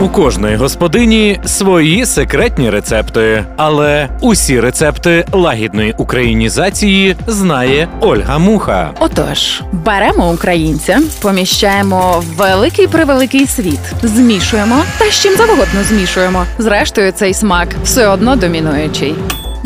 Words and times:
У 0.00 0.08
кожної 0.08 0.56
господині 0.56 1.40
свої 1.46 2.06
секретні 2.06 2.70
рецепти, 2.70 3.44
але 3.56 4.08
усі 4.20 4.60
рецепти 4.60 5.24
лагідної 5.32 5.94
українізації 5.98 7.16
знає 7.26 7.88
Ольга 8.00 8.38
Муха. 8.38 8.90
Отож, 9.00 9.62
беремо 9.72 10.32
українця, 10.32 11.00
поміщаємо 11.22 12.22
в 12.26 12.36
великий 12.36 12.86
превеликий 12.86 13.46
світ, 13.46 13.80
змішуємо 14.02 14.82
та 14.98 15.04
з 15.04 15.22
чим 15.22 15.36
завгодно 15.36 15.84
змішуємо. 15.88 16.44
Зрештою, 16.58 17.12
цей 17.12 17.34
смак 17.34 17.68
все 17.84 18.08
одно 18.08 18.36
домінуючий. 18.36 19.14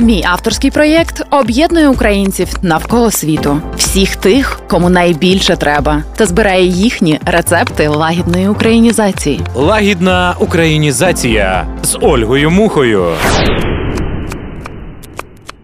Мій 0.03 0.25
авторський 0.27 0.71
проєкт 0.71 1.23
об'єднує 1.31 1.89
українців 1.89 2.49
навколо 2.63 3.11
світу, 3.11 3.61
всіх 3.77 4.17
тих, 4.17 4.61
кому 4.69 4.91
найбільше 4.91 5.57
треба, 5.57 6.03
та 6.17 6.27
збирає 6.27 6.67
їхні 6.67 7.21
рецепти 7.27 7.89
лагідної 7.89 8.49
українізації. 8.49 9.41
Лагідна 9.55 10.35
українізація 10.39 11.67
з 11.83 11.99
Ольгою 12.01 12.51
Мухою. 12.51 13.05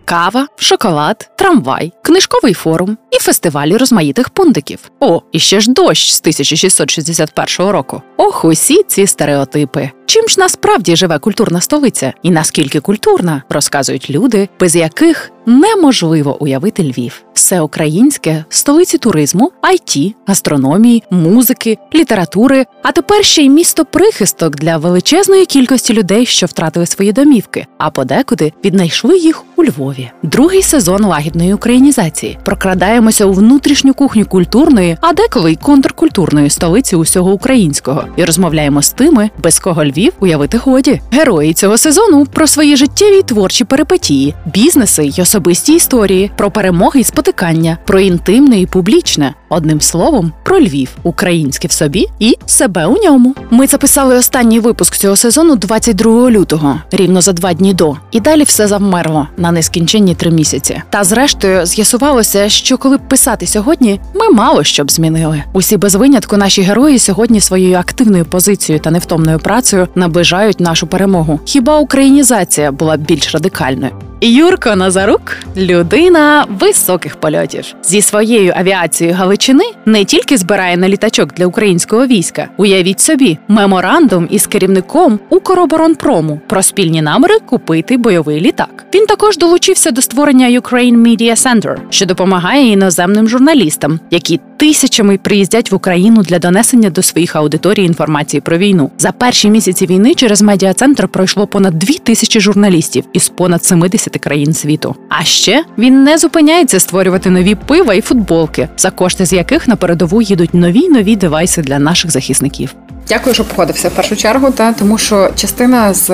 Кава, 0.08 0.46
шоколад, 0.56 1.30
трамвай, 1.36 1.92
книжковий 2.02 2.54
форум 2.54 2.98
і 3.10 3.18
фестивалі 3.18 3.76
розмаїтих 3.76 4.30
пундиків. 4.30 4.78
О, 5.00 5.22
і 5.32 5.38
ще 5.38 5.60
ж 5.60 5.72
дощ 5.72 6.10
з 6.10 6.20
1661 6.20 7.72
року. 7.72 8.02
Ох, 8.16 8.44
усі 8.44 8.82
ці 8.82 9.06
стереотипи. 9.06 9.90
Чим 10.06 10.28
ж 10.28 10.40
насправді 10.40 10.96
живе 10.96 11.18
культурна 11.18 11.60
столиця, 11.60 12.12
і 12.22 12.30
наскільки 12.30 12.80
культурна, 12.80 13.42
розказують 13.48 14.10
люди, 14.10 14.48
без 14.60 14.76
яких 14.76 15.30
неможливо 15.48 16.42
уявити 16.42 16.82
Львів. 16.82 17.22
Все 17.32 17.60
українське 17.60 18.44
столиці 18.48 18.98
туризму, 18.98 19.52
IT, 19.62 20.14
гастрономії, 20.26 21.02
музики, 21.10 21.78
літератури, 21.94 22.66
а 22.82 22.92
тепер 22.92 23.24
ще 23.24 23.42
й 23.42 23.48
місто 23.48 23.84
прихисток 23.84 24.56
для 24.56 24.76
величезної 24.76 25.46
кількості 25.46 25.94
людей, 25.94 26.26
що 26.26 26.46
втратили 26.46 26.86
свої 26.86 27.12
домівки, 27.12 27.66
а 27.78 27.90
подекуди 27.90 28.52
віднайшли 28.64 29.18
їх 29.18 29.44
у 29.56 29.64
Львові. 29.64 30.10
Другий 30.22 30.62
сезон 30.62 31.04
лагідної 31.04 31.54
українізації. 31.54 32.38
Прокрадаємося 32.44 33.24
у 33.24 33.32
внутрішню 33.32 33.94
кухню 33.94 34.26
культурної, 34.26 34.96
а 35.00 35.12
деколи 35.12 35.52
й 35.52 35.56
контркультурної 35.56 36.50
столиці 36.50 36.96
усього 36.96 37.32
українського, 37.32 38.04
і 38.16 38.24
розмовляємо 38.24 38.82
з 38.82 38.90
тими, 38.90 39.30
без 39.42 39.58
кого 39.58 39.84
Львів 39.84 40.12
уявити 40.20 40.58
годі. 40.58 41.00
Герої 41.12 41.54
цього 41.54 41.78
сезону 41.78 42.26
про 42.26 42.46
свої 42.46 42.76
життєві 42.76 43.16
й 43.16 43.22
творчі 43.22 43.64
перипетії, 43.64 44.34
бізнеси 44.46 45.04
й 45.04 45.10
особисті 45.38 45.74
історії, 45.74 46.30
про 46.36 46.50
перемоги 46.50 47.00
й 47.00 47.04
спотикання, 47.04 47.78
про 47.86 48.00
інтимне 48.00 48.60
і 48.60 48.66
публічне. 48.66 49.34
Одним 49.48 49.80
словом, 49.80 50.32
про 50.44 50.60
Львів, 50.60 50.90
українське 51.02 51.68
в 51.68 51.72
собі 51.72 52.06
і 52.18 52.36
себе 52.46 52.86
у 52.86 53.04
ньому. 53.04 53.34
Ми 53.50 53.66
записали 53.66 54.16
останній 54.16 54.60
випуск 54.60 54.96
цього 54.96 55.16
сезону 55.16 55.56
22 55.56 56.30
лютого, 56.30 56.80
рівно 56.90 57.20
за 57.20 57.32
два 57.32 57.52
дні 57.52 57.74
до, 57.74 57.96
і 58.10 58.20
далі 58.20 58.42
все 58.42 58.68
завмерло 58.68 59.28
на 59.36 59.52
нескінченні 59.52 60.14
три 60.14 60.30
місяці. 60.30 60.82
Та 60.90 61.04
зрештою 61.04 61.66
з'ясувалося, 61.66 62.48
що 62.48 62.78
коли 62.78 62.96
б 62.96 63.08
писати 63.08 63.46
сьогодні, 63.46 64.00
ми 64.14 64.28
мало 64.28 64.64
що 64.64 64.84
б 64.84 64.90
змінили. 64.90 65.42
Усі 65.52 65.76
без 65.76 65.94
винятку 65.94 66.36
наші 66.36 66.62
герої 66.62 66.98
сьогодні 66.98 67.40
своєю 67.40 67.76
активною 67.76 68.24
позицією 68.24 68.80
та 68.80 68.90
невтомною 68.90 69.38
працею 69.38 69.88
наближають 69.94 70.60
нашу 70.60 70.86
перемогу. 70.86 71.40
Хіба 71.44 71.78
українізація 71.78 72.72
була 72.72 72.96
б 72.96 73.00
більш 73.00 73.34
радикальною? 73.34 73.92
Юрко 74.20 74.76
Назарук 74.76 75.36
людина 75.56 76.46
високих 76.48 77.16
польотів 77.16 77.64
зі 77.82 78.02
своєю 78.02 78.52
авіацією 78.56 79.16
Галичини 79.16 79.64
не 79.86 80.04
тільки 80.04 80.36
збирає 80.36 80.76
на 80.76 80.88
літачок 80.88 81.34
для 81.34 81.46
українського 81.46 82.06
війська. 82.06 82.48
Уявіть 82.56 83.00
собі, 83.00 83.38
меморандум 83.48 84.28
із 84.30 84.46
керівником 84.46 85.20
Укроборонпрому 85.30 86.40
про 86.46 86.62
спільні 86.62 87.02
наміри 87.02 87.38
купити 87.46 87.96
бойовий 87.96 88.40
літак. 88.40 88.84
Він 88.94 89.06
також 89.06 89.38
долучився 89.38 89.90
до 89.90 90.02
створення 90.02 90.60
Ukraine 90.60 90.96
Media 90.96 91.32
Center, 91.36 91.76
що 91.90 92.06
допомагає 92.06 92.72
іноземним 92.72 93.28
журналістам, 93.28 94.00
які 94.10 94.40
тисячами 94.58 95.18
приїздять 95.18 95.72
в 95.72 95.74
Україну 95.74 96.22
для 96.22 96.38
донесення 96.38 96.90
до 96.90 97.02
своїх 97.02 97.36
аудиторій 97.36 97.84
інформації 97.84 98.40
про 98.40 98.58
війну. 98.58 98.90
За 98.98 99.12
перші 99.12 99.50
місяці 99.50 99.86
війни 99.86 100.14
через 100.14 100.42
медіа-центр 100.42 101.08
пройшло 101.08 101.46
понад 101.46 101.78
дві 101.78 101.94
тисячі 101.94 102.40
журналістів 102.40 103.04
із 103.12 103.28
понад 103.28 103.64
70 103.64 104.18
країн 104.18 104.54
світу. 104.54 104.94
А 105.08 105.24
ще 105.24 105.64
він 105.78 106.04
не 106.04 106.18
зупиняється 106.18 106.80
створювати 106.80 107.30
нові 107.30 107.54
пива 107.54 107.94
і 107.94 108.00
футболки, 108.00 108.68
за 108.76 108.90
кошти 108.90 109.26
з 109.26 109.32
яких 109.32 109.68
на 109.68 109.76
передову 109.76 110.22
їдуть 110.22 110.54
нові 110.54 110.88
нові 110.88 111.16
девайси 111.16 111.62
для 111.62 111.78
наших 111.78 112.10
захисників. 112.10 112.74
Дякую, 113.08 113.34
що 113.34 113.44
походився 113.44 113.88
в 113.88 113.92
першу 113.92 114.16
чергу, 114.16 114.50
та 114.50 114.72
тому 114.72 114.98
що 114.98 115.30
частина 115.34 115.94
з 115.94 116.08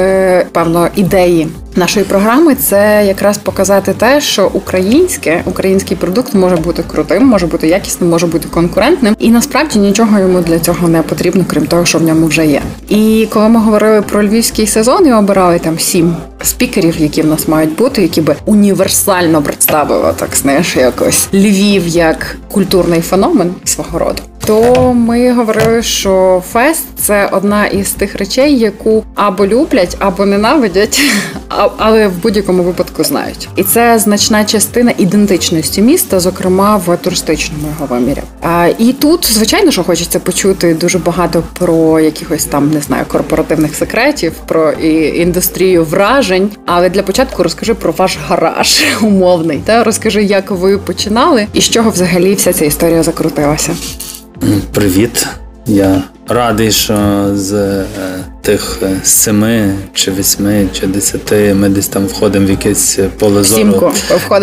певно 0.45 0.89
ідеї 0.97 1.49
нашої 1.77 2.05
програми 2.05 2.55
це 2.55 3.05
якраз 3.07 3.39
показати 3.39 3.93
те, 3.93 4.21
що 4.21 4.51
українське 4.53 5.43
український 5.45 5.97
продукт 5.97 6.35
може 6.35 6.57
бути 6.57 6.83
крутим, 6.83 7.27
може 7.27 7.47
бути 7.47 7.69
якісним, 7.69 8.11
може 8.11 8.27
бути 8.27 8.49
конкурентним, 8.49 9.17
і 9.19 9.31
насправді 9.31 9.79
нічого 9.79 10.19
йому 10.19 10.41
для 10.41 10.59
цього 10.59 10.89
не 10.89 11.03
потрібно, 11.03 11.45
крім 11.49 11.67
того, 11.67 11.85
що 11.85 11.99
в 11.99 12.03
ньому 12.03 12.27
вже 12.27 12.47
є. 12.47 12.63
І 12.89 13.29
коли 13.33 13.49
ми 13.49 13.61
говорили 13.61 14.03
про 14.03 14.27
львівський 14.27 14.67
сезон 14.67 15.07
і 15.07 15.13
обирали 15.13 15.59
там 15.59 15.79
сім 15.79 16.17
спікерів, 16.43 17.01
які 17.01 17.23
в 17.23 17.27
нас 17.27 17.49
мають 17.49 17.77
бути, 17.77 18.03
які 18.03 18.21
би 18.21 18.37
універсально 18.45 19.43
представили 19.43 20.13
так 20.17 20.37
знаєш, 20.37 20.77
якось 20.77 21.29
Львів 21.35 21.87
як 21.87 22.37
культурний 22.49 23.01
феномен 23.01 23.55
свого 23.65 23.99
роду. 23.99 24.23
То 24.47 24.93
ми 24.93 25.33
говорили, 25.33 25.83
що 25.83 26.43
фест 26.53 26.85
це 26.97 27.29
одна 27.33 27.67
із 27.67 27.91
тих 27.91 28.15
речей, 28.15 28.59
яку 28.59 29.05
або 29.15 29.47
люблять, 29.47 29.97
або 29.99 30.27
ненавидять, 30.27 31.01
але 31.77 32.09
в 32.09 32.23
будь-якому 32.23 32.63
випадку 32.63 33.05
знають. 33.05 33.49
І 33.57 33.63
це 33.63 33.99
значна 33.99 34.45
частина 34.45 34.93
ідентичності 34.99 35.83
міста, 35.83 36.21
зокрема 36.21 36.77
в 36.87 36.97
туристичному 36.97 37.69
його 37.69 37.87
вимірі. 37.87 38.23
І 38.79 38.93
тут, 38.93 39.33
звичайно, 39.33 39.71
що 39.71 39.85
хочеться 39.85 40.21
почути 40.21 40.75
дуже 40.75 40.99
багато 40.99 41.43
про 41.59 42.01
якихось 42.01 42.45
там 42.45 42.71
не 42.71 42.81
знаю 42.81 43.05
корпоративних 43.09 43.75
секретів, 43.75 44.33
про 44.47 44.73
індустрію 44.73 45.85
вражень. 45.85 46.51
Але 46.67 46.91
для 46.91 47.03
початку 47.03 47.43
розкажи 47.43 47.75
про 47.75 47.93
ваш 47.93 48.19
гараж 48.29 48.83
умовний. 49.03 49.63
Та 49.65 49.85
розкажи, 49.85 50.23
як 50.23 50.51
ви 50.51 50.79
починали 50.79 51.47
і 51.53 51.61
з 51.61 51.71
чого 51.71 51.91
взагалі 51.91 52.35
вся 52.35 52.53
ця 52.53 52.65
історія 52.65 53.03
закрутилася. 53.03 53.77
Привіт, 54.73 55.27
я 55.67 56.03
радий, 56.29 56.73
що 56.73 57.27
з 57.35 57.53
е, 57.53 57.85
тих 58.43 58.79
е, 58.83 59.01
семи 59.03 59.75
чи 59.95 60.11
восьми 60.11 60.69
чи 60.73 60.87
десяти 60.87 61.55
ми 61.55 61.69
десь 61.69 61.89
там 61.89 62.07
входимо 62.07 62.47
в 62.47 62.51
якесь 62.51 62.99
поле 63.19 63.43
зору. 63.45 63.63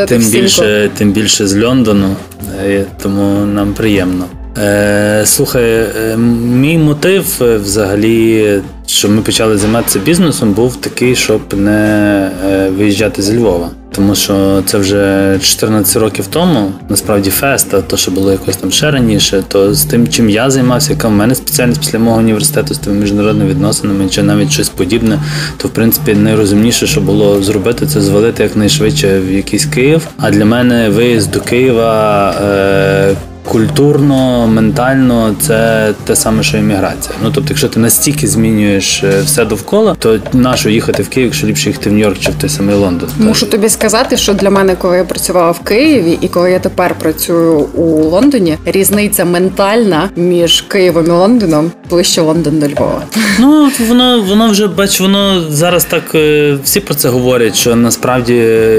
Тим 0.06 0.22
більше, 0.41 0.91
тим 0.97 1.12
більше 1.12 1.47
з 1.47 1.56
Лондону, 1.63 2.16
е, 2.63 2.85
тому 3.01 3.45
нам 3.45 3.73
приємно. 3.73 4.25
Е, 4.57 5.22
Слухай, 5.25 5.63
е, 5.63 6.17
мій 6.47 6.78
мотив 6.78 7.41
взагалі, 7.63 8.62
що 8.85 9.09
ми 9.09 9.22
почали 9.22 9.57
займатися 9.57 10.00
бізнесом, 10.00 10.53
був 10.53 10.75
такий, 10.75 11.16
щоб 11.16 11.41
не 11.53 12.29
виїжджати 12.78 13.22
з 13.22 13.34
Львова. 13.34 13.69
Тому 13.95 14.16
що 14.16 14.63
це 14.66 14.78
вже 14.78 15.39
14 15.41 15.97
років 15.97 16.28
тому, 16.28 16.72
насправді 16.89 17.29
фест, 17.29 17.73
а 17.73 17.81
то, 17.81 17.97
що 17.97 18.12
було 18.12 18.31
якось 18.31 18.57
там 18.57 18.72
ще 18.72 18.91
раніше, 18.91 19.44
то 19.47 19.73
з 19.73 19.85
тим, 19.85 20.07
чим 20.07 20.29
я 20.29 20.50
займався, 20.50 20.94
яка 20.94 21.07
в 21.07 21.12
мене 21.12 21.35
спеціальність 21.35 21.81
після 21.81 22.00
мого 22.00 22.18
університету 22.18 22.73
з 22.73 22.78
тими 22.78 22.95
міжнародними 22.95 23.50
відносинами, 23.50 24.09
чи 24.09 24.23
навіть 24.23 24.51
щось 24.51 24.69
подібне, 24.69 25.19
то 25.57 25.68
в 25.68 25.72
принципі 25.72 26.13
найрозумніше, 26.13 26.88
що 26.88 27.01
було 27.01 27.44
зробити, 27.44 27.85
це 27.85 28.01
звалити 28.01 28.44
якнайшвидше 28.44 29.19
в 29.19 29.31
якийсь 29.31 29.66
Київ. 29.66 30.07
А 30.18 30.31
для 30.31 30.45
мене 30.45 30.89
виїзд 30.89 31.31
до 31.31 31.39
Києва. 31.39 32.31
Е- 32.31 33.16
Культурно, 33.47 34.47
ментально 34.47 35.35
це 35.41 35.90
те 36.03 36.16
саме, 36.16 36.44
що 36.44 36.57
імміграція. 36.57 37.16
Ну 37.24 37.31
тобто, 37.34 37.50
якщо 37.50 37.68
ти 37.68 37.79
настільки 37.79 38.28
змінюєш 38.28 39.04
е, 39.04 39.21
все 39.21 39.45
довкола, 39.45 39.95
то 40.00 40.19
нащо 40.33 40.69
їхати 40.69 41.04
в 41.04 41.10
Київ, 41.10 41.27
якщо 41.27 41.48
ліпше 41.48 41.69
їхати 41.69 41.89
в 41.89 41.94
Нью-Йорк 41.94 42.19
чи 42.19 42.31
в 42.31 42.36
той 42.36 42.50
самий 42.50 42.75
Лондон? 42.75 43.10
Мушу 43.19 43.45
тобі 43.45 43.69
сказати, 43.69 44.18
що 44.18 44.33
для 44.33 44.50
мене, 44.50 44.75
коли 44.75 44.98
я 44.98 45.04
працювала 45.04 45.51
в 45.51 45.60
Києві, 45.60 46.18
і 46.21 46.27
коли 46.27 46.51
я 46.51 46.60
тепер 46.60 46.95
працюю 47.00 47.60
у 47.60 47.83
Лондоні, 48.04 48.57
різниця 48.66 49.25
ментальна 49.25 50.10
між 50.16 50.62
Києвом 50.62 51.06
і 51.06 51.10
Лондоном 51.10 51.71
ближче 51.89 52.21
Лондон 52.21 52.60
до 52.60 52.68
Львова. 52.68 53.01
Ну 53.39 53.71
воно 53.88 54.21
воно 54.21 54.51
вже 54.51 54.68
бач, 54.68 55.01
воно 55.01 55.42
зараз 55.50 55.86
так 55.86 56.16
е, 56.16 56.57
всі 56.63 56.80
про 56.80 56.95
це 56.95 57.10
говорять. 57.10 57.56
Що 57.56 57.75
насправді 57.75 58.33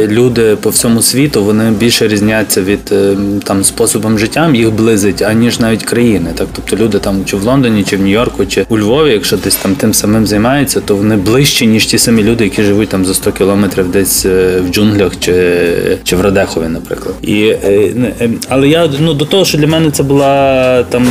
люди 0.09 0.57
по 0.57 0.71
всьому 0.71 1.03
світу 1.03 1.45
вони 1.45 1.71
більше 1.71 2.09
різняться 2.09 2.63
від 2.63 2.81
е, 2.93 3.17
там 3.45 3.65
способом 3.65 4.19
життя 4.19 4.49
їх 4.55 4.73
близить, 4.73 5.23
аніж 5.23 5.61
навіть 5.61 5.83
країни. 5.83 6.31
Так, 6.35 6.49
тобто 6.53 6.85
люди 6.85 6.99
там 6.99 7.25
чи 7.25 7.37
в 7.37 7.43
Лондоні, 7.43 7.85
чи 7.85 7.97
в 7.97 8.01
Нью-Йорку, 8.01 8.47
чи 8.47 8.67
у 8.69 8.79
Львові, 8.79 9.13
якщо 9.13 9.37
десь 9.37 9.57
там 9.57 9.75
тим 9.75 9.95
самим 9.95 10.27
займаються, 10.27 10.81
то 10.81 10.97
вони 10.97 11.17
ближче, 11.17 11.67
ніж 11.67 11.87
ті 11.87 11.99
самі 11.99 12.23
люди, 12.23 12.45
які 12.45 12.63
живуть 12.63 12.89
там 12.89 13.05
за 13.05 13.15
100 13.15 13.33
кілометрів 13.33 13.91
десь 13.91 14.27
е, 14.27 14.61
в 14.69 14.73
джунглях 14.73 15.13
чи 15.21 15.99
чи 16.05 16.17
в 16.17 16.21
Радехові, 16.21 16.69
наприклад. 16.69 17.15
І, 17.23 17.43
е, 17.43 18.11
Але 18.49 18.69
я 18.69 18.89
ну 19.01 19.15
до 19.15 19.25
того, 19.25 19.45
що 19.45 19.59
для 19.59 19.67
мене 19.67 19.91
це 19.91 20.03
була 20.03 20.83
там 20.83 21.05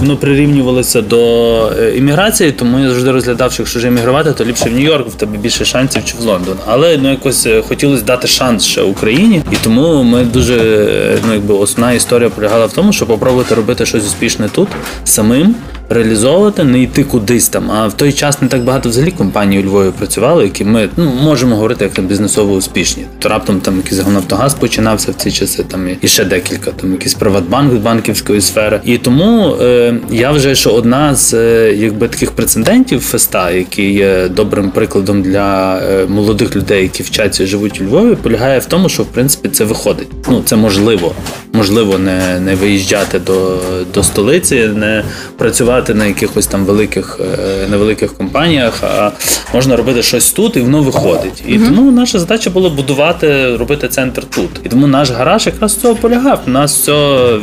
воно 0.00 0.16
прирівнювалося 0.16 1.02
до 1.02 1.72
імміграції, 1.96 2.52
тому 2.52 2.78
я 2.78 2.88
завжди 2.88 3.12
розглядав, 3.12 3.52
що 3.52 3.62
якщо 3.62 3.78
вже 3.78 3.88
іммігрувати, 3.88 4.32
то 4.32 4.44
ліпше 4.44 4.64
в 4.64 4.72
Нью-Йорк, 4.72 5.08
в 5.08 5.14
тебе 5.14 5.38
більше 5.38 5.64
шансів 5.64 6.04
чи 6.04 6.14
в 6.20 6.20
Лондон. 6.20 6.56
Але 6.66 6.98
ну 7.02 7.10
якось 7.10 7.48
хотілося 7.68 8.04
дати 8.04 8.28
шанс 8.28 8.64
ще 8.64 8.82
Україні, 8.82 9.42
і 9.52 9.56
тому 9.64 10.02
ми 10.02 10.24
дуже 10.24 10.56
ну 11.26 11.34
якби 11.34 11.54
основна 11.54 11.92
історія 11.92 12.30
полягала 12.36 12.66
в 12.66 12.72
тому, 12.72 12.92
щоб 12.92 13.08
попробувати 13.08 13.54
робити 13.54 13.86
щось 13.86 14.04
успішне 14.04 14.48
тут 14.48 14.68
самим 15.04 15.54
реалізовувати, 15.88 16.64
не 16.64 16.82
йти 16.82 17.04
кудись 17.04 17.48
там. 17.48 17.70
А 17.70 17.86
в 17.86 17.92
той 17.92 18.12
час 18.12 18.42
не 18.42 18.48
так 18.48 18.64
багато 18.64 18.88
взагалі 18.88 19.10
компаній 19.10 19.60
у 19.60 19.62
Львові 19.62 19.90
працювали, 19.98 20.44
які 20.44 20.64
ми 20.64 20.88
ну 20.96 21.12
можемо 21.22 21.56
говорити 21.56 21.84
як 21.84 21.94
там 21.94 22.06
бізнесово 22.06 22.54
успішні. 22.54 23.06
То 23.18 23.28
раптом 23.28 23.60
там 23.60 23.76
якийсь 23.76 24.06
Нафтогаз 24.06 24.54
починався 24.54 25.12
в 25.12 25.14
ці 25.14 25.30
часи. 25.30 25.62
Там 25.62 25.88
і 26.00 26.08
ще 26.08 26.24
декілька, 26.24 26.70
там 26.70 26.92
якийсь 26.92 27.14
Приватбанк 27.14 27.72
з 27.72 27.76
банківської 27.76 28.40
сфери. 28.40 28.80
І 28.84 28.98
тому 28.98 29.56
е, 29.60 29.94
я 30.10 30.30
вже 30.30 30.54
що 30.54 30.70
одна 30.70 31.14
з 31.14 31.34
е, 31.34 31.74
якби 31.76 32.08
таких 32.08 32.30
прецедентів 32.30 33.00
феста, 33.00 33.50
який 33.50 33.92
є 33.94 34.28
добрим 34.28 34.70
прикладом 34.70 35.22
для 35.22 35.78
е, 35.78 36.06
молодих 36.06 36.56
людей, 36.56 36.82
які 36.82 37.02
вчаться 37.02 37.46
живуть 37.46 37.80
у 37.80 37.84
Львові, 37.84 38.16
полягає 38.22 38.58
в 38.58 38.64
тому, 38.64 38.88
що 38.88 39.02
в 39.02 39.06
принципі 39.06 39.48
це 39.48 39.64
виходить. 39.64 40.08
Ну 40.28 40.42
це 40.44 40.56
можливо, 40.56 41.14
можливо, 41.52 41.98
не 41.98 42.40
не 42.40 42.54
виїжджати 42.54 43.18
до, 43.18 43.58
до 43.94 44.02
столиці, 44.02 44.54
не 44.74 45.04
працювати 45.36 45.75
працювати 45.76 45.94
на 45.94 46.06
якихось 46.06 46.46
там 46.46 46.64
великих 46.64 47.20
е, 47.20 47.68
невеликих 47.68 48.14
компаніях, 48.14 48.82
а 48.82 49.10
можна 49.54 49.76
робити 49.76 50.02
щось 50.02 50.32
тут, 50.32 50.56
і 50.56 50.60
воно 50.60 50.82
виходить. 50.82 51.42
І 51.46 51.58
mm 51.58 51.66
тому 51.66 51.90
наша 51.90 52.18
задача 52.18 52.50
була 52.50 52.70
будувати, 52.70 53.56
робити 53.56 53.88
центр 53.88 54.24
тут. 54.24 54.50
І 54.64 54.68
тому 54.68 54.86
наш 54.86 55.10
гараж 55.10 55.46
якраз 55.46 55.72
з 55.72 55.76
цього 55.76 55.94
полягав. 55.94 56.40
У 56.46 56.50
нас 56.50 56.80
все 56.80 56.92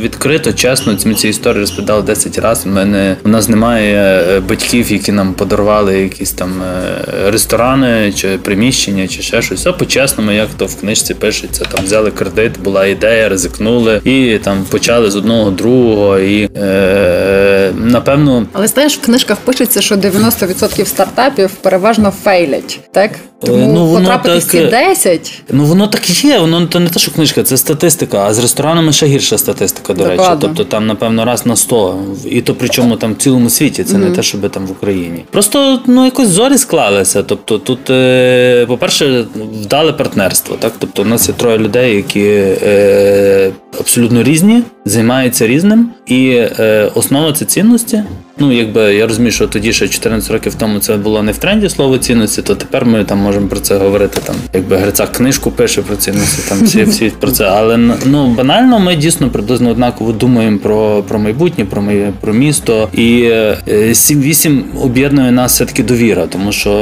відкрито, 0.02 0.52
чесно. 0.52 0.96
Ми 1.06 1.14
ці 1.14 1.28
історії 1.28 1.60
розповідали 1.60 2.02
10 2.02 2.38
разів. 2.38 2.72
У 2.72 2.74
мене 2.74 3.16
у 3.24 3.28
нас 3.28 3.48
немає 3.48 4.24
е, 4.28 4.40
батьків, 4.40 4.92
які 4.92 5.12
нам 5.12 5.34
подарували 5.34 5.98
якісь 5.98 6.32
там 6.32 6.62
е, 6.62 7.30
ресторани 7.30 8.12
чи 8.16 8.28
приміщення, 8.28 9.08
чи 9.08 9.22
ще 9.22 9.42
щось. 9.42 9.60
Все 9.60 9.72
по-чесному, 9.72 10.32
як 10.32 10.48
то 10.56 10.66
в 10.66 10.80
книжці 10.80 11.14
пишеться. 11.14 11.64
Там 11.64 11.84
взяли 11.84 12.10
кредит, 12.10 12.52
була 12.64 12.86
ідея, 12.86 13.28
ризикнули 13.28 14.00
і 14.04 14.38
там 14.44 14.64
почали 14.70 15.10
з 15.10 15.16
одного 15.16 15.50
другого. 15.50 16.18
І 16.18 16.48
е, 16.56 17.72
напевно 17.76 18.23
ну 18.24 18.46
але 18.52 18.66
знаєш, 18.66 18.96
в 18.96 19.00
книжках 19.00 19.38
пишеться, 19.38 19.80
що 19.80 19.94
90% 19.94 20.84
стартапів 20.84 21.50
переважно 21.50 22.10
фейлять, 22.10 22.80
так 22.92 23.10
тому 23.46 23.72
ну, 23.72 23.86
воно 23.86 24.06
так, 24.06 24.42
ці 24.44 24.60
10... 24.60 25.42
Ну 25.50 25.64
воно 25.64 25.86
так 25.86 26.24
є. 26.24 26.38
Воно 26.38 26.66
то 26.66 26.80
не 26.80 26.90
те, 26.90 27.00
що 27.00 27.10
книжка, 27.10 27.42
це 27.42 27.56
статистика. 27.56 28.18
А 28.18 28.34
з 28.34 28.38
ресторанами 28.38 28.92
ще 28.92 29.06
гірша 29.06 29.38
статистика, 29.38 29.94
до 29.94 30.02
Докладно. 30.02 30.24
речі. 30.24 30.38
Тобто 30.40 30.64
там, 30.64 30.86
напевно, 30.86 31.24
раз 31.24 31.46
на 31.46 31.56
100. 31.56 31.98
І 32.30 32.40
то 32.40 32.54
причому 32.54 32.96
там 32.96 33.12
в 33.12 33.16
цілому 33.16 33.50
світі, 33.50 33.84
це 33.84 33.96
mm-hmm. 33.96 33.98
не 33.98 34.10
те, 34.10 34.22
щоб 34.22 34.50
там 34.50 34.66
в 34.66 34.70
Україні. 34.70 35.24
Просто 35.30 35.80
ну 35.86 36.04
якось 36.04 36.28
зорі 36.28 36.58
склалися. 36.58 37.22
Тобто, 37.22 37.58
тут, 37.58 37.90
е, 37.90 38.66
по-перше, 38.66 39.24
вдале 39.62 39.92
партнерство. 39.92 40.56
Так, 40.60 40.72
тобто, 40.78 41.02
у 41.02 41.04
нас 41.04 41.28
є 41.28 41.34
троє 41.34 41.58
людей, 41.58 41.96
які 41.96 42.26
е, 42.62 43.50
абсолютно 43.80 44.22
різні, 44.22 44.62
займаються 44.84 45.46
різним, 45.46 45.90
і 46.06 46.28
е, 46.30 46.90
основа 46.94 47.32
це 47.32 47.44
цінності. 47.44 48.02
Ну, 48.38 48.52
якби 48.52 48.94
я 48.94 49.06
розумію, 49.06 49.32
що 49.32 49.46
тоді 49.46 49.72
ще 49.72 49.88
14 49.88 50.30
років 50.30 50.54
тому 50.54 50.78
це 50.78 50.96
було 50.96 51.22
не 51.22 51.32
в 51.32 51.38
тренді 51.38 51.68
слово 51.68 51.98
цінності, 51.98 52.42
то 52.42 52.54
тепер 52.54 52.84
ми 52.84 53.04
там 53.04 53.18
можемо 53.18 53.48
про 53.48 53.60
це 53.60 53.78
говорити. 53.78 54.20
Там, 54.24 54.36
якби 54.54 54.76
Грицак 54.76 55.12
книжку 55.12 55.50
пише 55.50 55.82
про 55.82 55.96
цінності, 55.96 56.42
там 56.48 56.62
всі 56.62 56.84
всі 56.84 57.12
про 57.20 57.30
це. 57.30 57.44
Але 57.44 57.76
ну 58.06 58.26
банально 58.26 58.78
ми 58.78 58.96
дійсно 58.96 59.30
приблизно 59.30 59.70
однаково 59.70 60.12
думаємо 60.12 60.58
про 60.58 61.02
про 61.08 61.18
майбутнє, 61.18 61.64
про 61.64 61.82
моє 61.82 62.12
про 62.20 62.32
місто. 62.32 62.88
І 62.92 63.30
7-8 63.68 64.58
е, 64.58 64.62
об'єднує 64.82 65.32
нас 65.32 65.52
все 65.52 65.66
таки 65.66 65.82
довіра, 65.82 66.26
тому 66.26 66.52
що 66.52 66.72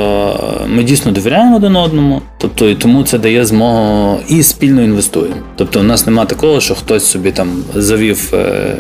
ми 0.69 0.83
дійсно 0.83 1.13
довіряємо 1.13 1.57
один 1.57 1.77
одному. 1.77 2.23
Тобто 2.39 2.69
і 2.69 2.75
тому 2.75 3.03
це 3.03 3.19
дає 3.19 3.45
змогу 3.45 4.21
і 4.29 4.43
спільно 4.43 4.83
інвестуємо. 4.83 5.37
Тобто, 5.57 5.81
у 5.81 5.83
нас 5.83 6.07
немає 6.07 6.29
такого, 6.29 6.61
що 6.61 6.75
хтось 6.75 7.05
собі 7.05 7.31
там 7.31 7.65
завів 7.75 8.35
е, 8.35 8.75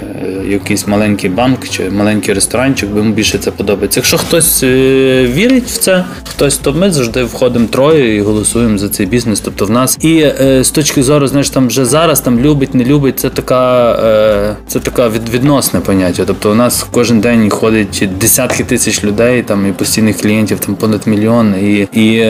якийсь 0.48 0.86
маленький 0.86 1.30
банк 1.30 1.68
чи 1.68 1.90
маленький 1.90 2.34
ресторанчик, 2.62 2.90
бо 2.90 2.98
йому 2.98 3.12
більше 3.12 3.38
це 3.38 3.50
подобається. 3.50 4.00
Якщо 4.00 4.18
хтось 4.18 4.62
е, 4.62 5.26
вірить 5.34 5.64
в 5.64 5.78
це, 5.78 6.04
хтось, 6.24 6.56
то 6.56 6.72
ми 6.72 6.90
завжди 6.90 7.24
входимо 7.24 7.66
троє 7.66 8.16
і 8.16 8.20
голосуємо 8.20 8.78
за 8.78 8.88
цей 8.88 9.06
бізнес. 9.06 9.40
Тобто 9.40 9.64
в 9.64 9.70
нас 9.70 9.98
і 10.00 10.18
е, 10.18 10.64
з 10.64 10.70
точки 10.70 11.02
зору, 11.02 11.26
знаєш, 11.26 11.50
там 11.50 11.66
вже 11.66 11.84
зараз 11.84 12.20
там 12.20 12.40
любить, 12.40 12.74
не 12.74 12.84
любить. 12.84 13.20
Це 13.20 13.30
така 13.30 13.92
е, 13.92 14.56
це 14.66 14.80
така 14.80 15.08
відносне 15.08 15.80
поняття. 15.80 16.24
Тобто 16.26 16.52
у 16.52 16.54
нас 16.54 16.86
кожен 16.90 17.20
день 17.20 17.50
ходить 17.50 18.08
десятки 18.20 18.64
тисяч 18.64 19.04
людей, 19.04 19.42
там 19.42 19.68
і 19.68 19.72
постійних 19.72 20.20
клієнтів, 20.20 20.58
там 20.58 20.74
понад 20.74 21.06
мільйон. 21.06 21.54
І 21.54 21.88
і 21.92 22.24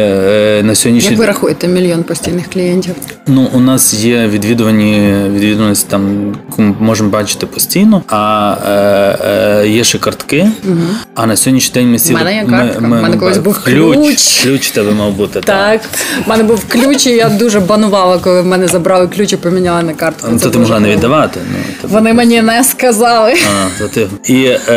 на 0.62 0.75
сьогоднішній 0.75 1.11
Як 1.11 1.19
ви 1.19 1.26
рахуєте 1.26 1.69
мільйон 1.69 2.02
постійних 2.02 2.50
клієнтів? 2.50 2.94
Ну 3.26 3.49
у 3.52 3.61
нас 3.61 3.94
є 3.94 4.26
відвідувані 4.26 5.14
відвідуваність 5.35 5.88
там 5.88 6.35
можемо 6.81 7.11
бачити 7.11 7.46
постійно. 7.46 8.02
А 8.08 8.56
е, 8.67 9.62
е, 9.62 9.69
є 9.69 9.85
ще 9.85 9.99
картки. 10.23 10.51
Угу. 10.69 10.79
А 11.15 11.27
на 11.27 11.37
сьогоднішній 11.37 11.75
день 11.75 11.93
ми 11.93 11.99
сіли... 11.99 12.21
У 12.21 12.25
мене 12.25 12.37
є 12.37 12.45
картка. 12.45 12.79
У 12.79 12.89
мене 12.89 13.17
колись 13.17 13.39
був 13.39 13.65
ключ. 13.65 13.97
Ключ 13.97 14.43
Ключ 14.43 14.71
тебе 14.71 14.93
мав 14.93 15.13
бути. 15.13 15.41
Так. 15.41 15.81
У 16.27 16.31
мене 16.31 16.43
був 16.43 16.65
ключ, 16.69 17.07
і 17.07 17.11
я 17.11 17.29
дуже 17.29 17.61
банувала, 17.61 18.19
коли 18.19 18.41
в 18.41 18.47
мене 18.47 18.69
забрали 18.69 19.09
ключ 19.09 19.33
і 19.33 19.37
поміняли 19.37 19.83
на 19.83 19.95
картку. 19.95 20.29
Ну, 20.33 20.39
то 20.39 20.51
ти 20.51 20.59
могла 20.59 20.81
не 20.81 20.89
віддавати. 20.89 21.41
Ну, 21.51 21.89
Вони 21.89 22.13
мені 22.13 22.43
не 22.43 22.65
сказали. 22.65 23.33
А, 23.33 23.79
то 23.79 23.89
ти. 23.89 24.07
І 24.25 24.45
е, 24.45 24.73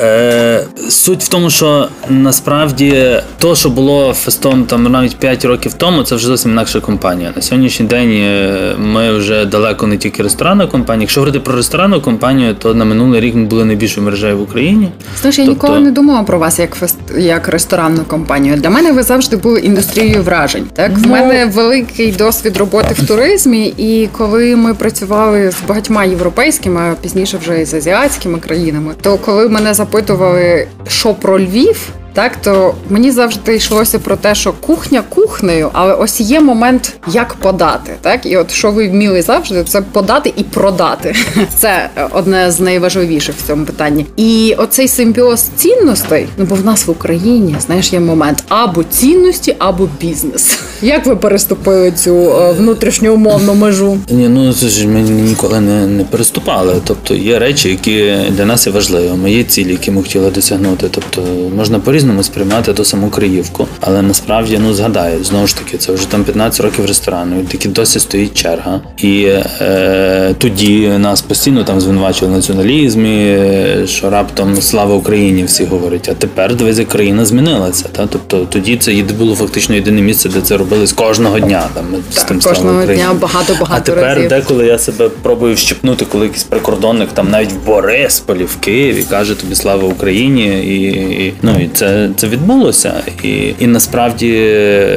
е, 0.00 0.64
суть 0.88 1.22
в 1.22 1.28
тому, 1.28 1.50
що 1.50 1.88
насправді 2.08 3.16
то, 3.38 3.56
що 3.56 3.70
було 3.70 4.12
фестом 4.12 4.64
там 4.64 4.82
навіть 4.82 5.16
5 5.16 5.44
років 5.44 5.72
тому, 5.72 6.02
це 6.02 6.14
вже 6.14 6.26
зовсім 6.26 6.50
інакша 6.50 6.80
компанія. 6.80 7.32
На 7.36 7.42
сьогоднішній 7.42 7.86
день 7.86 8.10
е, 8.12 8.74
ми 8.78 9.18
вже 9.18 9.44
далеко 9.44 9.86
не 9.86 9.96
тільки 9.96 10.22
ресторанна 10.22 10.66
компанія. 10.66 11.02
Якщо 11.02 11.20
говорити 11.20 11.40
про 11.40 11.56
ресторанну 11.56 12.00
компанію, 12.00 12.54
то 12.54 12.74
на 12.74 12.84
минулий 12.84 13.20
рік 13.20 13.34
ми 13.34 13.44
були 13.44 13.64
найбільшою 13.64 14.04
мережею 14.04 14.38
в 14.38 14.42
Україні. 14.42 14.73
Знаєш, 15.20 15.38
я 15.38 15.46
тобто... 15.46 15.66
ніколи 15.66 15.80
не 15.80 15.90
думала 15.90 16.22
про 16.22 16.38
вас 16.38 16.58
як 16.58 16.74
фест 16.74 16.96
як 17.18 17.48
ресторанну 17.48 18.04
компанію. 18.04 18.56
Для 18.56 18.70
мене 18.70 18.92
ви 18.92 19.02
завжди 19.02 19.36
були 19.36 19.60
індустрією 19.60 20.22
вражень. 20.22 20.66
Так 20.72 20.98
в 20.98 21.02
ну... 21.02 21.08
мене 21.08 21.46
великий 21.46 22.12
досвід 22.12 22.56
роботи 22.56 22.94
в 22.94 23.06
туризмі, 23.06 23.66
і 23.66 24.08
коли 24.12 24.56
ми 24.56 24.74
працювали 24.74 25.50
з 25.50 25.68
багатьма 25.68 26.04
європейськими, 26.04 26.80
а 26.80 26.94
пізніше 27.02 27.38
вже 27.38 27.60
і 27.60 27.64
з 27.64 27.74
азіатськими 27.74 28.38
країнами, 28.38 28.94
то 29.00 29.18
коли 29.18 29.48
мене 29.48 29.74
запитували, 29.74 30.66
що 30.88 31.14
про 31.14 31.40
Львів. 31.40 31.92
Так, 32.14 32.36
то 32.36 32.74
мені 32.90 33.10
завжди 33.10 33.56
йшлося 33.56 33.98
про 33.98 34.16
те, 34.16 34.34
що 34.34 34.52
кухня 34.52 35.02
кухнею, 35.08 35.70
але 35.72 35.94
ось 35.94 36.20
є 36.20 36.40
момент, 36.40 36.96
як 37.12 37.34
подати. 37.34 37.92
Так, 38.00 38.26
і 38.26 38.36
от 38.36 38.50
що 38.50 38.70
ви 38.70 38.88
вміли 38.88 39.22
завжди, 39.22 39.64
це 39.64 39.80
подати 39.80 40.32
і 40.36 40.42
продати. 40.42 41.14
Це 41.56 41.90
одне 42.10 42.50
з 42.50 42.60
найважливіших 42.60 43.34
в 43.36 43.46
цьому 43.46 43.64
питанні. 43.64 44.06
І 44.16 44.54
оцей 44.58 44.88
симбіоз 44.88 45.40
цінностей, 45.56 46.26
ну 46.36 46.44
бо 46.44 46.54
в 46.54 46.64
нас 46.64 46.86
в 46.86 46.90
Україні 46.90 47.56
знаєш, 47.66 47.92
є 47.92 48.00
момент 48.00 48.44
або 48.48 48.84
цінності, 48.84 49.56
або 49.58 49.88
бізнес. 50.00 50.58
Як 50.82 51.06
ви 51.06 51.16
переступили 51.16 51.92
цю 51.92 52.14
е, 52.14 52.52
внутрішню 52.52 53.14
умовну 53.14 53.54
межу? 53.54 53.98
Ні, 54.10 54.28
ну 54.28 54.52
це 54.52 54.68
ж 54.68 54.88
ми 54.88 55.00
ніколи 55.00 55.60
не 55.60 55.86
не 55.86 56.04
переступали. 56.04 56.74
Тобто 56.84 57.14
є 57.14 57.38
речі, 57.38 57.68
які 57.68 58.14
для 58.30 58.44
нас 58.44 58.66
є 58.66 58.72
важливими. 58.72 59.32
Є 59.32 59.44
цілі, 59.44 59.70
які 59.70 59.90
ми 59.90 60.02
хотіли 60.02 60.30
досягнути. 60.30 60.86
Тобто 60.90 61.22
можна 61.56 61.78
порізати 61.78 62.03
по-різному 62.04 62.22
сприймати 62.22 62.72
ту 62.72 62.84
саму 62.84 63.10
Криївку. 63.10 63.68
Але 63.80 64.02
насправді 64.02 64.58
ну 64.62 64.74
згадаю, 64.74 65.24
знову 65.24 65.46
ж 65.46 65.56
таки, 65.56 65.78
це 65.78 65.92
вже 65.92 66.08
там 66.08 66.24
15 66.24 66.60
років 66.60 66.86
ресторану, 66.86 67.40
і 67.40 67.42
таки 67.42 67.68
досі 67.68 68.00
стоїть 68.00 68.34
черга. 68.34 68.80
І 68.98 69.28
е, 69.60 70.34
тоді 70.38 70.88
нас 70.88 71.22
постійно 71.22 71.64
там 71.64 71.80
звинувачували 71.80 72.32
в 72.32 72.36
націоналізмі, 72.36 73.38
що 73.86 74.10
раптом 74.10 74.62
слава 74.62 74.94
Україні 74.94 75.44
всі 75.44 75.64
говорять. 75.64 76.08
А 76.12 76.14
тепер 76.14 76.54
дивись, 76.54 76.80
країна 76.88 77.24
змінилася. 77.24 77.88
Та? 77.92 78.06
Тобто 78.06 78.46
тоді 78.50 78.76
це 78.76 78.92
було 79.18 79.34
фактично 79.34 79.74
єдине 79.74 80.00
місце, 80.00 80.28
де 80.28 80.40
це 80.40 80.56
робили 80.56 80.86
з 80.86 80.92
кожного 80.92 81.40
дня. 81.40 81.62
Там 81.74 81.84
з 82.10 82.22
тим 82.22 82.40
кожного 82.40 82.86
дня 82.86 83.14
багато 83.20 83.52
багато. 83.60 83.74
А 83.76 83.80
тепер 83.80 84.16
разів. 84.16 84.28
деколи 84.28 84.66
я 84.66 84.78
себе 84.78 85.08
пробую 85.22 85.54
вщипнути, 85.54 86.04
коли 86.04 86.24
якийсь 86.24 86.44
прикордонник 86.44 87.08
там 87.12 87.30
навіть 87.30 87.52
в 87.52 87.66
Борисполі, 87.66 88.44
в 88.44 88.56
Києві 88.56 89.04
каже 89.10 89.34
тобі 89.34 89.54
слава 89.54 89.88
Україні, 89.88 90.46
і, 90.46 90.82
і 91.26 91.34
ну 91.42 91.54
і 91.60 91.70
це 91.74 91.93
це 92.16 92.28
відбулося. 92.28 92.94
І 93.22 93.54
і 93.58 93.66
насправді 93.66 94.30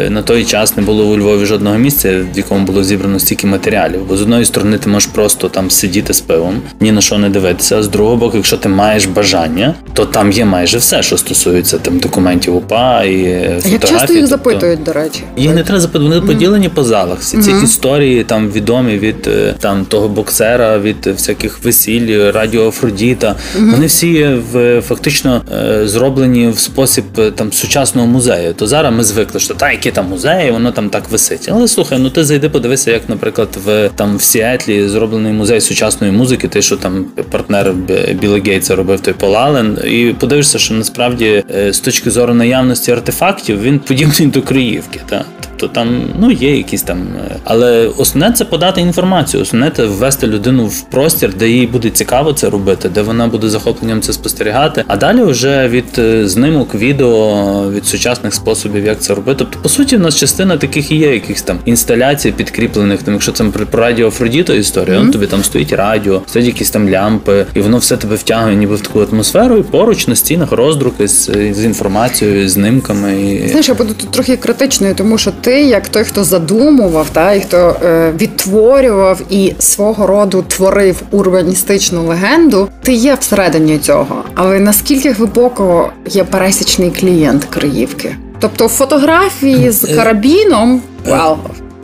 на 0.09 0.21
той 0.21 0.45
час 0.45 0.77
не 0.77 0.83
було 0.83 1.05
у 1.05 1.17
Львові 1.17 1.45
жодного 1.45 1.77
місця, 1.77 2.25
в 2.33 2.37
якому 2.37 2.65
було 2.65 2.83
зібрано 2.83 3.19
стільки 3.19 3.47
матеріалів. 3.47 4.01
Бо 4.07 4.17
з 4.17 4.21
одної 4.21 4.45
сторони 4.45 4.77
ти 4.77 4.89
можеш 4.89 5.09
просто 5.09 5.49
там 5.49 5.71
сидіти 5.71 6.13
з 6.13 6.21
пивом, 6.21 6.61
ні 6.79 6.91
на 6.91 7.01
що 7.01 7.17
не 7.17 7.29
дивитися. 7.29 7.77
А 7.77 7.83
з 7.83 7.87
другого 7.87 8.15
боку, 8.15 8.37
якщо 8.37 8.57
ти 8.57 8.69
маєш 8.69 9.05
бажання, 9.05 9.73
то 9.93 10.05
там 10.05 10.31
є 10.31 10.45
майже 10.45 10.77
все, 10.77 11.03
що 11.03 11.17
стосується 11.17 11.77
там 11.77 11.99
документів 11.99 12.55
УПА 12.55 13.03
і 13.03 13.23
фотографій. 13.23 13.71
Як 13.71 13.81
часто 13.81 14.13
їх 14.13 14.21
тобто... 14.21 14.27
запитують, 14.27 14.83
до 14.83 14.93
речі, 14.93 15.23
їх 15.37 15.55
не 15.55 15.63
треба 15.63 15.79
запитувати. 15.79 16.19
Вони 16.19 16.25
mm-hmm. 16.25 16.33
поділені 16.33 16.69
по 16.69 16.83
залах. 16.83 17.19
Всі 17.19 17.37
ці 17.37 17.51
mm-hmm. 17.51 17.63
історії 17.63 18.23
там 18.23 18.51
відомі 18.51 18.97
від 18.97 19.27
е, 19.27 19.55
там 19.59 19.85
того 19.85 20.07
боксера, 20.07 20.79
від 20.79 21.07
всяких 21.07 21.63
весіль, 21.63 22.31
радіо 22.31 22.67
Афродіта. 22.67 23.27
Mm-hmm. 23.27 23.71
Вони 23.71 23.85
всі 23.85 24.25
в 24.51 24.81
фактично 24.81 25.41
е, 25.53 25.87
зроблені 25.87 26.47
в 26.47 26.59
спосіб 26.59 26.86
е, 27.17 27.31
там 27.31 27.53
сучасного 27.53 28.07
музею. 28.07 28.53
То 28.53 28.67
зараз 28.67 28.93
ми 28.93 29.03
звикли, 29.03 29.39
що 29.39 29.53
та 29.53 29.71
які 29.71 29.91
там 29.91 30.09
музеї, 30.09 30.51
воно 30.51 30.71
там 30.71 30.89
так 30.89 31.09
висить. 31.09 31.49
Але 31.51 31.67
слухай, 31.67 31.99
ну 31.99 32.09
ти 32.09 32.23
зайди, 32.23 32.49
подивися, 32.49 32.91
як, 32.91 33.09
наприклад, 33.09 33.57
в 33.65 33.89
там 33.95 34.17
в 34.17 34.21
Сіетлі 34.21 34.87
зроблений 34.87 35.33
музей 35.33 35.61
сучасної 35.61 36.13
музики, 36.13 36.47
те, 36.47 36.61
що 36.61 36.77
там 36.77 37.05
партнер 37.31 37.73
Біла 38.21 38.39
Гейтса 38.45 38.75
робив 38.75 38.99
той 38.99 39.13
Полален, 39.13 39.77
і 39.85 40.15
подивишся, 40.19 40.59
що 40.59 40.73
насправді 40.73 41.43
з 41.69 41.79
точки 41.79 42.11
зору 42.11 42.33
наявності 42.33 42.91
артефактів 42.91 43.61
він 43.61 43.79
подібний 43.79 44.27
до 44.27 44.41
Криївки. 44.41 44.99
Та 45.09 45.25
Тобто 45.57 45.75
там 45.75 46.01
ну 46.19 46.31
є 46.31 46.57
якісь 46.57 46.81
там, 46.81 47.07
е, 47.31 47.35
але 47.43 47.87
основне 47.97 48.35
це 48.35 48.45
подати 48.45 48.81
інформацію, 48.81 49.43
основне 49.43 49.71
це 49.75 49.85
ввести 49.85 50.27
людину 50.27 50.65
в 50.65 50.81
простір, 50.81 51.33
де 51.33 51.49
їй 51.49 51.67
буде 51.67 51.89
цікаво 51.89 52.33
це 52.33 52.49
робити, 52.49 52.89
де 52.89 53.01
вона 53.01 53.27
буде 53.27 53.49
захопленням 53.49 54.01
це 54.01 54.13
спостерігати. 54.13 54.83
А 54.87 54.97
далі 54.97 55.23
вже 55.23 55.67
від 55.67 55.99
е, 55.99 56.27
знимок 56.27 56.75
відео, 56.75 57.71
від 57.71 57.85
сучасних 57.85 58.33
способів, 58.33 58.85
як 58.85 58.99
це 58.99 59.15
робити. 59.15 59.37
Тобто, 59.37 59.59
по 59.61 59.69
суті, 59.69 59.97
в 59.97 59.99
нас 59.99 60.15
частина 60.15 60.57
таких 60.57 60.91
і 60.91 60.95
є, 60.95 61.13
якихось 61.13 61.41
там 61.41 61.59
інсталяцій 61.65 62.31
підкріплених. 62.31 63.03
Там, 63.03 63.13
якщо 63.13 63.31
це 63.31 63.43
про 63.43 63.81
радіо 63.81 64.07
Афродіто 64.07 64.53
історія, 64.53 64.99
mm-hmm. 64.99 65.11
тобі 65.11 65.27
там 65.27 65.43
стоїть 65.43 65.73
радіо, 65.73 66.21
стоять 66.27 66.47
якісь 66.47 66.69
там 66.69 66.89
лямпи, 66.89 67.45
і 67.53 67.59
воно 67.59 67.77
все 67.77 67.97
тебе 67.97 68.15
втягує, 68.15 68.55
ніби 68.55 68.75
в 68.75 68.81
таку 68.81 69.01
атмосферу, 69.01 69.57
і 69.57 69.63
поруч 69.63 70.07
на 70.07 70.15
стінах 70.15 70.51
роздруки 70.51 71.07
з, 71.07 71.29
з 71.53 71.65
інформацією, 71.65 72.49
знимками. 72.49 73.21
І... 73.21 73.47
Знаєш, 73.47 73.69
я 73.69 73.75
буду 73.75 73.93
тут 73.93 74.11
трохи 74.11 74.37
критичною, 74.37 74.95
тому 74.95 75.17
що 75.17 75.31
ти, 75.47 75.61
як 75.61 75.89
той, 75.89 76.03
хто 76.03 76.23
задумував, 76.23 77.09
та 77.09 77.33
і 77.33 77.41
хто 77.41 77.75
е, 77.83 78.13
відтворював 78.21 79.21
і 79.29 79.53
свого 79.59 80.07
роду 80.07 80.45
творив 80.47 81.01
урбаністичну 81.11 82.07
легенду, 82.07 82.69
ти 82.83 82.93
є 82.93 83.17
всередині 83.19 83.77
цього. 83.77 84.23
Але 84.35 84.59
наскільки 84.59 85.11
глибоко 85.11 85.91
є 86.09 86.23
пересічний 86.23 86.91
клієнт 86.91 87.45
Криївки? 87.45 88.15
Тобто 88.39 88.67
фотографії 88.67 89.71
з 89.71 89.83
е, 89.83 89.95
карабіном 89.95 90.81
well, 91.09 91.35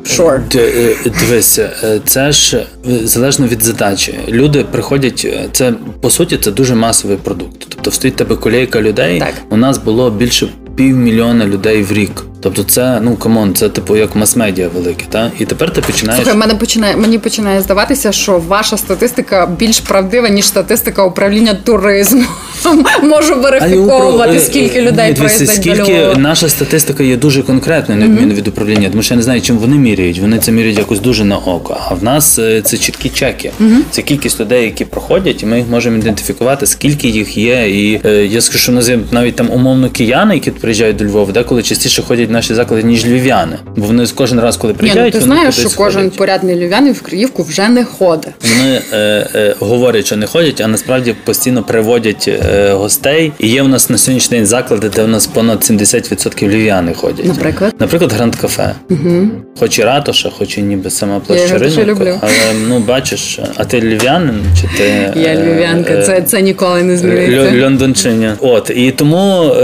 Sure. 0.05 0.41
Е, 0.55 0.95
дивися, 1.19 1.69
це 2.05 2.31
ж 2.31 2.67
залежно 3.03 3.47
від 3.47 3.63
задачі. 3.63 4.19
Люди 4.27 4.65
приходять. 4.71 5.27
Це 5.51 5.73
по 6.01 6.09
суті 6.09 6.37
це 6.37 6.51
дуже 6.51 6.75
масовий 6.75 7.17
продукт. 7.17 7.65
Тобто 7.69 7.91
стоїть 7.91 8.15
тебе 8.15 8.35
колейка 8.35 8.81
людей. 8.81 9.19
Так. 9.19 9.33
У 9.49 9.57
нас 9.57 9.77
було 9.77 10.11
більше 10.11 10.47
півмільйона 10.75 11.45
людей 11.45 11.83
в 11.83 11.91
рік. 11.91 12.25
Тобто, 12.43 12.63
це 12.63 12.99
ну 13.01 13.15
come 13.15 13.38
on, 13.38 13.55
це 13.55 13.69
типу 13.69 13.95
як 13.95 14.15
мас-медіа 14.15 14.67
велике, 14.67 15.05
та 15.09 15.31
і 15.39 15.45
тепер 15.45 15.73
ти 15.73 15.81
починаєш. 15.81 16.23
Слухай, 16.23 16.39
мене 16.39 16.55
починає 16.55 16.95
мені 16.95 17.17
починає 17.17 17.61
здаватися, 17.61 18.11
що 18.11 18.41
ваша 18.47 18.77
статистика 18.77 19.45
більш 19.45 19.79
правдива 19.79 20.29
ніж 20.29 20.45
статистика 20.45 21.03
управління 21.03 21.53
туризму. 21.63 22.23
Можу 23.03 23.35
верифіковувати, 23.35 24.39
скільки 24.39 24.81
людей 24.81 25.13
проїздить 25.13 25.49
скільки 25.49 26.07
наша 26.17 26.49
статистика 26.49 27.03
є 27.03 27.17
дуже 27.17 27.43
конкретною, 27.43 28.01
на 28.01 28.07
відміну 28.07 28.33
від 28.33 28.47
управління, 28.47 28.89
тому 28.89 29.03
що 29.03 29.13
я 29.13 29.17
не 29.17 29.23
знаю, 29.23 29.41
чим 29.41 29.57
вони 29.57 29.75
міряють. 29.75 30.19
Вони 30.19 30.39
це 30.39 30.51
міряють 30.51 30.77
якось 30.77 30.99
дуже 30.99 31.25
на 31.25 31.37
око. 31.37 31.77
А 31.89 31.93
в 31.93 32.03
нас 32.03 32.39
е, 32.39 32.61
це 32.61 32.77
чіткі 32.77 33.09
чеки. 33.09 33.51
Це 33.91 34.01
кількість 34.01 34.39
людей, 34.39 34.63
які 34.63 34.85
проходять, 34.85 35.43
і 35.43 35.45
ми 35.45 35.57
їх 35.57 35.67
можемо 35.69 35.97
ідентифікувати, 35.97 36.65
скільки 36.65 37.07
їх 37.07 37.37
є. 37.37 37.69
І 37.69 38.01
е, 38.05 38.25
я 38.25 38.41
скажу, 38.41 38.59
що 38.59 38.99
навіть 39.11 39.35
там 39.35 39.51
умовно 39.51 39.89
кияни, 39.89 40.33
які 40.33 40.51
приїжджають 40.51 40.97
до 40.97 41.05
Львова, 41.05 41.31
деколи 41.31 41.63
частіше 41.63 42.01
ходять 42.01 42.31
наші 42.33 42.53
заклади, 42.53 42.83
ніж 42.83 43.05
львів'яни. 43.05 43.57
Бо 43.75 43.85
вони 43.85 44.05
кожен 44.15 44.39
раз, 44.39 44.57
коли 44.57 44.73
приїжджають, 44.73 45.13
Ні, 45.13 45.19
ну, 45.19 45.27
ти 45.27 45.33
знаєш, 45.33 45.55
що 45.55 45.69
кожен 45.69 46.01
ходять. 46.01 46.17
порядний 46.17 46.55
львів'янин 46.55 46.93
в 46.93 47.01
Криївку 47.01 47.43
вже 47.43 47.69
не 47.69 47.85
ходить. 47.85 48.33
Вони 48.57 48.81
е, 48.93 48.97
е, 49.35 49.55
говорять, 49.59 50.05
що 50.05 50.15
не 50.15 50.27
ходять, 50.27 50.61
а 50.61 50.67
насправді 50.67 51.15
постійно 51.23 51.63
приводять 51.63 52.27
е, 52.27 52.73
гостей. 52.73 53.31
І 53.39 53.47
є 53.47 53.63
у 53.63 53.67
нас 53.67 53.89
на 53.89 53.97
сьогоднішній 53.97 54.37
день 54.37 54.45
заклади, 54.45 54.89
де 54.89 55.03
у 55.03 55.07
нас 55.07 55.27
понад 55.27 55.59
70% 55.59 56.47
львів'яни 56.47 56.93
ходять. 56.93 57.25
Наприклад, 57.25 57.75
наприклад, 57.79 58.11
гранд 58.11 58.35
кафе, 58.35 58.75
угу. 58.89 59.27
хоч 59.59 59.79
і 59.79 59.83
ратуша, 59.83 60.29
хоч 60.29 60.57
і 60.57 60.61
ніби 60.61 60.89
сама 60.89 61.19
площа 61.19 61.57
ринку, 61.57 62.19
але 62.21 62.33
ну 62.67 62.79
бачиш, 62.79 63.39
а 63.55 63.65
ти 63.65 63.81
львів'янин 63.81 64.41
чи 64.61 64.77
ти 64.77 64.83
я 65.21 65.29
е, 65.29 65.43
львів'янка? 65.43 66.01
Це 66.01 66.21
це 66.21 66.41
ніколи 66.41 66.83
не 66.83 66.97
зміниться. 66.97 67.61
Лондончиня. 67.63 68.35
От 68.39 68.71
і 68.75 68.91
тому 68.91 69.43
е, 69.43 69.63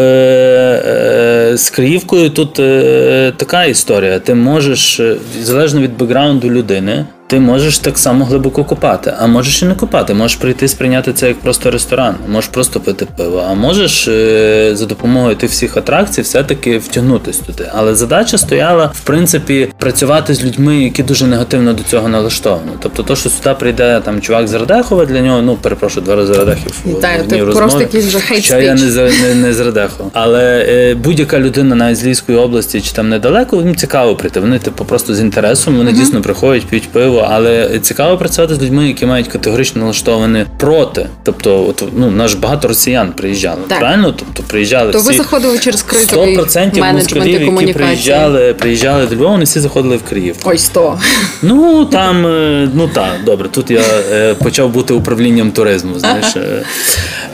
е, 1.51 1.57
з 1.57 1.69
Криївкою 1.69 2.29
тут. 2.29 2.58
Е, 2.59 3.33
така 3.37 3.65
історія. 3.65 4.19
Ти 4.19 4.35
можеш 4.35 4.99
е, 4.99 5.15
залежно 5.41 5.81
від 5.81 5.97
бекграунду 5.97 6.49
людини 6.49 7.05
ти 7.29 7.39
можеш 7.39 7.77
так 7.77 7.97
само 7.97 8.25
глибоко 8.25 8.63
копати, 8.63 9.13
а 9.19 9.27
можеш 9.27 9.61
і 9.61 9.65
не 9.65 9.75
копати. 9.75 10.13
Можеш 10.13 10.37
прийти 10.37 10.67
сприйняти 10.67 11.13
це 11.13 11.27
як 11.27 11.39
просто 11.39 11.71
ресторан, 11.71 12.15
можеш 12.27 12.49
просто 12.49 12.79
пити 12.79 13.07
пиво, 13.17 13.45
а 13.49 13.53
можеш 13.53 14.07
е, 14.07 14.71
за 14.75 14.85
допомогою 14.85 15.35
тих 15.35 15.49
всіх 15.49 15.77
атракцій 15.77 16.21
все-таки 16.21 16.77
втягнутися 16.77 17.43
туди. 17.43 17.69
Але 17.73 17.95
задача 17.95 18.37
стояла, 18.37 18.91
в 18.93 18.99
принципі, 18.99 19.69
працювати 19.77 20.33
з 20.33 20.43
людьми, 20.43 20.83
які 20.83 21.03
дуже 21.03 21.27
негативно 21.27 21.73
до 21.73 21.83
цього 21.83 22.07
налаштовані. 22.07 22.71
Тобто, 22.79 23.03
то, 23.03 23.15
що 23.15 23.29
сюди 23.29 23.55
прийде 23.59 24.01
там 24.05 24.21
чувак 24.21 24.47
з 24.47 24.53
Радехова, 24.53 25.05
для 25.05 25.21
нього, 25.21 25.41
ну 25.41 25.55
перепрошую, 25.55 26.05
два 26.05 26.15
рази 26.15 26.33
Радехів. 26.33 26.73
Так, 27.01 27.27
ти 27.27 27.37
просто 27.37 27.81
якийсь 27.81 28.15
Хоча 28.29 28.57
я 28.57 28.75
не, 28.75 29.11
не, 29.21 29.35
не 29.35 29.53
з 29.53 29.59
Радехова. 29.59 30.09
Але 30.13 30.65
е, 30.69 30.95
будь-яка 30.95 31.39
людина 31.39 31.75
навіть 31.75 31.97
з 31.97 32.03
Львівської 32.03 32.37
області 32.37 32.81
чи 32.81 32.91
там 32.91 33.09
недалеко, 33.09 33.55
їм 33.55 33.75
цікаво 33.75 34.15
прийти. 34.15 34.39
Вони 34.39 34.59
типу 34.59 34.85
просто 34.85 35.15
з 35.15 35.19
інтересом, 35.19 35.77
вони 35.77 35.91
uh-huh. 35.91 35.95
дійсно 35.95 36.21
приходять, 36.21 36.65
п'ють 36.65 36.89
пиво 36.89 37.18
але 37.29 37.79
цікаво 37.79 38.17
працювати 38.17 38.55
з 38.55 38.61
людьми, 38.61 38.87
які 38.87 39.05
мають 39.05 39.27
категорично 39.27 39.81
налаштовані 39.81 40.45
проти. 40.57 41.07
Тобто, 41.23 41.65
от 41.67 41.83
ну 41.95 42.11
наш 42.11 42.33
багато 42.33 42.67
росіян 42.67 43.13
приїжджали. 43.13 43.61
Так. 43.67 43.79
Правильно? 43.79 44.13
Тобто 44.17 44.43
приїжджали. 44.43 44.91
То 44.91 44.99
всі... 44.99 45.07
ви 45.07 45.13
заходили 45.13 45.59
через 45.59 45.81
критовий 45.81 46.37
100% 46.37 46.93
москалів, 46.93 47.41
які 47.41 47.73
приїжджали, 47.73 48.53
приїжджали 48.53 49.05
до 49.05 49.15
Львова, 49.15 49.31
вони 49.31 49.43
всі 49.43 49.59
заходили 49.59 49.97
в 49.97 50.03
Київ. 50.03 50.35
Ой, 50.43 50.57
100. 50.57 50.99
Ну 51.41 51.85
там, 51.85 52.27
е, 52.27 52.69
ну 52.73 52.87
так, 52.87 53.11
добре. 53.25 53.49
Тут 53.49 53.71
я 53.71 53.81
е, 54.11 54.33
почав 54.33 54.69
бути 54.69 54.93
управлінням 54.93 55.51
туризму. 55.51 55.99
Знаєш, 55.99 56.35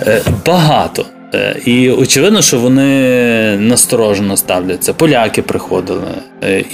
е, 0.01 0.21
багато. 0.45 1.05
І 1.65 1.89
очевидно, 1.89 2.41
що 2.41 2.59
вони 2.59 3.57
насторожено 3.57 4.37
ставляться. 4.37 4.93
Поляки 4.93 5.41
приходили. 5.41 6.07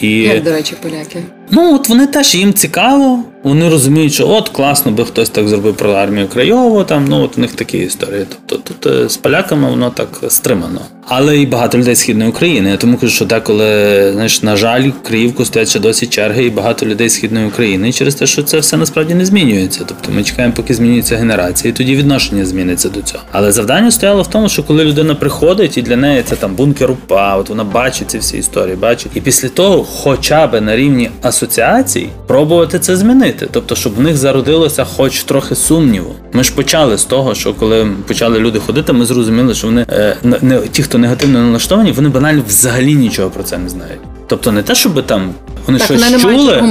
І... 0.01 0.09
Як, 0.17 0.43
до 0.43 0.51
речі, 0.51 0.75
поляки? 0.81 1.23
Ну, 1.51 1.75
от 1.75 1.89
вони 1.89 2.07
теж 2.07 2.35
їм 2.35 2.53
цікаво. 2.53 3.23
Вони 3.43 3.69
розуміють, 3.69 4.13
що 4.13 4.29
от 4.29 4.49
класно 4.49 4.91
би 4.91 5.05
хтось 5.05 5.29
так 5.29 5.47
зробив 5.47 5.75
про 5.75 5.91
армію 5.91 6.27
Крайову. 6.27 6.83
Там 6.83 7.05
ну 7.09 7.23
от 7.23 7.37
у 7.37 7.41
них 7.41 7.51
такі 7.51 7.77
історії. 7.77 8.25
Тобто 8.29 8.73
тут 8.73 8.93
е, 8.93 9.09
з 9.09 9.17
поляками 9.17 9.69
воно 9.69 9.89
так 9.89 10.19
стримано. 10.27 10.81
Але 11.07 11.37
і 11.37 11.45
багато 11.45 11.77
людей 11.77 11.95
східної 11.95 12.29
України. 12.29 12.69
Я 12.69 12.77
тому 12.77 12.97
кажу, 12.97 13.13
що 13.13 13.25
деколи 13.25 14.11
знаєш, 14.13 14.43
на 14.43 14.55
жаль, 14.55 14.89
Криївку 15.03 15.45
стоять 15.45 15.69
ще 15.69 15.79
досі 15.79 16.07
черги, 16.07 16.45
і 16.45 16.49
багато 16.49 16.85
людей 16.85 17.09
східної 17.09 17.47
України 17.47 17.91
через 17.91 18.15
те, 18.15 18.27
що 18.27 18.43
це 18.43 18.59
все 18.59 18.77
насправді 18.77 19.13
не 19.13 19.25
змінюється. 19.25 19.83
Тобто 19.87 20.11
ми 20.11 20.23
чекаємо, 20.23 20.53
поки 20.57 20.73
змінюється 20.73 21.17
генерація, 21.17 21.71
і 21.71 21.77
тоді 21.77 21.95
відношення 21.95 22.45
зміниться 22.45 22.89
до 22.89 23.01
цього. 23.01 23.23
Але 23.31 23.51
завдання 23.51 23.91
стояло 23.91 24.21
в 24.21 24.27
тому, 24.27 24.49
що 24.49 24.63
коли 24.63 24.83
людина 24.83 25.15
приходить, 25.15 25.77
і 25.77 25.81
для 25.81 25.95
неї 25.95 26.23
це 26.23 26.35
там 26.35 26.55
бункер 26.55 26.91
упа, 26.91 27.35
от 27.35 27.49
вона 27.49 27.63
бачить 27.63 28.11
ці 28.11 28.17
всі 28.17 28.37
історії, 28.37 28.75
бачить, 28.75 29.11
і 29.15 29.21
після 29.21 29.49
того, 29.49 29.83
хоча 29.83 30.47
б 30.47 30.61
на 30.61 30.75
рівні 30.75 31.09
асоціацій, 31.21 32.09
пробувати 32.27 32.79
це 32.79 32.95
змінити. 32.95 33.30
Тобто, 33.51 33.75
щоб 33.75 33.95
в 33.95 34.01
них 34.01 34.17
зародилося 34.17 34.83
хоч 34.83 35.23
трохи 35.23 35.55
сумніву. 35.55 36.15
Ми 36.33 36.43
ж 36.43 36.55
почали 36.55 36.97
з 36.97 37.05
того, 37.05 37.35
що 37.35 37.53
коли 37.53 37.87
почали 38.07 38.39
люди 38.39 38.59
ходити, 38.59 38.93
ми 38.93 39.05
зрозуміли, 39.05 39.53
що 39.53 39.67
вони 39.67 39.85
е, 39.89 40.17
не 40.41 40.59
ті, 40.59 40.83
хто 40.83 40.97
негативно 40.97 41.39
налаштовані, 41.39 41.91
вони 41.91 42.09
банально 42.09 42.43
взагалі 42.47 42.95
нічого 42.95 43.29
про 43.29 43.43
це 43.43 43.57
не 43.57 43.69
знають. 43.69 43.99
Тобто 44.27 44.51
не 44.51 44.63
те, 44.63 44.75
щоб 44.75 45.05
там 45.05 45.33
Вони 45.67 45.79
так, 45.79 45.85
щось 45.85 46.01
вони 46.05 46.17
чули, 46.37 46.61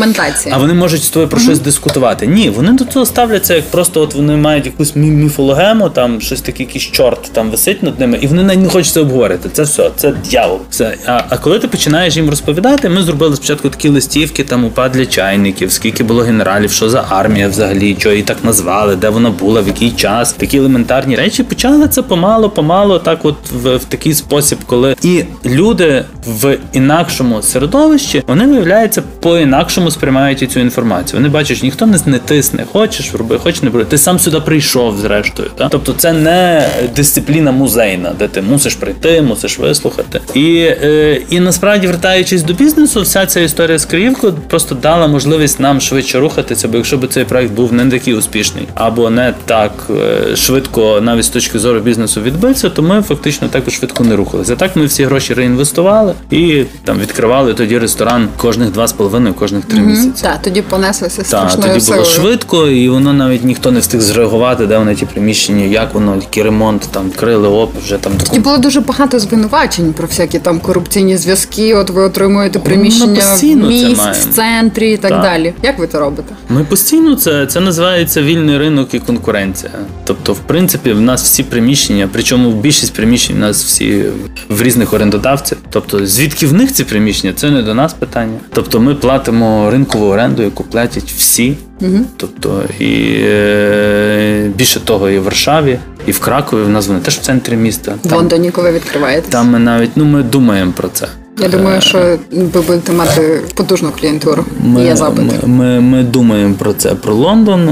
а 0.55 0.59
вони 0.59 0.75
можуть 0.75 1.03
з 1.03 1.09
тобою 1.09 1.29
про 1.29 1.41
щось 1.41 1.59
дискутувати. 1.59 2.27
Ні, 2.27 2.51
вони 2.51 2.73
до 2.73 2.85
цього 2.85 3.07
ставляться, 3.07 3.55
як 3.55 3.65
просто 3.71 4.01
от 4.01 4.15
вони 4.15 4.37
мають 4.37 4.67
якусь 4.67 4.97
мі- 4.97 5.11
міфологему, 5.11 5.89
там 5.91 6.21
щось 6.21 6.41
таке, 6.41 6.63
якийсь 6.63 6.85
чорт 6.85 7.31
там 7.33 7.51
висить 7.51 7.83
над 7.83 8.01
ними, 8.01 8.19
і 8.21 8.27
вони 8.27 8.43
навіть 8.43 8.61
не 8.61 8.69
хочуть 8.69 8.93
це 8.93 9.01
обговорити. 9.01 9.49
Це 9.53 9.63
все, 9.63 9.91
це 9.97 10.13
дьявол. 10.31 10.59
Все. 10.71 10.95
А, 11.07 11.23
а 11.29 11.37
коли 11.39 11.59
ти 11.59 11.69
починаєш 11.69 12.17
їм 12.17 12.31
розповідати, 12.31 12.89
ми 12.89 13.03
зробили 13.03 13.37
спочатку 13.37 13.69
такі 13.69 13.89
листівки, 13.89 14.45
там 14.45 14.65
упа 14.65 14.89
для 14.89 15.07
чайників, 15.07 15.73
скільки 15.73 16.05
було 16.05 16.23
генералів, 16.23 16.71
що 16.71 16.91
за 16.91 17.05
армія 17.09 17.49
взагалі, 17.49 17.97
що 17.99 18.11
її 18.11 18.23
так 18.23 18.37
назвали, 18.43 18.97
де 18.97 19.09
вона 19.09 19.31
була, 19.31 19.61
в 19.61 19.67
який 19.67 19.91
час. 19.91 20.33
Такі 20.33 20.57
елементарні 20.59 21.17
речі 21.17 21.43
почали 21.43 21.89
це 21.89 22.03
помало, 22.03 22.51
помало, 22.51 22.99
так 22.99 23.25
от 23.25 23.37
в, 23.63 23.77
в 23.77 23.85
такий 23.85 24.15
спосіб, 24.15 24.59
коли 24.67 24.97
і 25.03 25.25
люди 25.47 26.05
в 26.27 26.59
інакшому 26.73 27.43
середовищі 27.43 28.23
вони 28.27 28.47
виявляється 28.81 29.03
по-інакшому 29.21 29.91
сприймають 29.91 30.51
цю 30.51 30.61
інформацію. 30.61 31.21
Вони 31.21 31.29
бачать, 31.29 31.63
ніхто 31.63 31.87
не, 31.87 31.99
не 32.07 32.19
тисне, 32.19 32.65
хочеш 32.73 33.15
роби, 33.15 33.39
хочеш 33.39 33.63
не 33.63 33.71
роби. 33.71 33.85
Ти 33.85 33.99
сам 33.99 34.19
сюди 34.19 34.41
прийшов, 34.41 34.99
зрештою. 34.99 35.51
Та? 35.57 35.69
Тобто 35.69 35.93
це 35.93 36.13
не 36.13 36.69
дисципліна 36.97 37.53
музейна, 37.53 38.13
де 38.19 38.29
ти 38.29 38.43
мусиш 38.43 38.75
прийти, 38.75 39.23
мусиш 39.23 39.59
вислухати. 39.59 40.21
І, 40.35 40.57
е, 40.59 41.21
і 41.31 41.41
насправді, 41.41 41.87
вертаючись 41.87 42.43
до 42.43 42.53
бізнесу, 42.53 43.03
вся 43.03 43.27
ця 43.27 43.41
історія 43.41 43.79
з 43.79 43.85
Криївкою 43.85 44.35
просто 44.49 44.75
дала 44.75 45.07
можливість 45.07 45.61
нам 45.61 45.81
швидше 45.81 46.21
рухатися, 46.21 46.69
бо 46.69 46.77
якщо 46.77 46.97
б 46.97 47.09
цей 47.09 47.25
проект 47.25 47.53
був 47.53 47.73
не 47.73 47.91
такий 47.91 48.15
успішний 48.15 48.69
або 48.75 49.11
не 49.11 49.35
так 49.45 49.73
е, 49.91 50.37
швидко, 50.37 51.01
навіть 51.01 51.25
з 51.25 51.29
точки 51.29 51.59
зору 51.59 51.81
бізнесу 51.81 52.21
відбився, 52.21 52.71
то 52.71 52.83
ми 52.83 53.03
фактично 53.03 53.49
також 53.49 53.75
швидко 53.75 54.05
не 54.05 54.17
рухалися. 54.17 54.57
Так 54.57 54.77
ми 54.77 54.85
всі 54.85 55.05
гроші 55.05 55.35
реінвестували 55.35 56.15
і 56.31 56.65
там 56.85 56.99
відкривали 56.99 57.55
тоді 57.55 57.79
ресторан 57.79 58.29
кожних 58.37 58.70
два 58.71 58.89
з 58.89 58.93
половиною, 58.93 59.35
кожних 59.35 59.65
три 59.65 59.81
місяці. 59.81 60.23
Так, 60.23 60.43
тоді 60.43 60.63
понеслося 60.63 61.17
Так, 61.17 61.27
страшною 61.27 61.69
тоді 61.69 61.81
силою. 61.81 62.03
було 62.03 62.15
швидко, 62.15 62.67
і 62.69 62.89
воно 62.89 63.13
навіть 63.13 63.45
ніхто 63.45 63.71
не 63.73 63.81
встиг 63.81 64.01
зреагувати, 64.01 64.67
де 64.67 64.79
вони 64.79 64.95
ті 64.95 65.07
приміщення, 65.07 65.65
як 65.65 65.95
воно, 65.95 66.15
який 66.17 66.43
ремонт 66.43 66.89
там 66.93 67.07
відкрили, 67.07 67.49
оп, 67.49 67.73
вже 67.85 67.97
там 67.99 68.13
І 68.33 68.39
було 68.39 68.59
дуже 68.59 68.81
багато 68.81 69.19
звинувачень 69.19 69.93
про 69.93 70.07
всякі 70.07 70.39
там 70.39 70.61
корупційні 70.61 71.17
зв'язки. 71.17 71.75
От 71.75 71.91
ви 71.91 72.03
отримуєте 72.03 72.59
приміщення 72.59 73.13
в 73.13 73.31
постійно 73.31 73.63
це 73.63 73.69
місць, 73.69 74.27
в 74.27 74.35
центрі 74.35 74.93
і 74.93 74.97
так, 74.97 75.11
Так. 75.11 75.23
далі. 75.23 75.55
Як 75.63 75.79
ви 75.79 75.87
це 75.87 75.99
робите? 75.99 76.35
Ми 76.49 76.65
постійно 76.65 77.17
це, 77.17 77.47
це 77.47 77.61
називається 77.61 78.23
вільний 78.23 78.59
ринок 78.59 78.95
і 78.95 78.99
конкуренція. 78.99 79.73
Тобто, 80.05 80.33
в 80.33 80.39
принципі, 80.39 80.93
в 80.93 81.01
нас 81.01 81.23
всі 81.23 81.43
приміщення, 81.43 82.09
причому 82.13 82.51
більшість 82.53 82.95
приміщень 82.95 83.37
в 83.37 83.39
нас 83.39 83.65
всі 83.65 84.05
в 84.49 84.63
різних 84.63 84.93
орендодавців. 84.93 85.59
Тобто, 85.71 86.07
звідки 86.07 86.47
в 86.47 86.53
них 86.53 86.73
ці 86.73 86.85
приміщення, 86.85 87.33
це 87.37 87.51
не 87.51 87.63
до 87.63 87.75
нас 87.75 87.93
питання. 87.93 88.39
Тобто, 88.61 88.81
ми 88.81 88.95
платимо 88.95 89.71
ринкову 89.71 90.07
оренду, 90.07 90.43
яку 90.43 90.65
платять 90.65 91.13
всі. 91.17 91.57
Угу. 91.81 91.99
Тобто, 92.17 92.63
і 92.79 93.17
е, 93.25 94.51
більше 94.57 94.81
того, 94.81 95.11
і 95.11 95.19
в 95.19 95.23
Варшаві, 95.23 95.79
і 96.07 96.13
в 96.13 96.19
Кракові. 96.19 96.63
В 96.63 96.69
нас 96.69 96.87
вони 96.87 97.01
теж 97.01 97.17
в 97.17 97.21
центрі 97.21 97.57
міста. 97.57 97.95
В 98.05 98.13
Лондоні, 98.13 98.51
коли 98.51 98.73
відкриваєте? 98.73 99.31
Там 99.31 99.51
ми 99.51 99.59
навіть 99.59 99.91
ну 99.97 100.05
ми 100.05 100.23
думаємо 100.23 100.73
про 100.77 100.89
це. 100.89 101.09
Я 101.39 101.49
думаю, 101.49 101.81
що 101.81 102.19
ви 102.31 102.61
будете 102.61 102.93
мати 102.93 103.41
потужну 103.55 103.91
клієнтуру. 104.01 104.45
Ми, 104.61 104.85
Є 104.85 104.97
запити. 104.97 105.47
ми, 105.47 105.49
ми, 105.49 105.81
ми 105.81 106.03
думаємо 106.03 106.55
про 106.59 106.73
це 106.73 106.95
про 106.95 107.15
Лондон. 107.15 107.71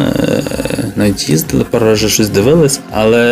Навіть 0.99 1.29
їздили 1.29 1.65
пару 1.65 1.87
разів, 1.87 2.11
щось 2.11 2.29
дивились. 2.29 2.81
Але 2.93 3.25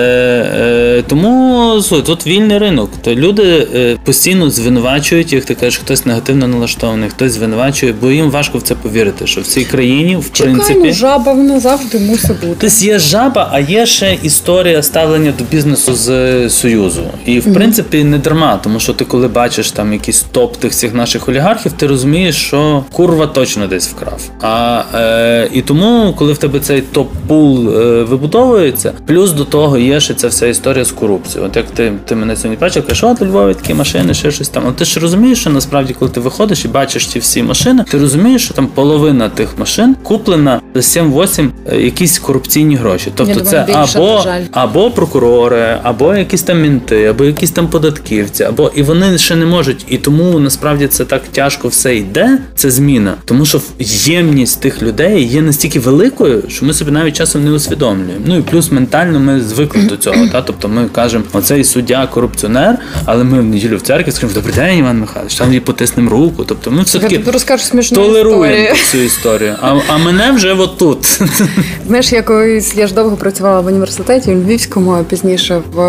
е, 0.57 1.03
тому 1.09 1.83
тут 2.07 2.27
вільний 2.27 2.59
ринок. 2.59 2.91
То 3.03 3.15
люди 3.15 3.67
е, 3.75 3.97
постійно 4.05 4.51
звинувачують, 4.51 5.33
як 5.33 5.45
ти 5.45 5.55
кажеш, 5.55 5.77
хтось 5.79 6.07
негативно 6.07 6.49
налаштований, 6.49 7.11
хтось 7.11 7.33
звинувачує, 7.33 7.95
бо 8.01 8.11
їм 8.11 8.31
важко 8.31 8.59
в 8.59 8.63
це 8.63 8.75
повірити, 8.75 9.27
що 9.27 9.41
в 9.41 9.45
цій 9.45 9.65
країні, 9.65 10.17
в 10.17 10.33
Чекаємо, 10.33 10.65
принципі. 10.65 10.93
жаба 10.93 11.33
вона 11.33 11.61
завжди 11.61 11.99
мусить 11.99 12.41
бути. 12.41 12.57
Тобто 12.61 12.77
є 12.85 12.99
жаба, 12.99 13.49
а 13.53 13.61
є 13.61 13.87
ще 13.87 14.19
історія 14.23 14.83
ставлення 14.83 15.33
до 15.39 15.45
бізнесу 15.45 15.95
з 15.95 16.09
е, 16.09 16.51
Союзу. 16.51 17.03
І 17.27 17.41
в 17.41 17.55
принципі 17.55 18.05
не 18.05 18.19
дарма, 18.19 18.61
тому 18.65 18.81
що 18.81 18.93
ти 18.93 19.05
коли 19.05 19.29
бачиш 19.29 19.71
там 19.71 19.93
якийсь 19.93 20.23
топ 20.33 20.57
тих 20.57 20.71
всіх 20.73 20.95
наших 20.95 21.29
олігархів, 21.29 21.73
ти 21.73 21.87
розумієш, 21.87 22.37
що 22.37 22.85
курва 22.93 23.27
точно 23.27 23.67
десь 23.67 23.89
вкрав. 23.89 24.21
А 24.43 24.83
е, 24.95 25.49
і 25.53 25.63
тому, 25.63 26.15
коли 26.19 26.33
в 26.33 26.39
тебе 26.39 26.61
цей 26.61 26.83
топ-пул 26.95 27.56
е, 27.56 27.56
вибудовується, 28.03 28.93
плюс 29.07 29.33
до 29.33 29.45
того 29.45 29.79
є 29.79 30.01
ще 30.01 30.15
ця 30.15 30.29
вся 30.29 30.47
історія 30.47 30.85
з 30.85 30.93
корупцією. 30.93 31.51
От 31.51 31.57
як 31.57 31.71
ти, 31.71 31.93
ти 32.05 32.15
мене 32.15 32.37
сьогодні 32.37 32.61
бачив, 32.61 32.87
кажеш, 32.87 33.05
от 33.05 33.23
у 33.23 33.27
Львові 33.27 33.55
такі 33.55 33.75
машини, 33.75 34.15
ще 34.15 34.31
щось 34.31 34.49
там. 34.49 34.63
Але 34.67 34.73
ти 34.73 34.85
ж 34.85 35.01
розумієш, 35.01 35.41
що 35.41 35.51
насправді, 35.51 35.95
коли 35.99 36.11
ти 36.11 36.21
виходиш 36.21 36.65
і 36.65 36.69
бачиш 36.69 37.07
ці 37.07 37.19
всі 37.19 37.43
машини, 37.43 37.85
ти 37.91 37.99
розумієш, 37.99 38.45
що 38.45 38.55
там 38.55 38.67
половина 38.67 39.29
тих 39.29 39.59
машин 39.59 39.97
куплена 40.03 40.61
за 40.75 40.81
7-8 40.81 41.51
е, 41.73 41.81
якісь 41.81 42.19
корупційні 42.19 42.77
гроші. 42.77 43.13
Тобто 43.15 43.35
думаю, 43.35 43.51
це 43.51 43.65
більше, 43.67 43.99
або, 43.99 44.25
або 44.53 44.91
прокурори, 44.91 45.79
або 45.83 46.15
якісь 46.15 46.43
там 46.43 46.63
мінти, 46.63 47.05
або 47.05 47.25
якісь 47.25 47.51
там 47.51 47.69
податківці, 47.69 48.45
або 48.45 48.71
і 48.75 48.83
вони 48.83 49.19
ще 49.19 49.37
не 49.37 49.47
можуть. 49.47 49.87
І 49.89 49.99
тому 49.99 50.39
насправді 50.39 50.87
це 50.87 51.05
так 51.05 51.23
тяжко 51.33 51.69
все 51.69 51.97
йде. 51.97 52.39
Це 52.55 52.71
зміна, 52.71 53.15
тому 53.25 53.47
що 53.47 53.61
ємність 53.79 54.61
тих 54.61 54.83
людей 54.83 55.25
є 55.25 55.43
настільки 55.43 55.81
великою, 55.81 56.43
що 56.49 56.67
ми 56.67 56.75
собі 56.75 56.91
навіть 56.91 57.17
часом 57.17 57.45
не 57.47 57.53
усвідомлюємо. 57.53 58.25
Ну 58.27 58.37
і 58.37 58.43
плюс 58.43 58.73
ментально 58.73 59.21
ми 59.21 59.41
звикли 59.41 59.83
до 59.83 59.97
цього. 59.97 60.29
Та 60.33 60.43
тобто 60.43 60.69
ми 60.69 60.89
кажемо, 60.89 61.25
оцей 61.33 61.65
суддя 61.65 62.07
корупціонер, 62.07 62.79
але 63.05 63.25
ми 63.25 63.41
в 63.41 63.45
неділю 63.45 63.77
в 63.77 63.81
церкві 63.81 64.13
скажемо, 64.13 64.33
добрий 64.33 64.55
день, 64.55 64.79
Іван 64.79 65.01
Михайлович, 65.01 65.35
там 65.35 65.53
їй 65.53 65.61
потиснемо 65.61 66.11
руку. 66.11 66.45
Тобто 66.45 66.71
ми 66.71 66.83
все-таки 66.83 67.19
толеруємо 67.95 68.75
цю 68.91 68.99
історію. 68.99 69.55
А, 69.63 69.79
а 69.89 69.99
мене 69.99 70.33
вже 70.33 70.53
отут. 70.53 71.21
Знаєш, 71.87 72.13
я 72.13 72.23
колись 72.23 72.77
я 72.77 72.87
ж 72.87 72.95
довго 72.95 73.17
працювала 73.17 73.61
в 73.61 73.67
університеті 73.67 74.31
в 74.31 74.47
Львівському, 74.47 74.91
а 74.91 75.03
пізніше 75.03 75.63
в 75.73 75.81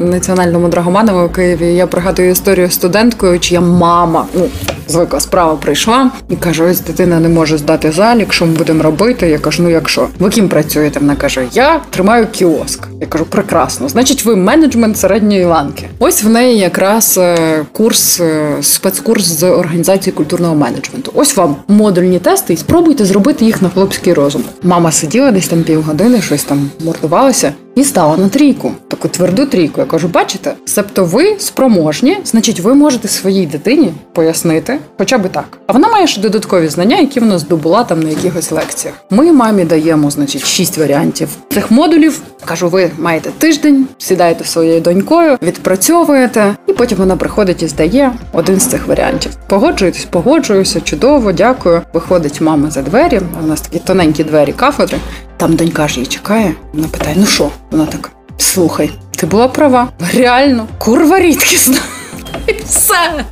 національному 0.00 0.68
Драгоманово 0.68 1.26
в 1.26 1.32
Києві. 1.32 1.74
Я 1.74 1.86
пригадую 1.86 2.30
історію 2.30 2.70
студенткою, 2.70 3.40
чия 3.40 3.60
мама 3.60 4.26
ну 4.34 4.48
звикла 4.88 5.20
справа 5.20 5.56
прийшла 5.56 6.10
і 6.28 6.36
каже: 6.36 6.64
ось 6.64 6.80
дитина 6.80 7.20
не 7.20 7.28
може 7.28 7.58
здати 7.58 7.92
залік, 7.92 8.32
що 8.32 8.46
ми 8.46 8.52
будемо 8.52 8.82
робити. 8.82 9.28
Я 9.28 9.38
кажу, 9.38 9.62
ну 9.62 9.70
якщо 9.70 10.08
ви 10.18 10.30
ким 10.30 10.48
працюєте? 10.48 11.00
Вона 11.00 11.16
каже: 11.16 11.46
Я 11.52 11.80
тримаю 11.90 12.26
кіоск. 12.26 12.88
Я 13.00 13.06
кажу, 13.06 13.24
прекрасно. 13.24 13.88
Значить, 13.88 14.24
ви 14.24 14.36
менеджмент 14.36 14.98
середньої 14.98 15.44
ланки. 15.44 15.88
Ось 15.98 16.24
в 16.24 16.28
неї 16.28 16.58
якраз 16.58 17.18
е, 17.18 17.64
курс, 17.72 18.20
е, 18.20 18.56
спецкурс 18.62 19.24
з 19.24 19.50
організації 19.50 20.12
культурного 20.12 20.54
менеджменту. 20.54 21.12
Ось 21.14 21.36
вам 21.36 21.56
модульні 21.68 22.18
тести, 22.18 22.52
і 22.52 22.56
спробуйте 22.56 23.04
зробити 23.04 23.44
їх 23.44 23.62
на 23.62 23.68
хлопський 23.68 24.12
розум. 24.12 24.42
Мама 24.62 24.92
сиділа 24.92 25.30
десь 25.30 25.48
там 25.48 25.62
півгодини, 25.62 26.20
щось 26.20 26.44
там 26.44 26.70
мордувалася. 26.84 27.52
І 27.76 27.84
стала 27.84 28.16
на 28.16 28.28
трійку, 28.28 28.72
таку 28.88 29.08
тверду 29.08 29.46
трійку. 29.46 29.80
Я 29.80 29.86
кажу, 29.86 30.08
бачите, 30.08 30.54
себто 30.64 31.04
ви 31.04 31.36
спроможні, 31.38 32.18
значить, 32.24 32.60
ви 32.60 32.74
можете 32.74 33.08
своїй 33.08 33.46
дитині 33.46 33.92
пояснити, 34.12 34.78
хоча 34.98 35.18
б 35.18 35.28
так. 35.28 35.58
А 35.66 35.72
вона 35.72 35.88
має 35.88 36.06
ще 36.06 36.20
додаткові 36.20 36.68
знання, 36.68 36.98
які 36.98 37.20
вона 37.20 37.38
здобула 37.38 37.84
там 37.84 38.00
на 38.02 38.08
якихось 38.08 38.52
лекціях. 38.52 38.94
Ми 39.10 39.32
мамі 39.32 39.64
даємо, 39.64 40.10
значить, 40.10 40.46
шість 40.46 40.78
варіантів 40.78 41.28
цих 41.52 41.70
модулів. 41.70 42.20
Кажу, 42.44 42.68
ви 42.68 42.90
маєте 42.98 43.30
тиждень, 43.38 43.86
сідаєте 43.98 44.44
своєю 44.44 44.80
донькою, 44.80 45.38
відпрацьовуєте, 45.42 46.56
і 46.66 46.72
потім 46.72 46.98
вона 46.98 47.16
приходить 47.16 47.62
і 47.62 47.68
здає 47.68 48.12
один 48.32 48.60
з 48.60 48.66
цих 48.66 48.86
варіантів. 48.86 49.32
Погоджуєтесь, 49.46 50.04
погоджуюся, 50.04 50.80
чудово, 50.80 51.32
дякую. 51.32 51.82
Виходить 51.92 52.40
мама 52.40 52.70
за 52.70 52.82
двері. 52.82 53.20
У 53.44 53.46
нас 53.46 53.60
такі 53.60 53.78
тоненькі 53.78 54.24
двері 54.24 54.52
кафедри. 54.52 54.98
Там 55.36 55.56
донька 55.56 55.88
ж 55.88 55.94
її 55.94 56.06
чекає. 56.06 56.54
Вона 56.72 56.88
питає: 56.88 57.16
ну 57.18 57.26
що? 57.26 57.50
Вона 57.70 57.86
так: 57.86 58.10
слухай, 58.38 58.90
ти 59.16 59.26
була 59.26 59.48
права. 59.48 59.88
Реально, 60.14 60.66
курва 60.78 61.18
рідкісна. 61.20 61.78
І 62.46 62.52
все. 62.64 63.24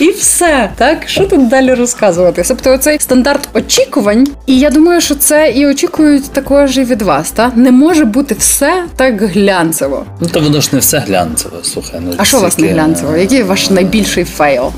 І 0.00 0.10
все. 0.10 0.70
Так, 0.76 1.08
що 1.08 1.24
тут 1.26 1.48
далі 1.48 1.74
розказувати? 1.74 2.44
Тобто, 2.48 2.72
оцей 2.72 2.98
стандарт 3.00 3.48
очікувань, 3.54 4.26
і 4.46 4.58
я 4.58 4.70
думаю, 4.70 5.00
що 5.00 5.14
це 5.14 5.52
і 5.56 5.66
очікують 5.66 6.32
також 6.32 6.78
і 6.78 6.84
від 6.84 7.02
вас. 7.02 7.30
Та 7.30 7.52
не 7.56 7.70
може 7.70 8.04
бути 8.04 8.34
все 8.38 8.84
так 8.96 9.22
глянцево. 9.22 10.06
Ну 10.20 10.28
то 10.28 10.40
воно 10.40 10.60
ж 10.60 10.68
не 10.72 10.78
все 10.78 10.98
глянцеве. 10.98 11.56
Слухай, 11.62 12.00
ну 12.04 12.14
А 12.16 12.24
що 12.24 12.38
у 12.38 12.40
вас 12.40 12.58
не 12.58 12.68
глянцево? 12.68 13.16
Який 13.16 13.42
ваш 13.42 13.70
найбільший 13.70 14.24
fail? 14.24 14.70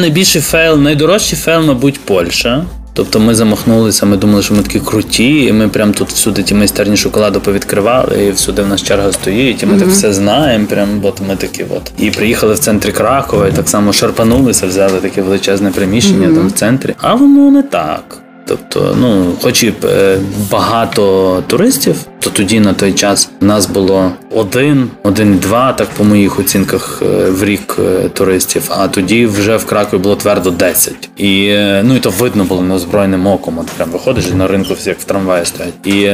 Найбільший 0.00 0.42
fail, 0.42 0.78
найдорожчий 0.78 1.38
fail, 1.38 1.62
мабуть, 1.62 2.00
Польща. 2.00 2.64
Тобто 2.98 3.20
ми 3.20 3.34
замахнулися, 3.34 4.06
ми 4.06 4.16
думали, 4.16 4.42
що 4.42 4.54
ми 4.54 4.62
такі 4.62 4.80
круті, 4.80 5.44
і 5.44 5.52
ми 5.52 5.68
прям 5.68 5.92
тут 5.92 6.08
всюди 6.08 6.42
ті 6.42 6.54
майстерні 6.54 6.96
шоколаду 6.96 7.40
повідкривали, 7.40 8.24
і 8.24 8.30
всюди 8.30 8.62
в 8.62 8.68
нас 8.68 8.82
черга 8.82 9.12
стоїть, 9.12 9.62
і 9.62 9.66
ми 9.66 9.78
так 9.78 9.88
все 9.88 10.12
знаємо. 10.12 10.66
Прям 10.66 10.88
от 11.02 11.20
ми 11.28 11.36
такі 11.36 11.64
от. 11.70 11.92
І 11.98 12.10
приїхали 12.10 12.54
в 12.54 12.58
центрі 12.58 12.92
Кракова, 12.92 13.48
і 13.48 13.52
так 13.52 13.68
само 13.68 13.92
шарпанулися, 13.92 14.66
взяли 14.66 14.98
таке 14.98 15.22
величезне 15.22 15.70
приміщення 15.70 16.26
там 16.34 16.48
в 16.48 16.52
центрі. 16.52 16.94
А 17.00 17.14
воно 17.14 17.50
не 17.50 17.62
так. 17.62 18.18
Тобто, 18.46 18.96
ну, 19.00 19.32
хоч 19.42 19.62
і 19.62 19.72
е, 19.84 20.18
багато 20.50 21.42
туристів, 21.46 21.96
То 22.20 22.30
тоді 22.30 22.60
на 22.60 22.72
той 22.72 22.92
час 22.92 23.30
у 23.40 23.44
нас 23.44 23.66
було 23.66 24.12
один, 24.30 24.90
один-два, 25.02 25.72
так 25.72 25.88
по 25.88 26.04
моїх 26.04 26.38
оцінках 26.38 27.02
е, 27.02 27.30
в 27.30 27.44
рік 27.44 27.76
е, 27.78 28.08
туристів. 28.08 28.70
А 28.70 28.88
тоді 28.88 29.26
вже 29.26 29.56
в 29.56 29.66
Кракові 29.66 30.00
було 30.00 30.16
твердо 30.16 30.50
10. 30.50 31.10
І 31.16 31.46
е, 31.46 31.82
ну 31.86 31.96
і 31.96 31.98
то 31.98 32.10
видно 32.10 32.44
було 32.44 32.62
неозброєним 32.62 33.26
оком. 33.26 33.58
От 33.58 33.66
прям 33.66 33.90
виходиш 33.90 34.30
на 34.30 34.46
ринку, 34.46 34.74
всі 34.74 34.88
як 34.88 35.00
в 35.00 35.04
трамваї 35.04 35.44
стоять. 35.44 35.74
І, 35.84 36.12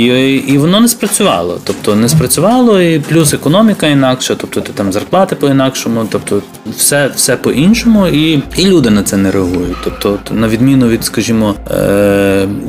і, 0.00 0.34
і 0.34 0.58
воно 0.58 0.80
не 0.80 0.88
спрацювало. 0.88 1.60
Тобто 1.64 1.96
не 1.96 2.08
спрацювало, 2.08 2.80
і 2.80 3.00
плюс 3.00 3.34
економіка 3.34 3.86
інакша, 3.86 4.34
тобто 4.34 4.60
ти 4.60 4.72
там 4.72 4.92
зарплати 4.92 5.36
по-інакшому, 5.36 6.06
тобто 6.10 6.42
все 6.76 7.10
все 7.16 7.36
по-іншому, 7.36 8.06
і 8.06 8.42
і 8.56 8.66
люди 8.66 8.90
на 8.90 9.02
це 9.02 9.16
не 9.16 9.30
реагують. 9.30 9.76
Тобто, 9.84 10.18
на 10.30 10.48
відміну 10.48 10.88
від, 10.88 11.04
скажімо, 11.04 11.54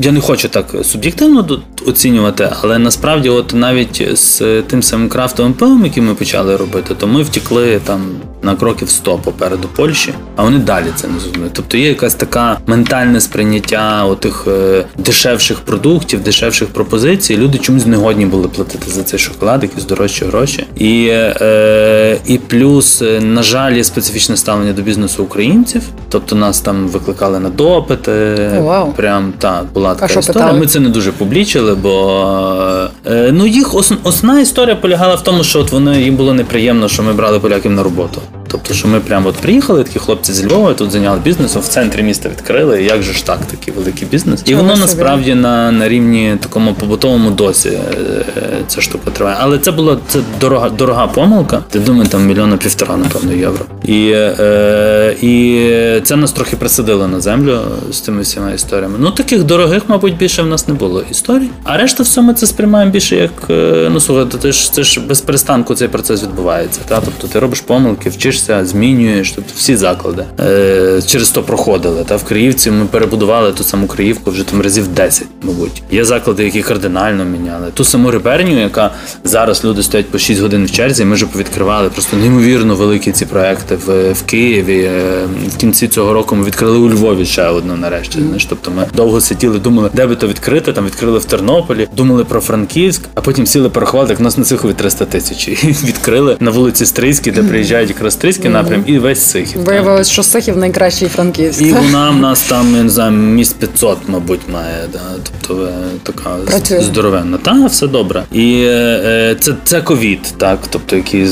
я 0.02 0.12
не 0.12 0.20
хочу 0.22 0.50
так 0.50 0.65
суб'єктивно 0.84 1.60
оцінювати, 1.86 2.46
але 2.62 2.79
насправді, 2.79 3.29
от 3.29 3.53
навіть 3.53 4.17
з 4.17 4.62
тим 4.62 4.83
самим 4.83 5.10
крафтовим 5.10 5.53
пивом, 5.53 5.86
який 5.86 6.03
ми 6.03 6.15
почали 6.15 6.57
робити, 6.57 6.95
то 6.95 7.07
ми 7.07 7.23
втікли 7.23 7.79
там 7.79 8.01
на 8.41 8.56
кроків 8.56 8.89
100 8.89 9.17
попереду 9.17 9.67
Польщі, 9.76 10.13
а 10.36 10.43
вони 10.43 10.58
далі 10.58 10.86
це 10.95 11.08
не 11.08 11.19
зрозуміють. 11.19 11.54
Тобто 11.54 11.78
є 11.78 11.88
якась 11.88 12.15
така 12.15 12.58
ментальне 12.67 13.21
сприйняття 13.21 14.06
отих 14.06 14.45
е, 14.47 14.86
дешевших 14.97 15.60
продуктів, 15.60 16.23
дешевших 16.23 16.67
пропозицій. 16.67 17.38
Люди 17.38 17.58
чомусь 17.58 17.86
не 17.86 17.97
годні 17.97 18.26
були 18.26 18.47
платити 18.47 18.91
за 18.91 19.04
цей 19.04 19.19
шоколад, 19.19 19.63
якісь 19.63 19.86
дорожчі 19.86 20.26
гроші. 20.26 20.63
І 20.76 21.08
е, 21.12 22.17
і 22.26 22.38
плюс, 22.38 23.02
е, 23.02 23.21
на 23.21 23.43
жаль, 23.43 23.73
є 23.73 23.84
специфічне 23.84 24.38
ставлення 24.38 24.73
до 24.73 24.82
бізнесу 24.82 25.23
українців. 25.23 25.82
Тобто 26.10 26.36
нас 26.36 26.60
там 26.60 26.88
викликали 26.88 27.39
на 27.39 27.50
допити. 27.50 28.12
Wow. 28.12 28.93
Прям 28.93 29.34
так 29.38 29.65
була 29.73 29.95
така 29.95 30.13
а 30.15 30.19
історія. 30.19 30.54
Ми 30.54 30.67
це 30.67 30.80
не 30.80 30.89
дуже 30.89 31.12
публічили, 31.12 31.76
бо 31.76 32.89
е, 33.06 33.32
ну 33.34 33.47
їх 33.47 33.76
основна 34.04 34.41
історія 34.41 34.76
полягала 34.76 35.15
в 35.15 35.23
тому, 35.23 35.43
що 35.43 35.60
от 35.60 35.71
вони 35.71 36.02
їм 36.02 36.15
було 36.15 36.34
неприємно, 36.34 36.88
що 36.88 37.04
ми 37.04 37.13
брали 37.13 37.39
поляків 37.39 37.71
на 37.71 37.84
роботу. 37.84 38.21
Тобто, 38.48 38.74
що 38.74 38.88
ми 38.88 39.00
прямо 39.00 39.30
от 39.30 39.36
приїхали, 39.36 39.84
такі 39.84 40.00
хлопці 40.00 40.34
з 40.34 40.46
Львова 40.46 40.74
тут 40.74 40.92
зайняли 40.92 41.20
бізнесом, 41.24 41.62
в 41.62 41.68
центрі 41.68 42.04
міста 42.04 42.30
відкрили. 42.30 42.84
Як 42.84 43.04
же 43.04 43.13
ж 43.13 43.26
так, 43.26 43.40
такий 43.40 43.74
великий 43.74 44.08
бізнес? 44.08 44.42
І 44.46 44.56
воно 44.56 44.76
насправді 44.76 45.36
на 45.36 45.72
на 45.72 45.90
рівні 45.90 46.38
такому 46.40 46.74
побутовому 46.74 47.32
досі 47.32 47.70
е, 47.70 48.26
ця 48.68 48.82
штука 48.82 49.12
триває. 49.12 49.38
Але 49.40 49.60
це 49.60 49.72
була 49.72 49.98
це 50.08 50.20
дорога 50.42 50.70
дорога 50.70 51.08
помилка. 51.08 51.63
Ти 51.70 51.80
думаю, 51.80 52.10
там 52.10 52.26
мільйона 52.26 52.58
півтора, 52.58 52.98
напевно, 52.98 53.34
євро. 53.34 53.66
І 53.86 54.12
е, 54.16 55.16
і 55.22 56.02
це 56.04 56.16
нас 56.16 56.32
трохи 56.32 56.56
присадило 56.56 57.08
на 57.08 57.20
землю 57.22 57.60
з 57.92 58.00
цими 58.00 58.22
всіма 58.22 58.52
історіями. 58.52 58.96
Ну 59.00 59.12
таких 59.12 59.44
дорогих, 59.44 59.84
мабуть, 59.88 60.18
більше 60.18 60.42
в 60.42 60.48
нас 60.48 60.68
не 60.68 60.74
було 60.74 61.04
історій. 61.12 61.50
А 61.63 61.78
решта 61.78 62.04
все 62.04 62.22
ми 62.22 62.34
це 62.34 62.48
сприймаємо 62.48 62.92
більше 62.92 63.16
як 63.16 63.32
е, 63.50 63.90
ну 63.92 64.00
слухайте, 64.00 64.38
ти 64.38 64.52
ж 64.52 64.74
це 64.74 64.84
ж 64.84 65.00
без 65.00 65.22
перестанку 65.22 65.76
цей 65.76 65.88
процес 65.88 66.24
відбувається. 66.24 66.82
Та? 66.88 67.02
Тобто 67.02 67.28
ти 67.28 67.40
робиш 67.40 67.62
помилки, 67.62 68.10
вчишся, 68.17 68.65
змінюєш, 68.65 69.32
тобто 69.32 69.51
всі 69.56 69.75
заклади 69.75 70.23
е, 70.39 71.01
через 71.08 71.30
то 71.30 71.43
проходили. 71.43 72.03
Та 72.03 72.15
в 72.15 72.23
Криївці 72.23 72.71
ми 72.71 72.86
перебудували 72.86 73.51
ту 73.51 73.63
саму 73.63 73.88
Криївку 73.88 74.32
вже 74.32 74.43
там 74.43 74.62
разів 74.62 74.88
10, 74.88 75.27
мабуть. 75.41 75.84
Є 75.91 76.06
заклади, 76.06 76.43
які 76.43 76.62
кардинально 76.62 77.25
міняли. 77.25 77.67
Ту 77.73 77.84
саму 77.84 78.12
реберню, 78.12 78.62
яка 78.62 78.91
зараз 79.23 79.65
люди 79.65 79.84
стоять 79.84 80.10
по 80.10 80.17
6 80.17 80.41
годин 80.41 80.65
в 80.65 80.71
черзі. 80.71 81.06
Ми 81.06 81.15
вже 81.15 81.25
повідкривали 81.25 81.89
просто 81.89 82.17
неймовірно 82.17 82.75
великі 82.75 83.12
ці 83.12 83.25
проекти 83.25 83.75
в 83.75 84.13
в 84.13 84.23
Києві. 84.23 84.82
Е, 84.84 85.25
в 85.47 85.58
кінці 85.58 85.88
цього 85.88 86.13
року 86.13 86.36
ми 86.36 86.43
відкрили 86.45 86.77
у 86.77 86.89
Львові 86.89 87.25
ще 87.25 87.47
одну 87.47 87.75
нарешті. 87.75 88.19
Знаєш, 88.21 88.45
тобто 88.45 88.71
ми 88.71 88.88
довго 88.95 89.21
сиділи, 89.21 89.60
думали, 89.60 89.89
де 89.93 90.08
би 90.08 90.15
то 90.15 90.27
відкрити. 90.27 90.73
Там 90.73 90.86
відкрили 90.86 91.19
в 91.19 91.25
Тернополі, 91.25 91.88
думали 91.97 92.25
про 92.25 92.41
Франківськ, 92.41 93.01
а 93.15 93.21
потім 93.21 93.47
сіли 93.47 93.69
порахували, 93.69 94.10
як 94.10 94.19
нас 94.19 94.38
на 94.38 94.43
Цихові 94.43 94.73
300 94.73 95.06
тисяч. 95.06 95.47
І 95.47 95.51
відкрили 95.84 96.38
на 96.39 96.51
вулиці 96.51 96.86
Стрийській, 96.86 97.32
де 97.32 97.43
приїжджають 97.43 97.89
якраз 97.89 98.07
Стрийський 98.12 98.52
напрям 98.52 98.84
і 98.88 99.00
весь 99.00 99.22
Сихів. 99.22 99.62
Виявилось, 99.62 100.10
що 100.10 100.24
Сихів 100.24 100.58
найкращий 100.58 101.08
франківськ. 101.08 101.62
І 101.62 101.74
вона 101.74 102.10
в 102.10 102.17
нас 102.17 102.41
там, 102.41 102.76
я 102.76 102.84
не 102.84 102.89
знаю, 102.89 103.12
міст 103.12 103.56
500, 103.56 103.98
мабуть, 104.08 104.41
має. 104.54 104.88
Да? 104.93 105.00
Тобто 105.24 105.63
е, 105.65 105.70
така 106.04 106.30
Працює. 106.46 106.82
здоровенна. 106.82 107.38
Та, 107.38 107.65
все 107.65 107.88
добре. 107.88 108.24
І 108.32 108.63
е, 108.67 109.36
це 109.39 109.54
це 109.63 109.82
ковід, 109.82 110.34
так, 110.38 110.60
тобто, 110.70 110.96
який 110.96 111.28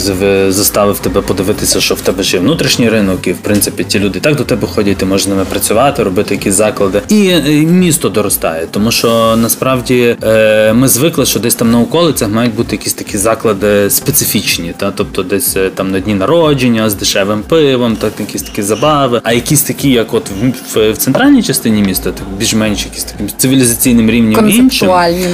заставив 0.50 1.00
тебе 1.00 1.22
подивитися, 1.22 1.82
що 1.82 1.96
в 1.96 2.02
тебе 2.02 2.24
ще 2.24 2.40
внутрішній 2.40 2.90
ринок, 2.90 3.28
і 3.28 3.32
в 3.32 3.38
принципі 3.38 3.84
ті 3.84 4.00
люди 4.00 4.20
так 4.20 4.36
до 4.36 4.44
тебе 4.44 4.68
ходять, 4.68 4.98
ти 4.98 5.06
можеш 5.06 5.26
з 5.26 5.30
ними 5.30 5.46
працювати, 5.46 6.04
робити 6.04 6.36
якісь 6.36 6.54
заклади. 6.54 7.02
І 7.10 7.28
е, 7.28 7.42
місто 7.62 8.10
доростає, 8.10 8.68
тому 8.72 8.92
що 8.92 9.36
насправді 9.36 10.16
е, 10.24 10.74
ми 10.74 10.88
звикли, 10.88 11.26
що 11.26 11.40
десь 11.40 11.56
там 11.56 11.72
на 11.72 11.80
околицях 11.80 12.30
мають 12.30 12.56
бути 12.56 12.76
якісь 12.76 12.94
такі 12.94 13.18
заклади 13.18 13.90
специфічні, 13.90 14.74
та 14.78 14.92
тобто 14.92 15.24
десь 15.24 15.58
е, 15.58 15.70
там 15.70 15.92
на 15.92 16.00
дні 16.00 16.16
народження 16.16 16.65
з 16.88 16.94
дешевим 16.94 17.44
пивом, 17.44 17.96
так 17.96 18.14
якісь 18.20 18.42
такі 18.42 18.62
забави, 18.62 19.22
а 19.24 19.34
якісь 19.34 19.62
такі, 19.62 19.90
як 19.90 20.14
от 20.14 20.30
в, 20.74 20.92
в 20.92 20.98
центральній 20.98 21.44
частині 21.44 21.82
міста, 21.82 22.12
так 22.12 22.28
більш-менш 22.38 22.86
якісь 22.86 23.04
таким 23.04 23.30
цивілізаційним 23.38 24.10
рівнем 24.10 24.50
іншим. 24.50 24.90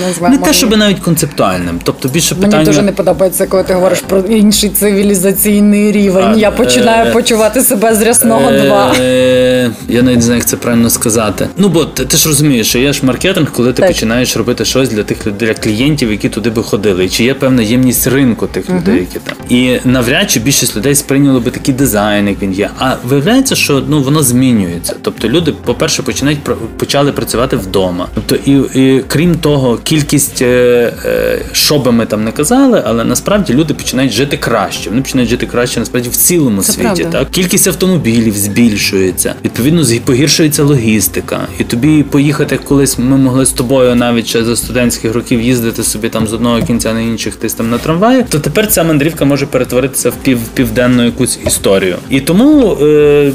назвемо. 0.07 0.35
Не 0.35 0.41
те, 0.41 0.53
щоб 0.53 0.77
навіть 0.77 0.99
концептуальним. 0.99 1.79
Тобто 1.83 2.09
більше 2.09 2.35
питання... 2.35 2.55
Мені 2.55 2.65
дуже 2.65 2.81
не 2.81 2.91
подобається, 2.91 3.47
коли 3.47 3.63
ти 3.63 3.73
говориш 3.73 3.99
про 3.99 4.19
інший 4.19 4.69
цивілізаційний 4.69 5.91
рівень. 5.91 6.31
А, 6.33 6.35
Я 6.35 6.51
починаю 6.51 7.09
е... 7.09 7.11
почувати 7.11 7.61
себе 7.61 7.95
з 7.95 8.01
рясного 8.01 8.49
е... 8.51 8.61
два. 8.61 8.95
Я 9.87 10.01
навіть 10.01 10.17
не 10.17 10.21
знаю, 10.21 10.37
як 10.37 10.47
це 10.47 10.57
правильно 10.57 10.89
сказати. 10.89 11.47
Ну 11.57 11.69
бо 11.69 11.85
ти, 11.85 12.05
ти 12.05 12.17
ж 12.17 12.27
розумієш, 12.27 12.67
що 12.67 12.79
є 12.79 12.93
ж 12.93 13.05
маркетинг, 13.05 13.51
коли 13.51 13.73
ти 13.73 13.81
так. 13.81 13.91
починаєш 13.91 14.37
робити 14.37 14.65
щось 14.65 14.89
для 14.89 15.03
тих 15.03 15.17
для 15.39 15.53
клієнтів, 15.53 16.11
які 16.11 16.29
туди 16.29 16.49
би 16.49 16.63
ходили, 16.63 17.05
і 17.05 17.09
чи 17.09 17.23
є 17.23 17.33
певна 17.33 17.61
ємність 17.61 18.07
ринку 18.07 18.47
тих 18.47 18.69
людей, 18.69 18.99
які 18.99 19.19
там. 19.19 19.35
І 19.49 19.79
навряд 19.85 20.31
чи 20.31 20.39
більшість 20.39 20.75
людей 20.75 20.95
сприйняли 20.95 21.20
би 21.23 21.51
такий 21.51 21.73
дизайн, 21.73 22.27
як 22.27 22.41
він 22.41 22.53
є. 22.53 22.69
А 22.79 22.95
виявляється, 23.03 23.55
що 23.55 23.84
ну 23.88 24.01
воно 24.01 24.23
змінюється. 24.23 24.95
Тобто 25.01 25.29
люди, 25.29 25.53
по-перше, 25.65 26.03
починають 26.03 26.39
почали 26.77 27.12
працювати 27.12 27.55
вдома. 27.55 28.07
Тобто, 28.13 28.36
і, 28.36 28.81
і 28.81 29.03
крім 29.07 29.36
того, 29.36 29.77
кількість, 29.84 30.41
е, 30.41 30.93
е, 31.05 31.39
що 31.51 31.79
би 31.79 31.91
ми 31.91 32.05
там 32.05 32.23
не 32.23 32.31
казали, 32.31 32.84
але 32.86 33.03
насправді 33.03 33.53
люди 33.53 33.73
починають 33.73 34.12
жити 34.12 34.38
краще. 34.38 34.89
Вони 34.89 35.01
починають 35.01 35.29
жити 35.29 35.45
краще 35.45 35.79
насправді 35.79 36.10
в 36.10 36.15
цілому 36.15 36.62
Це 36.62 36.71
світі. 36.71 36.84
Правда. 36.84 37.19
Так 37.19 37.31
кількість 37.31 37.67
автомобілів 37.67 38.38
збільшується. 38.38 39.36
Відповідно, 39.45 39.84
погіршується 40.05 40.63
логістика. 40.63 41.47
І 41.60 41.63
тобі 41.63 42.03
поїхати 42.03 42.60
колись. 42.63 42.99
Ми 42.99 43.17
могли 43.17 43.45
з 43.45 43.51
тобою 43.51 43.95
навіть 43.95 44.27
ще 44.27 44.43
за 44.43 44.55
студентських 44.55 45.13
років 45.13 45.41
їздити 45.41 45.84
собі 45.84 46.10
там 46.10 46.27
з 46.27 46.34
одного 46.34 46.62
кінця 46.62 46.93
на 46.93 47.01
інших 47.01 47.34
десь 47.41 47.53
там 47.53 47.69
на 47.69 47.77
трамваї. 47.77 48.25
То 48.29 48.39
тепер 48.39 48.67
ця 48.67 48.84
мандрівка 48.84 49.25
може 49.25 49.45
перетворитися 49.45 50.10
в 50.10 50.13
пів 50.15 50.39
південну 50.39 51.05
якусь 51.12 51.39
історію. 51.47 51.95
І 52.10 52.19
тому 52.19 52.78
е, 52.82 53.32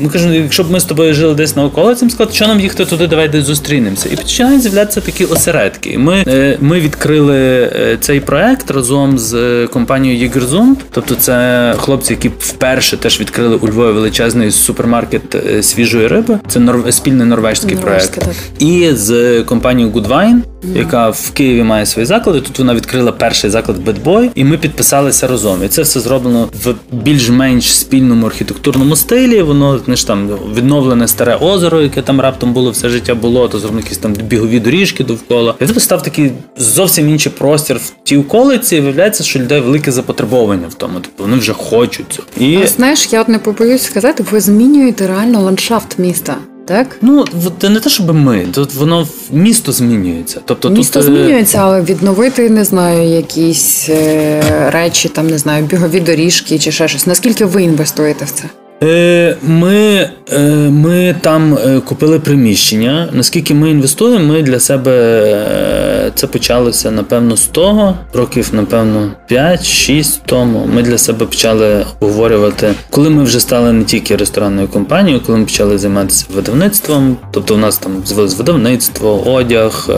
ми 0.00 0.08
кажемо, 0.08 0.34
якщо 0.34 0.64
б 0.64 0.70
ми 0.70 0.80
з 0.80 0.84
тобою 0.84 1.14
жили 1.14 1.34
десь 1.34 1.56
на 1.56 1.64
околиці, 1.64 2.10
сказати, 2.10 2.36
що 2.36 2.46
нам 2.46 2.60
їхати 2.60 2.84
туди, 2.84 3.06
давай 3.06 3.28
десь 3.28 3.44
зустрінемося. 3.44 4.08
І 4.12 4.16
починають 4.16 4.62
з'являтися 4.62 5.00
такі 5.00 5.24
осередки. 5.24 5.98
Ми 5.98 6.24
е, 6.28 6.58
ми 6.60 6.80
відкрили 6.80 7.36
е, 7.36 7.98
цей 8.00 8.20
проект 8.20 8.70
разом 8.70 9.18
з 9.18 9.66
компанією 9.66 10.20
Єгерзум. 10.20 10.76
Тобто, 10.90 11.14
це 11.14 11.74
хлопці, 11.78 12.12
які 12.12 12.30
вперше 12.38 12.96
теж 12.96 13.20
відкрили 13.20 13.56
у 13.56 13.68
Львові 13.68 13.92
величезний 13.92 14.50
супермаркет 14.50 15.36
свіжої 15.60 16.06
риби. 16.06 16.38
Це 16.48 16.60
нор... 16.60 16.92
спільний 16.92 17.26
норвежський 17.26 17.76
проект. 17.76 18.18
Так. 18.18 18.34
І 18.58 18.88
з 18.92 19.42
компанією 19.42 19.94
Goodwine, 19.94 20.40
яка 20.62 21.10
в 21.10 21.30
Києві 21.30 21.62
має 21.62 21.86
свої 21.86 22.06
заклади. 22.06 22.40
Тут 22.40 22.58
вона 22.58 22.74
відкрила 22.74 23.12
перший 23.12 23.50
заклад 23.50 23.88
Boy, 24.04 24.30
і 24.34 24.44
ми 24.44 24.58
підписалися 24.58 25.26
разом. 25.26 25.64
І 25.64 25.68
це 25.68 25.82
все 25.82 26.00
зроблено 26.00 26.48
в 26.64 26.74
більш-менш 26.92 27.78
спільному 27.78 28.26
архітектурному 28.26 28.96
стилі. 28.96 29.42
Воно 29.42 29.78
знаєш, 29.78 30.04
там 30.04 30.28
відновлене 30.54 31.08
старе 31.08 31.36
озеро, 31.36 31.80
яке 31.80 32.02
там 32.02 32.20
раптом 32.20 32.52
було 32.52 32.70
все 32.70 32.88
життя 32.88 33.14
було, 33.14 33.48
то 33.48 33.58
зроблено 33.58 33.82
якісь 33.84 33.98
там 33.98 34.12
бігові 34.12 34.60
доріжки 34.60 35.04
довкола. 35.04 35.54
І 35.60 35.66
тут 35.66 35.82
став 35.82 36.02
такий 36.02 36.32
зовсім 36.56 37.08
інший 37.08 37.32
простір 37.38 37.76
в 37.76 37.92
тій 38.04 38.16
околиці. 38.16 38.76
і 38.76 38.80
Виявляється, 38.80 39.24
що 39.24 39.38
людей 39.38 39.60
велике 39.60 39.92
запотребовання 39.92 40.68
в 40.68 40.74
тому. 40.74 40.94
Тобто 40.94 41.22
вони 41.22 41.36
вже 41.36 41.52
хочуть 41.52 42.06
цього. 42.08 42.28
І 42.38 42.56
а, 42.56 42.66
знаєш, 42.66 43.12
я 43.12 43.20
от 43.20 43.28
не 43.28 43.38
побоюсь 43.38 43.82
сказати, 43.82 44.24
ви 44.30 44.40
змінюєте 44.40 45.06
реально 45.06 45.40
ландшафт 45.40 45.98
міста. 45.98 46.36
Так, 46.68 46.96
ну 47.00 47.24
це 47.60 47.68
не 47.68 47.80
те, 47.80 47.90
щоб 47.90 48.14
ми 48.14 48.46
тут 48.52 48.74
воно 48.74 49.08
місто 49.32 49.72
змінюється. 49.72 50.40
Тобто 50.44 50.70
місто 50.70 51.00
тут... 51.00 51.08
Е, 51.08 51.12
змінюється, 51.12 51.58
але 51.58 51.82
відновити 51.82 52.50
не 52.50 52.64
знаю 52.64 53.08
якісь 53.08 53.88
е, 53.88 54.70
речі, 54.70 55.08
там 55.08 55.26
не 55.26 55.38
знаю, 55.38 55.64
бігові 55.64 56.00
доріжки 56.00 56.58
чи 56.58 56.72
ще 56.72 56.88
щось. 56.88 57.06
Наскільки 57.06 57.44
ви 57.44 57.62
інвестуєте 57.62 58.24
в 58.24 58.30
це? 58.30 58.44
Е, 58.82 59.36
ми 59.42 60.10
е, 60.32 60.40
ми 60.70 61.14
там 61.20 61.54
е, 61.54 61.80
купили 61.80 62.18
приміщення. 62.18 63.08
Наскільки 63.12 63.54
ми 63.54 63.70
інвестуємо, 63.70 64.24
ми 64.24 64.42
для 64.42 64.60
себе 64.60 66.12
це 66.14 66.26
почалося 66.26 66.90
напевно 66.90 67.36
з 67.36 67.46
того, 67.46 67.94
років, 68.14 68.50
напевно, 68.52 69.10
5-6 69.30 70.18
тому. 70.26 70.68
Ми 70.74 70.82
для 70.82 70.98
себе 70.98 71.26
почали 71.26 71.86
обговорювати, 72.00 72.74
коли 72.90 73.10
ми 73.10 73.22
вже 73.22 73.40
стали 73.40 73.72
не 73.72 73.84
тільки 73.84 74.16
ресторанною 74.16 74.68
компанією, 74.68 75.22
коли 75.26 75.38
ми 75.38 75.44
почали 75.44 75.78
займатися 75.78 76.26
видавництвом. 76.34 77.16
Тобто, 77.32 77.54
у 77.54 77.58
нас 77.58 77.78
там 77.78 77.92
з'явилось 78.06 78.38
видавництво, 78.38 79.32
одяг, 79.32 79.90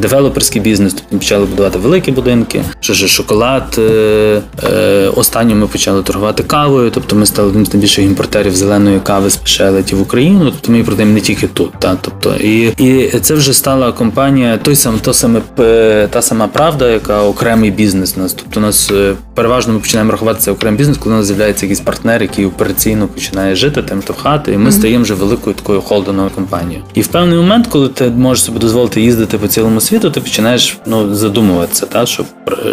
девелоперський 0.00 0.62
бізнес. 0.62 0.92
Тобто 0.92 1.08
ми 1.12 1.18
почали 1.18 1.46
будувати 1.46 1.78
великі 1.78 2.12
будинки, 2.12 2.62
що 2.80 2.94
ж 2.94 3.08
шоколад. 3.08 3.80
Останньо 5.16 5.56
ми 5.56 5.66
почали 5.66 6.02
торгувати 6.02 6.42
кавою. 6.42 6.90
тобто 6.90 7.11
Тобто 7.12 7.20
ми 7.20 7.26
стали 7.26 7.48
одним 7.48 7.66
з 7.66 7.74
найбільших 7.74 8.04
імпортерів 8.04 8.56
зеленої 8.56 9.00
кави 9.00 9.30
з 9.30 9.32
спешелеті 9.32 9.94
в 9.94 10.02
Україну. 10.02 10.44
Тобто 10.44 10.72
ми 10.72 10.78
її 10.78 10.86
продаємо 10.86 11.14
не 11.14 11.20
тільки 11.20 11.46
тут. 11.46 11.72
Та, 11.78 11.98
тобто, 12.00 12.34
І 12.34 12.72
і 12.78 13.18
це 13.20 13.34
вже 13.34 13.52
стала 13.52 13.92
компанія, 13.92 14.58
той 14.58 14.76
сам, 14.76 14.98
то 15.02 15.12
саме 15.14 15.40
та 16.10 16.22
сама 16.22 16.48
правда, 16.48 16.90
яка 16.90 17.22
окремий 17.22 17.70
бізнес 17.70 18.14
у 18.16 18.20
нас. 18.20 18.32
Тобто 18.32 18.60
у 18.60 18.62
нас 18.62 18.90
е, 18.90 19.14
переважно 19.34 19.72
ми 19.72 19.78
починаємо 19.78 20.12
рахувати 20.12 20.40
це 20.40 20.50
окремий 20.50 20.78
бізнес, 20.78 20.98
коли 20.98 21.14
у 21.14 21.18
нас 21.18 21.26
з'являється 21.26 21.66
якийсь 21.66 21.80
партнер, 21.80 22.22
який 22.22 22.46
операційно 22.46 23.08
починає 23.08 23.56
жити, 23.56 23.82
тим 23.82 24.02
штовхати, 24.02 24.52
і 24.52 24.56
ми 24.56 24.70
mm-hmm. 24.70 24.72
стаємо 24.72 25.02
вже 25.02 25.14
великою 25.14 25.56
такою 25.56 25.80
холдиною 25.80 26.30
компанією. 26.34 26.84
І 26.94 27.00
в 27.00 27.06
певний 27.06 27.38
момент, 27.38 27.66
коли 27.66 27.88
ти 27.88 28.04
можеш 28.04 28.44
собі 28.44 28.58
дозволити 28.58 29.00
їздити 29.00 29.38
по 29.38 29.48
цілому 29.48 29.80
світу, 29.80 30.10
ти 30.10 30.20
починаєш 30.20 30.78
ну 30.86 31.14
задумуватися, 31.14 31.86
та 31.86 32.06
що 32.06 32.24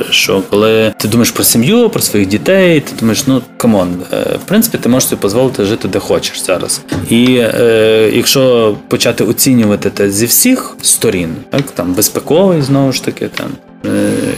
що 0.09 0.41
коли 0.49 0.93
ти 0.97 1.07
думаєш 1.07 1.31
про 1.31 1.43
сім'ю, 1.43 1.89
про 1.89 2.01
своїх 2.01 2.27
дітей, 2.27 2.79
ти 2.79 2.91
думаєш, 2.99 3.27
ну 3.27 3.41
come 3.57 3.74
on, 3.74 3.87
е, 4.13 4.28
в 4.37 4.45
принципі, 4.45 4.77
ти 4.77 4.89
можеш 4.89 5.09
собі 5.09 5.21
дозволити 5.21 5.65
жити 5.65 5.87
де 5.87 5.99
хочеш 5.99 6.43
зараз. 6.43 6.81
І 7.09 7.37
е, 7.39 8.11
якщо 8.13 8.75
почати 8.87 9.23
оцінювати 9.23 9.89
те 9.89 10.09
зі 10.09 10.25
всіх 10.25 10.77
сторін, 10.81 11.35
так 11.49 11.71
там 11.71 11.93
безпековий 11.93 12.61
знову 12.61 12.91
ж 12.91 13.03
таки, 13.03 13.27
там 13.27 13.47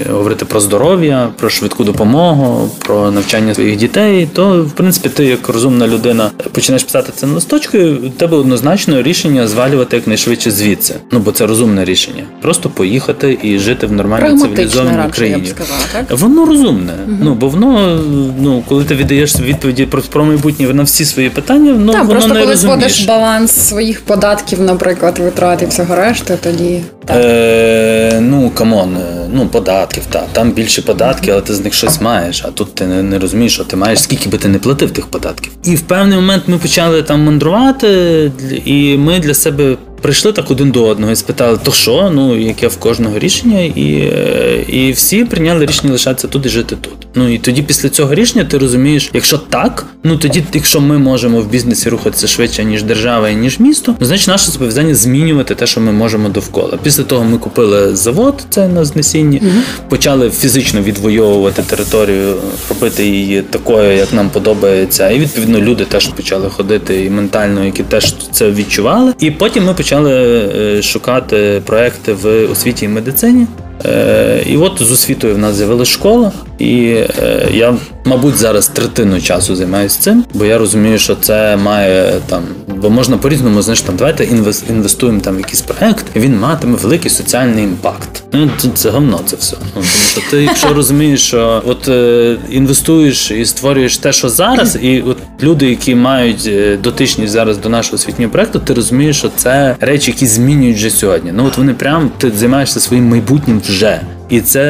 говорити 0.09 0.45
про 0.45 0.59
здоров'я, 0.59 1.29
про 1.37 1.49
швидку 1.49 1.83
допомогу, 1.83 2.69
про 2.79 3.11
навчання 3.11 3.53
своїх 3.53 3.77
дітей, 3.77 4.29
то 4.33 4.63
в 4.63 4.71
принципі 4.71 5.09
ти 5.09 5.25
як 5.25 5.49
розумна 5.49 5.87
людина 5.87 6.31
починаєш 6.51 6.83
писати 6.83 7.11
це 7.15 7.27
на 7.27 7.33
листочку, 7.33 7.77
у 7.77 8.09
тебе 8.09 8.37
однозначно 8.37 9.01
рішення 9.01 9.47
звалювати 9.47 9.95
якнайшвидше 9.95 10.51
звідси. 10.51 10.95
Ну 11.11 11.19
бо 11.19 11.31
це 11.31 11.47
розумне 11.47 11.85
рішення. 11.85 12.23
Просто 12.41 12.69
поїхати 12.69 13.39
і 13.43 13.59
жити 13.59 13.87
в 13.87 13.91
нормальній 13.91 14.41
цивілізованій 14.41 15.11
країні. 15.11 15.41
Я 15.45 15.53
б 15.53 15.55
сказала, 15.55 15.79
так? 15.93 16.19
Воно 16.19 16.45
розумне. 16.45 16.93
Угу. 17.07 17.17
Ну 17.21 17.33
бо 17.33 17.49
воно, 17.49 17.99
ну 18.41 18.63
коли 18.67 18.83
ти 18.83 18.95
віддаєш 18.95 19.39
відповіді 19.39 19.85
про 19.85 20.01
про 20.01 20.25
майбутнє 20.25 20.73
на 20.73 20.83
всі 20.83 21.05
свої 21.05 21.29
питання, 21.29 21.75
ну 21.79 21.91
так, 21.91 22.01
воно 22.01 22.13
просто 22.13 22.33
не 22.33 22.41
коли 22.41 22.55
зводиш 22.55 23.05
баланс 23.05 23.51
своїх 23.51 24.01
податків, 24.01 24.61
наприклад, 24.61 25.19
витрат 25.19 25.61
і 25.61 25.65
всього 25.65 25.95
решти, 25.95 26.37
тоді. 26.43 26.81
Е, 27.09 28.19
ну 28.21 28.49
come 28.49 28.81
on 28.81 28.97
ну, 29.33 29.47
податків, 29.47 30.03
та 30.05 30.23
там 30.31 30.51
більше 30.51 30.81
податки, 30.81 31.31
але 31.31 31.41
ти 31.41 31.53
з 31.53 31.63
них 31.63 31.73
щось 31.73 32.01
маєш. 32.01 32.43
А 32.45 32.51
тут 32.51 32.75
ти 32.75 32.85
не, 32.85 33.03
не 33.03 33.19
розумієш, 33.19 33.53
що 33.53 33.63
ти 33.63 33.75
маєш, 33.75 34.01
скільки 34.01 34.29
би 34.29 34.37
ти 34.37 34.47
не 34.47 34.59
платив 34.59 34.91
тих 34.91 35.07
податків. 35.07 35.51
І 35.63 35.75
в 35.75 35.81
певний 35.81 36.15
момент 36.15 36.43
ми 36.47 36.57
почали 36.57 37.03
там 37.03 37.23
мандрувати, 37.23 38.31
і 38.65 38.97
ми 38.97 39.19
для 39.19 39.33
себе 39.33 39.77
прийшли 40.01 40.31
так 40.31 40.51
один 40.51 40.71
до 40.71 40.85
одного 40.85 41.11
і 41.11 41.15
спитали, 41.15 41.59
то 41.63 41.71
що, 41.71 42.11
ну 42.13 42.37
яке 42.37 42.67
в 42.67 42.77
кожного 42.77 43.19
рішення, 43.19 43.61
і 43.61 43.93
е, 43.93 44.65
і 44.67 44.91
всі 44.91 45.25
прийняли 45.25 45.65
рішення 45.65 45.93
лишатися 45.93 46.27
тут 46.27 46.45
і 46.45 46.49
жити 46.49 46.75
тут. 46.81 46.93
Ну 47.15 47.33
і 47.33 47.37
тоді 47.37 47.61
після 47.61 47.89
цього 47.89 48.15
рішення 48.15 48.45
ти 48.45 48.57
розумієш, 48.57 49.09
якщо 49.13 49.37
так, 49.37 49.85
ну 50.03 50.17
тоді, 50.17 50.43
якщо 50.53 50.81
ми 50.81 50.97
можемо 50.97 51.41
в 51.41 51.47
бізнесі 51.47 51.89
рухатися 51.89 52.27
швидше 52.27 52.63
ніж 52.63 52.83
держава 52.83 53.29
і 53.29 53.35
ніж 53.35 53.59
місто, 53.59 53.95
ну 53.99 54.05
значить 54.05 54.27
наше 54.27 54.51
зобов'язання 54.51 54.95
змінювати 54.95 55.55
те, 55.55 55.67
що 55.67 55.81
ми 55.81 55.91
можемо 55.91 56.29
довкола. 56.29 56.77
Після 56.83 57.03
того 57.03 57.23
ми 57.23 57.37
купили 57.37 57.95
завод, 57.95 58.45
це 58.49 58.67
на 58.67 58.85
знесінні, 58.85 59.37
угу. 59.43 59.61
почали 59.89 60.29
фізично 60.29 60.81
відвоювати 60.81 61.61
територію, 61.61 62.35
робити 62.69 63.05
її 63.05 63.41
такою, 63.41 63.97
як 63.97 64.13
нам 64.13 64.29
подобається. 64.29 65.09
І 65.09 65.19
відповідно 65.19 65.59
люди 65.61 65.85
теж 65.85 66.07
почали 66.07 66.49
ходити 66.49 67.05
і 67.05 67.09
ментально, 67.09 67.65
які 67.65 67.83
теж 67.83 68.15
це 68.31 68.51
відчували. 68.51 69.13
І 69.19 69.31
потім 69.31 69.65
ми 69.65 69.73
почали 69.73 69.90
почали 69.91 70.49
е, 70.77 70.81
шукати 70.81 71.61
проекти 71.65 72.13
в 72.13 72.51
освіті 72.51 72.85
і 72.85 72.87
медицині. 72.87 73.47
Е, 73.85 74.43
і 74.47 74.57
от 74.57 74.81
з 74.81 74.91
освітою 74.91 75.35
в 75.35 75.37
нас 75.37 75.55
з'явилася 75.55 75.91
школа, 75.91 76.31
і 76.61 77.05
е, 77.19 77.47
я, 77.53 77.73
мабуть, 78.05 78.35
зараз 78.35 78.67
третину 78.67 79.21
часу 79.21 79.55
займаюся 79.55 80.01
цим, 80.01 80.25
бо 80.33 80.45
я 80.45 80.57
розумію, 80.57 80.99
що 80.99 81.15
це 81.15 81.57
має 81.57 82.13
там, 82.27 82.43
бо 82.67 82.89
можна 82.89 83.17
по-різному, 83.17 83.61
знаєш, 83.61 83.81
там 83.81 83.95
давайте 83.95 84.23
інвестуємо 84.69 85.19
там 85.19 85.35
в 85.35 85.39
якийсь 85.39 85.61
проект, 85.61 86.05
і 86.15 86.19
він 86.19 86.39
матиме 86.39 86.77
великий 86.77 87.11
соціальний 87.11 87.63
імпакт. 87.63 88.23
Ну 88.33 88.49
це, 88.57 88.67
це 88.73 88.89
говно, 88.89 89.19
це 89.25 89.35
все. 89.35 89.57
Ну, 89.61 89.67
Тому 89.73 89.85
що 89.85 90.21
ти, 90.31 90.43
якщо 90.43 90.73
розумієш, 90.73 91.21
що 91.21 91.63
от 91.65 91.87
е, 91.87 92.37
інвестуєш 92.49 93.31
і 93.31 93.45
створюєш 93.45 93.97
те, 93.97 94.13
що 94.13 94.29
зараз, 94.29 94.77
і 94.81 95.01
от 95.01 95.17
люди, 95.43 95.69
які 95.69 95.95
мають 95.95 96.47
е, 96.47 96.77
дотичність 96.83 97.33
зараз 97.33 97.57
до 97.57 97.69
нашого 97.69 97.95
освітнього 97.95 98.31
проекту, 98.31 98.59
ти 98.59 98.73
розумієш, 98.73 99.17
що 99.17 99.29
це 99.35 99.75
речі, 99.79 100.11
які 100.11 100.25
змінюють 100.25 100.77
вже 100.77 100.89
сьогодні. 100.89 101.31
Ну 101.31 101.45
от 101.45 101.57
вони 101.57 101.73
прям 101.73 102.11
ти 102.17 102.31
займаєшся 102.31 102.79
своїм 102.79 103.09
майбутнім 103.09 103.61
вже. 103.69 104.01
І 104.31 104.41
це 104.41 104.61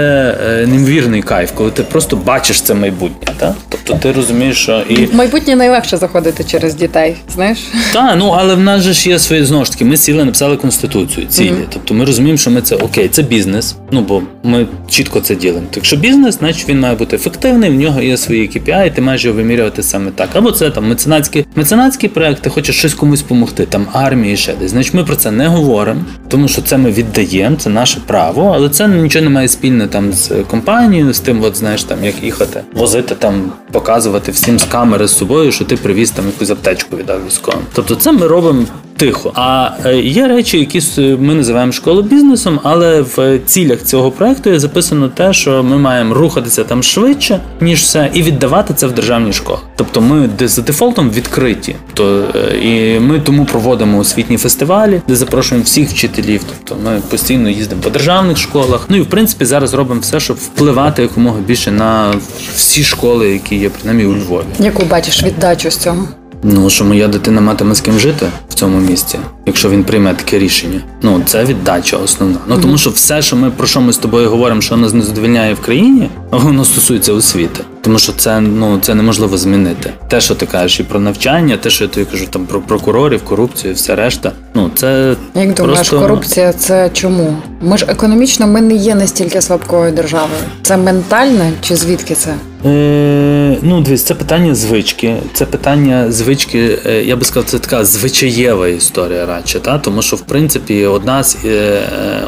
е, 0.47 0.67
неймовірний 0.67 1.21
кайф, 1.21 1.51
коли 1.51 1.71
ти 1.71 1.83
просто 1.83 2.15
бачиш 2.15 2.61
це 2.61 2.73
майбутнє. 2.73 3.33
Так? 3.37 3.55
Тобто 3.83 4.03
ти 4.03 4.11
розумієш, 4.11 4.57
що 4.57 4.83
і 4.89 5.05
в 5.05 5.15
майбутнє 5.15 5.55
найлегше 5.55 5.97
заходити 5.97 6.43
через 6.43 6.75
дітей, 6.75 7.15
знаєш? 7.33 7.59
Так, 7.93 8.15
ну 8.17 8.35
але 8.39 8.55
в 8.55 8.59
нас 8.59 8.81
же 8.81 8.93
ж 8.93 9.09
є 9.09 9.19
свої 9.19 9.45
знову 9.45 9.65
ж 9.65 9.71
таки. 9.71 9.85
Ми 9.85 9.97
сіли, 9.97 10.25
написали 10.25 10.57
конституцію, 10.57 11.27
цілі. 11.27 11.49
Mm-hmm. 11.49 11.65
Тобто 11.69 11.93
ми 11.93 12.05
розуміємо, 12.05 12.37
що 12.37 12.51
ми 12.51 12.61
це 12.61 12.75
окей, 12.75 13.07
це 13.07 13.21
бізнес. 13.21 13.75
Ну 13.91 14.01
бо 14.01 14.23
ми 14.43 14.67
чітко 14.89 15.19
це 15.21 15.35
ділимо. 15.35 15.65
Так 15.71 15.85
що 15.85 15.95
бізнес, 15.95 16.37
значить 16.37 16.69
він 16.69 16.79
має 16.79 16.95
бути 16.95 17.15
ефективний, 17.15 17.69
в 17.69 17.73
нього 17.73 18.01
є 18.01 18.17
свої 18.17 18.49
KPI, 18.49 18.87
і 18.87 18.89
ти 18.89 19.01
маєш 19.01 19.25
його 19.25 19.37
вимірювати 19.37 19.83
саме 19.83 20.11
так. 20.11 20.29
Або 20.33 20.51
це 20.51 20.69
там 20.69 20.89
меценатський 20.89 21.45
меценатський 21.55 22.09
проект, 22.09 22.41
ти 22.41 22.49
хочеш 22.49 22.77
щось 22.77 22.93
комусь 22.93 23.21
допомогти, 23.21 23.65
там 23.65 23.87
армії 23.93 24.37
ще 24.37 24.53
десь. 24.53 24.71
Значить, 24.71 24.93
ми 24.93 25.03
про 25.03 25.15
це 25.15 25.31
не 25.31 25.47
говоримо, 25.47 26.01
тому 26.27 26.47
що 26.47 26.61
це 26.61 26.77
ми 26.77 26.91
віддаємо, 26.91 27.55
це 27.55 27.69
наше 27.69 27.99
право, 28.05 28.51
але 28.55 28.69
це 28.69 28.87
нічого 28.87 29.23
не 29.23 29.29
має 29.29 29.47
спільне 29.47 29.87
там 29.87 30.13
з 30.13 30.31
компанією, 30.47 31.13
з 31.13 31.19
тим, 31.19 31.43
от 31.43 31.57
знаєш, 31.57 31.83
там 31.83 32.03
як 32.03 32.23
їхати, 32.23 32.61
возити 32.73 33.15
там, 33.15 33.51
показувати 33.71 34.31
всім 34.31 34.59
з 34.59 34.63
камери 34.63 35.07
з 35.07 35.17
собою, 35.17 35.51
що 35.51 35.65
ти 35.65 35.77
привіз 35.77 36.11
там 36.11 36.25
якусь 36.25 36.49
аптечку 36.49 36.97
віддав 36.97 37.25
військовим. 37.25 37.61
Тобто, 37.73 37.95
це 37.95 38.11
ми 38.11 38.27
робимо 38.27 38.65
тихо. 39.01 39.31
А 39.35 39.69
е, 39.85 39.97
є 39.97 40.27
речі, 40.27 40.59
які 40.59 40.81
ми 41.19 41.35
називаємо 41.35 41.71
школу 41.71 42.01
бізнесом, 42.01 42.59
але 42.63 43.01
в 43.01 43.39
цілях 43.45 43.83
цього 43.83 44.11
проекту 44.11 44.49
є 44.49 44.59
записано 44.59 45.09
те, 45.09 45.33
що 45.33 45.63
ми 45.63 45.77
маємо 45.77 46.13
рухатися 46.13 46.63
там 46.63 46.83
швидше, 46.83 47.39
ніж 47.61 47.79
все, 47.79 48.09
і 48.13 48.23
віддавати 48.23 48.73
це 48.73 48.87
в 48.87 48.91
державні 48.91 49.33
школи. 49.33 49.59
Тобто, 49.75 50.01
ми 50.01 50.29
за 50.39 50.61
дефолтом 50.61 51.09
відкриті. 51.09 51.75
То 51.93 52.23
е, 52.35 52.57
і 52.57 52.99
ми 52.99 53.19
тому 53.19 53.45
проводимо 53.45 53.99
освітні 53.99 54.37
фестивалі, 54.37 55.01
де 55.07 55.15
запрошуємо 55.15 55.65
всіх 55.65 55.89
вчителів. 55.89 56.41
Тобто 56.49 56.83
ми 56.83 57.01
постійно 57.09 57.49
їздимо 57.49 57.81
по 57.81 57.89
державних 57.89 58.37
школах. 58.37 58.85
Ну 58.89 58.97
і 58.97 59.01
в 59.01 59.05
принципі 59.05 59.45
зараз 59.45 59.73
робимо 59.73 60.01
все, 60.01 60.19
щоб 60.19 60.37
впливати 60.37 61.01
якомога 61.01 61.39
більше 61.39 61.71
на 61.71 62.13
всі 62.55 62.83
школи, 62.83 63.29
які 63.29 63.55
є 63.55 63.69
принаймні 63.69 64.05
у 64.05 64.15
Львові. 64.15 64.45
Яку 64.59 64.85
бачиш 64.85 65.23
віддачу 65.23 65.71
з 65.71 65.77
цього? 65.77 66.07
Ну 66.43 66.69
що 66.69 66.85
моя 66.85 67.07
дитина 67.07 67.41
матиме 67.41 67.75
з 67.75 67.81
ким 67.81 67.99
жити 67.99 68.25
в 68.49 68.53
цьому 68.53 68.79
місці, 68.79 69.19
якщо 69.45 69.69
він 69.69 69.83
прийме 69.83 70.13
таке 70.13 70.39
рішення. 70.39 70.81
Ну 71.01 71.21
це 71.25 71.45
віддача 71.45 71.97
основна. 71.97 72.37
Ну 72.47 72.57
тому 72.61 72.77
що 72.77 72.89
все, 72.89 73.21
що 73.21 73.35
ми 73.35 73.51
про 73.51 73.67
що 73.67 73.81
ми 73.81 73.93
з 73.93 73.97
тобою 73.97 74.29
говоримо, 74.29 74.61
що 74.61 74.77
нас 74.77 74.93
не 74.93 75.01
задовільняє 75.01 75.53
в 75.53 75.59
країні, 75.59 76.09
воно 76.31 76.65
стосується 76.65 77.13
освіти. 77.13 77.63
Тому 77.81 77.99
що 77.99 78.13
це 78.13 78.41
ну 78.41 78.79
це 78.81 78.95
неможливо 78.95 79.37
змінити. 79.37 79.93
Те, 80.07 80.21
що 80.21 80.35
ти 80.35 80.45
кажеш, 80.45 80.79
і 80.79 80.83
про 80.83 80.99
навчання, 80.99 81.57
те, 81.57 81.69
що 81.69 81.83
я 81.83 81.87
тобі 81.87 82.05
кажу, 82.05 82.25
там 82.29 82.45
про 82.45 82.61
прокурорів, 82.61 83.23
корупцію, 83.23 83.73
все 83.73 83.95
решта. 83.95 84.31
Ну 84.53 84.71
це 84.75 85.15
як 85.35 85.53
думаєш, 85.53 85.77
просто... 85.77 85.99
корупція 85.99 86.53
це 86.53 86.89
чому? 86.93 87.37
Ми 87.61 87.77
ж 87.77 87.85
економічно 87.89 88.47
ми 88.47 88.61
не 88.61 88.73
є 88.73 88.95
настільки 88.95 89.41
слабкою 89.41 89.91
державою. 89.91 90.41
Це 90.63 90.77
ментальне 90.77 91.51
чи 91.61 91.75
звідки 91.75 92.15
це? 92.15 92.33
Е, 92.65 93.57
Ну, 93.63 93.81
дивись, 93.81 94.03
це 94.03 94.15
питання 94.15 94.55
звички. 94.55 95.15
Це 95.33 95.45
питання 95.45 96.11
звички. 96.11 96.79
Е, 96.85 97.03
я 97.03 97.15
би 97.15 97.25
сказав, 97.25 97.49
це 97.49 97.59
така 97.59 97.85
звичаєва 97.85 98.67
історія 98.67 99.25
радше, 99.25 99.59
та 99.59 99.77
тому 99.77 100.01
що 100.01 100.15
в 100.15 100.21
принципі 100.21 100.85
одна 100.85 101.23
з 101.23 101.37
е, 101.45 101.79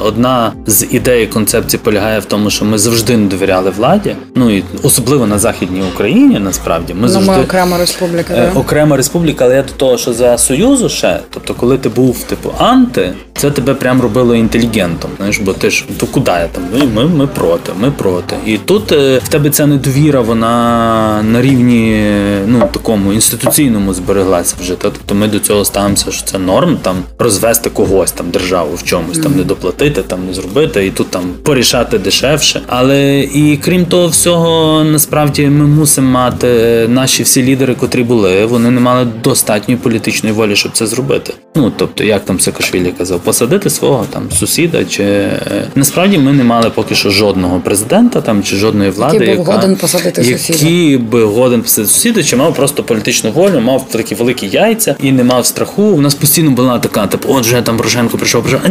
одна 0.03 0.53
з 0.65 0.87
ідей 0.91 1.27
концепції 1.27 1.79
полягає 1.83 2.19
в 2.19 2.25
тому, 2.25 2.49
що 2.49 2.65
ми 2.65 2.77
завжди 2.77 3.17
не 3.17 3.27
довіряли 3.27 3.69
владі. 3.69 4.15
Ну 4.35 4.57
і 4.57 4.63
особливо 4.83 5.27
на 5.27 5.39
західній 5.39 5.83
Україні, 5.93 6.39
насправді 6.39 6.93
ми 6.93 7.01
ну, 7.01 7.07
завжди 7.07 7.31
ми 7.31 7.43
окрема 7.43 7.77
республіка. 7.77 8.33
Е, 8.33 8.51
окрема 8.55 8.97
республіка, 8.97 9.45
але 9.45 9.55
я 9.55 9.61
до 9.61 9.73
того, 9.73 9.97
що 9.97 10.13
за 10.13 10.37
союзу 10.37 10.89
ще, 10.89 11.19
тобто, 11.29 11.53
коли 11.53 11.77
ти 11.77 11.89
був 11.89 12.23
типу 12.23 12.51
анти, 12.57 13.13
це 13.43 13.51
тебе 13.51 13.73
прям 13.73 14.01
робило 14.01 14.35
інтелігентом. 14.35 15.11
Знаєш, 15.17 15.39
бо 15.39 15.53
ти 15.53 15.69
ж 15.69 15.85
то 15.97 16.05
куди 16.05 16.31
я 16.31 16.47
там? 16.47 16.63
Ми, 16.73 16.85
ми, 16.85 17.05
ми 17.05 17.27
проти, 17.27 17.71
ми 17.79 17.91
проти. 17.91 18.35
І 18.45 18.57
тут 18.57 18.91
е, 18.91 19.17
в 19.23 19.27
тебе 19.27 19.49
ця 19.49 19.65
недовіра, 19.65 20.21
вона 20.23 21.23
на 21.23 21.41
рівні 21.41 22.09
ну 22.47 22.69
такому 22.71 23.13
інституційному 23.13 23.93
збереглася 23.93 24.55
вже. 24.61 24.75
Та? 24.75 24.89
Тобто 24.89 25.15
ми 25.15 25.27
до 25.27 25.39
цього 25.39 25.65
ставимося, 25.65 26.11
що 26.11 26.25
це 26.25 26.39
норм 26.39 26.77
там 26.81 26.95
розвести 27.19 27.69
когось 27.69 28.11
там 28.11 28.29
державу 28.29 28.75
в 28.75 28.83
чомусь, 28.83 29.19
там 29.19 29.35
не 29.35 29.43
доплатити, 29.43 30.01
там 30.01 30.27
не 30.27 30.33
зробити, 30.33 30.85
і 30.85 30.91
тут 30.91 31.09
там 31.09 31.23
порішати 31.43 31.97
дешевше. 31.97 32.61
Але 32.67 33.19
і 33.19 33.59
крім 33.63 33.85
того 33.85 34.07
всього, 34.07 34.83
насправді 34.83 35.47
ми 35.47 35.67
мусимо 35.67 36.09
мати 36.09 36.47
наші 36.89 37.23
всі 37.23 37.43
лідери, 37.43 37.75
котрі 37.75 38.03
були, 38.03 38.45
вони 38.45 38.71
не 38.71 38.81
мали 38.81 39.07
достатньої 39.23 39.77
політичної 39.77 40.35
волі, 40.35 40.55
щоб 40.55 40.71
це 40.71 40.87
зробити. 40.87 41.33
Ну 41.55 41.71
тобто, 41.77 42.03
як 42.03 42.25
там 42.25 42.39
Саакашвілі 42.39 42.93
казав, 42.97 43.19
посадити 43.19 43.69
свого 43.69 44.05
там 44.09 44.31
сусіда, 44.31 44.85
чи 44.85 45.03
е, 45.03 45.67
насправді 45.75 46.17
ми 46.17 46.33
не 46.33 46.43
мали 46.43 46.69
поки 46.69 46.95
що 46.95 47.09
жодного 47.09 47.59
президента 47.59 48.21
там 48.21 48.43
чи 48.43 48.55
жодної 48.55 48.89
влади, 48.89 49.17
який 49.17 49.35
був 49.35 49.47
яка, 49.47 49.57
годен 49.57 49.75
посадити 49.75 50.23
сусіда. 50.23 50.59
Який 50.59 50.97
би 50.97 51.23
годен 51.23 51.61
посадити 51.61 51.93
сусіда, 51.93 52.23
чи 52.23 52.35
мав 52.35 52.55
просто 52.55 52.83
політичну 52.83 53.31
волю, 53.31 53.59
мав 53.59 53.89
такі 53.89 54.15
великі 54.15 54.47
яйця 54.47 54.95
і 54.99 55.11
не 55.11 55.23
мав 55.23 55.45
страху. 55.45 55.83
У 55.83 56.01
нас 56.01 56.15
постійно 56.15 56.51
була 56.51 56.79
така, 56.79 57.07
типу, 57.07 57.29
отже, 57.31 57.61
там 57.61 57.77
Порошенко 57.77 58.17
прийшов, 58.17 58.43
прийшов. 58.43 58.61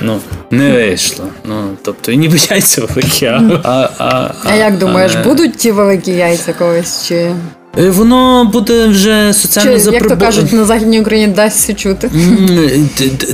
Ну 0.00 0.18
не 0.50 0.72
вийшло. 0.72 1.24
Ну 1.44 1.56
тобто 1.82 2.12
і 2.12 2.16
ніби 2.16 2.38
яйця 2.50 2.82
великі. 2.82 3.26
А 3.26 3.60
а, 3.62 3.88
а, 3.98 4.30
а 4.44 4.54
як 4.54 4.78
думаєш, 4.78 5.12
а, 5.16 5.22
будуть 5.22 5.56
ті 5.56 5.70
великі 5.70 6.12
яйця 6.12 6.52
колись 6.52 7.08
чи? 7.08 7.30
Е, 7.78 7.90
воно 7.90 8.44
буде 8.52 8.86
вже 8.86 9.34
соціально 9.34 9.78
заприбо... 9.78 10.08
Як 10.08 10.18
то 10.18 10.24
кажуть, 10.24 10.52
на 10.52 10.64
Західній 10.64 11.00
Україні 11.00 11.32
дасть 11.32 11.76
чути. 11.78 12.10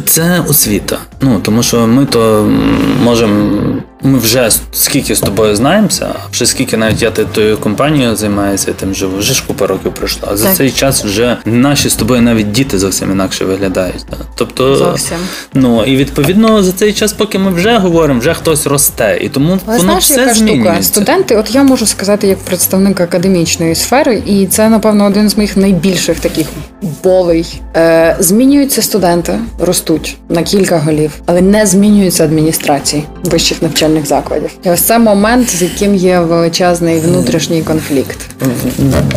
Це 0.07 0.45
освіта. 0.49 0.99
Ну 1.21 1.41
тому 1.43 1.63
що 1.63 1.87
ми 1.87 2.07
то 2.07 2.51
можемо 3.05 3.53
ми 4.03 4.19
вже 4.19 4.51
скільки 4.73 5.15
з 5.15 5.21
тобою 5.21 5.57
знаємося, 5.57 6.09
вже 6.33 6.47
скільки 6.47 6.77
навіть 6.77 7.03
я 7.03 7.11
тою 7.11 7.59
компанією 7.59 8.17
займаюся, 8.17 8.73
тим 8.73 8.95
живу, 8.95 9.19
вже 9.19 9.35
ж 9.35 9.45
купа 9.47 9.67
років 9.67 9.95
пройшла. 9.95 10.29
А 10.33 10.37
за 10.37 10.47
так. 10.47 10.57
цей 10.57 10.71
час 10.71 11.05
вже 11.05 11.37
наші 11.45 11.89
з 11.89 11.95
тобою 11.95 12.23
навіть 12.23 12.53
діти 12.53 12.79
зовсім 12.79 13.11
інакше 13.11 13.45
виглядають. 13.45 14.05
Тобто, 14.35 14.77
зовсім. 14.77 15.17
ну 15.55 15.85
і 15.85 15.97
відповідно 15.97 16.63
за 16.63 16.73
цей 16.73 16.93
час, 16.93 17.13
поки 17.13 17.39
ми 17.39 17.51
вже 17.51 17.79
говоримо, 17.79 18.21
вже 18.21 18.35
хтось 18.35 18.67
росте. 18.67 19.19
І 19.21 19.29
тому 19.29 19.59
Але 19.67 19.77
воно 19.77 19.81
знаєш, 19.81 20.05
все 20.05 20.21
яка 20.21 20.35
змінюється. 20.35 20.73
штука? 20.73 20.83
Студенти, 20.83 21.37
от 21.37 21.55
я 21.55 21.63
можу 21.63 21.87
сказати, 21.87 22.27
як 22.27 22.39
представник 22.39 23.01
академічної 23.01 23.75
сфери, 23.75 24.23
і 24.27 24.47
це, 24.47 24.69
напевно, 24.69 25.07
один 25.07 25.29
з 25.29 25.37
моїх 25.37 25.57
найбільших 25.57 26.21
таких 26.21 26.47
болей. 27.05 27.61
Е, 27.77 28.17
Змінюються 28.19 28.83
студенти, 28.83 29.39
ростуть 29.59 30.17
на 30.29 30.43
кілька 30.43 30.79
голів, 30.79 31.13
але 31.27 31.41
не 31.41 31.67
змінюються 31.67 32.25
адміністрації 32.25 33.05
вищих 33.25 33.63
навчальних 33.63 33.92
навчальних 33.93 34.07
закладів. 34.07 34.51
І 34.65 34.71
ось 34.71 34.81
це 34.81 34.99
момент, 34.99 35.51
з 35.51 35.63
яким 35.63 35.95
є 35.95 36.21
величезний 36.21 37.01
внутрішній 37.01 37.63
конфлікт. 37.63 38.19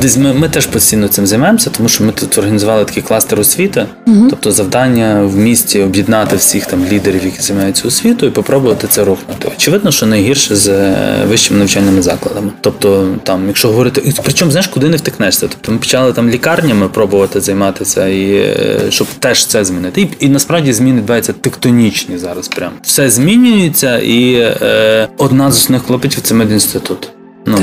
Десь 0.01 0.17
ми, 0.17 0.33
ми 0.33 0.49
теж 0.49 0.65
постійно 0.65 1.07
цим 1.07 1.27
займаємося, 1.27 1.69
тому 1.69 1.89
що 1.89 2.03
ми 2.03 2.11
тут 2.11 2.37
організували 2.37 2.85
такий 2.85 3.03
кластер 3.03 3.39
освіти, 3.39 3.85
угу. 4.07 4.27
тобто 4.29 4.51
завдання 4.51 5.21
в 5.23 5.37
місті 5.37 5.81
об'єднати 5.81 6.35
всіх 6.35 6.65
там 6.65 6.85
лідерів, 6.91 7.25
які 7.25 7.41
займаються 7.41 7.87
освітою, 7.87 8.31
і 8.31 8.35
попробувати 8.35 8.87
це 8.87 9.03
рухнути. 9.03 9.47
Очевидно, 9.57 9.91
що 9.91 10.05
найгірше 10.05 10.55
з 10.55 10.67
е, 10.67 10.95
вищими 11.29 11.59
навчальними 11.59 12.01
закладами. 12.01 12.51
Тобто, 12.61 13.07
там, 13.23 13.47
якщо 13.47 13.67
говорити, 13.67 14.13
причому 14.23 14.51
знаєш, 14.51 14.67
куди 14.67 14.89
не 14.89 14.97
втикнешся. 14.97 15.47
Тобто 15.47 15.71
ми 15.71 15.77
почали 15.77 16.13
там 16.13 16.29
лікарнями 16.29 16.89
пробувати 16.89 17.41
займатися, 17.41 18.07
і 18.07 18.33
е, 18.33 18.79
щоб 18.89 19.07
теж 19.19 19.45
це 19.45 19.65
змінити. 19.65 20.01
І, 20.01 20.09
і 20.19 20.29
насправді 20.29 20.73
зміни 20.73 20.97
відбуваються 20.97 21.33
тектонічні 21.33 22.17
зараз. 22.17 22.47
Прям 22.47 22.71
все 22.81 23.09
змінюється 23.09 23.97
і. 23.97 24.45
Е, 24.65 25.07
одна 25.17 25.51
з 25.51 25.55
основних 25.57 25.87
хлопців 25.87 26.21
це 26.21 26.33
медінститут. 26.33 27.09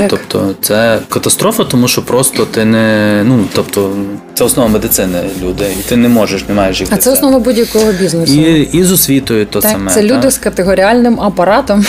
Так. 0.09 0.19
тобто 0.31 0.55
це 0.61 0.99
катастрофа, 1.09 1.63
тому 1.63 1.87
що 1.87 2.01
просто 2.01 2.45
ти 2.45 2.65
не 2.65 3.21
ну 3.25 3.45
тобто 3.53 3.91
це 4.33 4.43
основа 4.43 4.69
медицини 4.69 5.19
люди, 5.43 5.65
і 5.79 5.89
ти 5.89 5.95
не 5.95 6.09
можеш, 6.09 6.47
не 6.47 6.53
маєш 6.53 6.79
їх. 6.79 6.89
А 6.91 6.97
це 6.97 7.11
основа 7.11 7.39
будь-якого 7.39 7.91
бізнесу. 7.91 8.33
І 8.33 8.69
і 8.73 8.83
з 8.83 8.91
освітою 8.91 9.45
то 9.45 9.61
так, 9.61 9.71
саме. 9.71 9.91
Це 9.91 10.03
люди 10.03 10.21
так? 10.21 10.31
з 10.31 10.37
категоріальним 10.37 11.21
апаратом. 11.21 11.85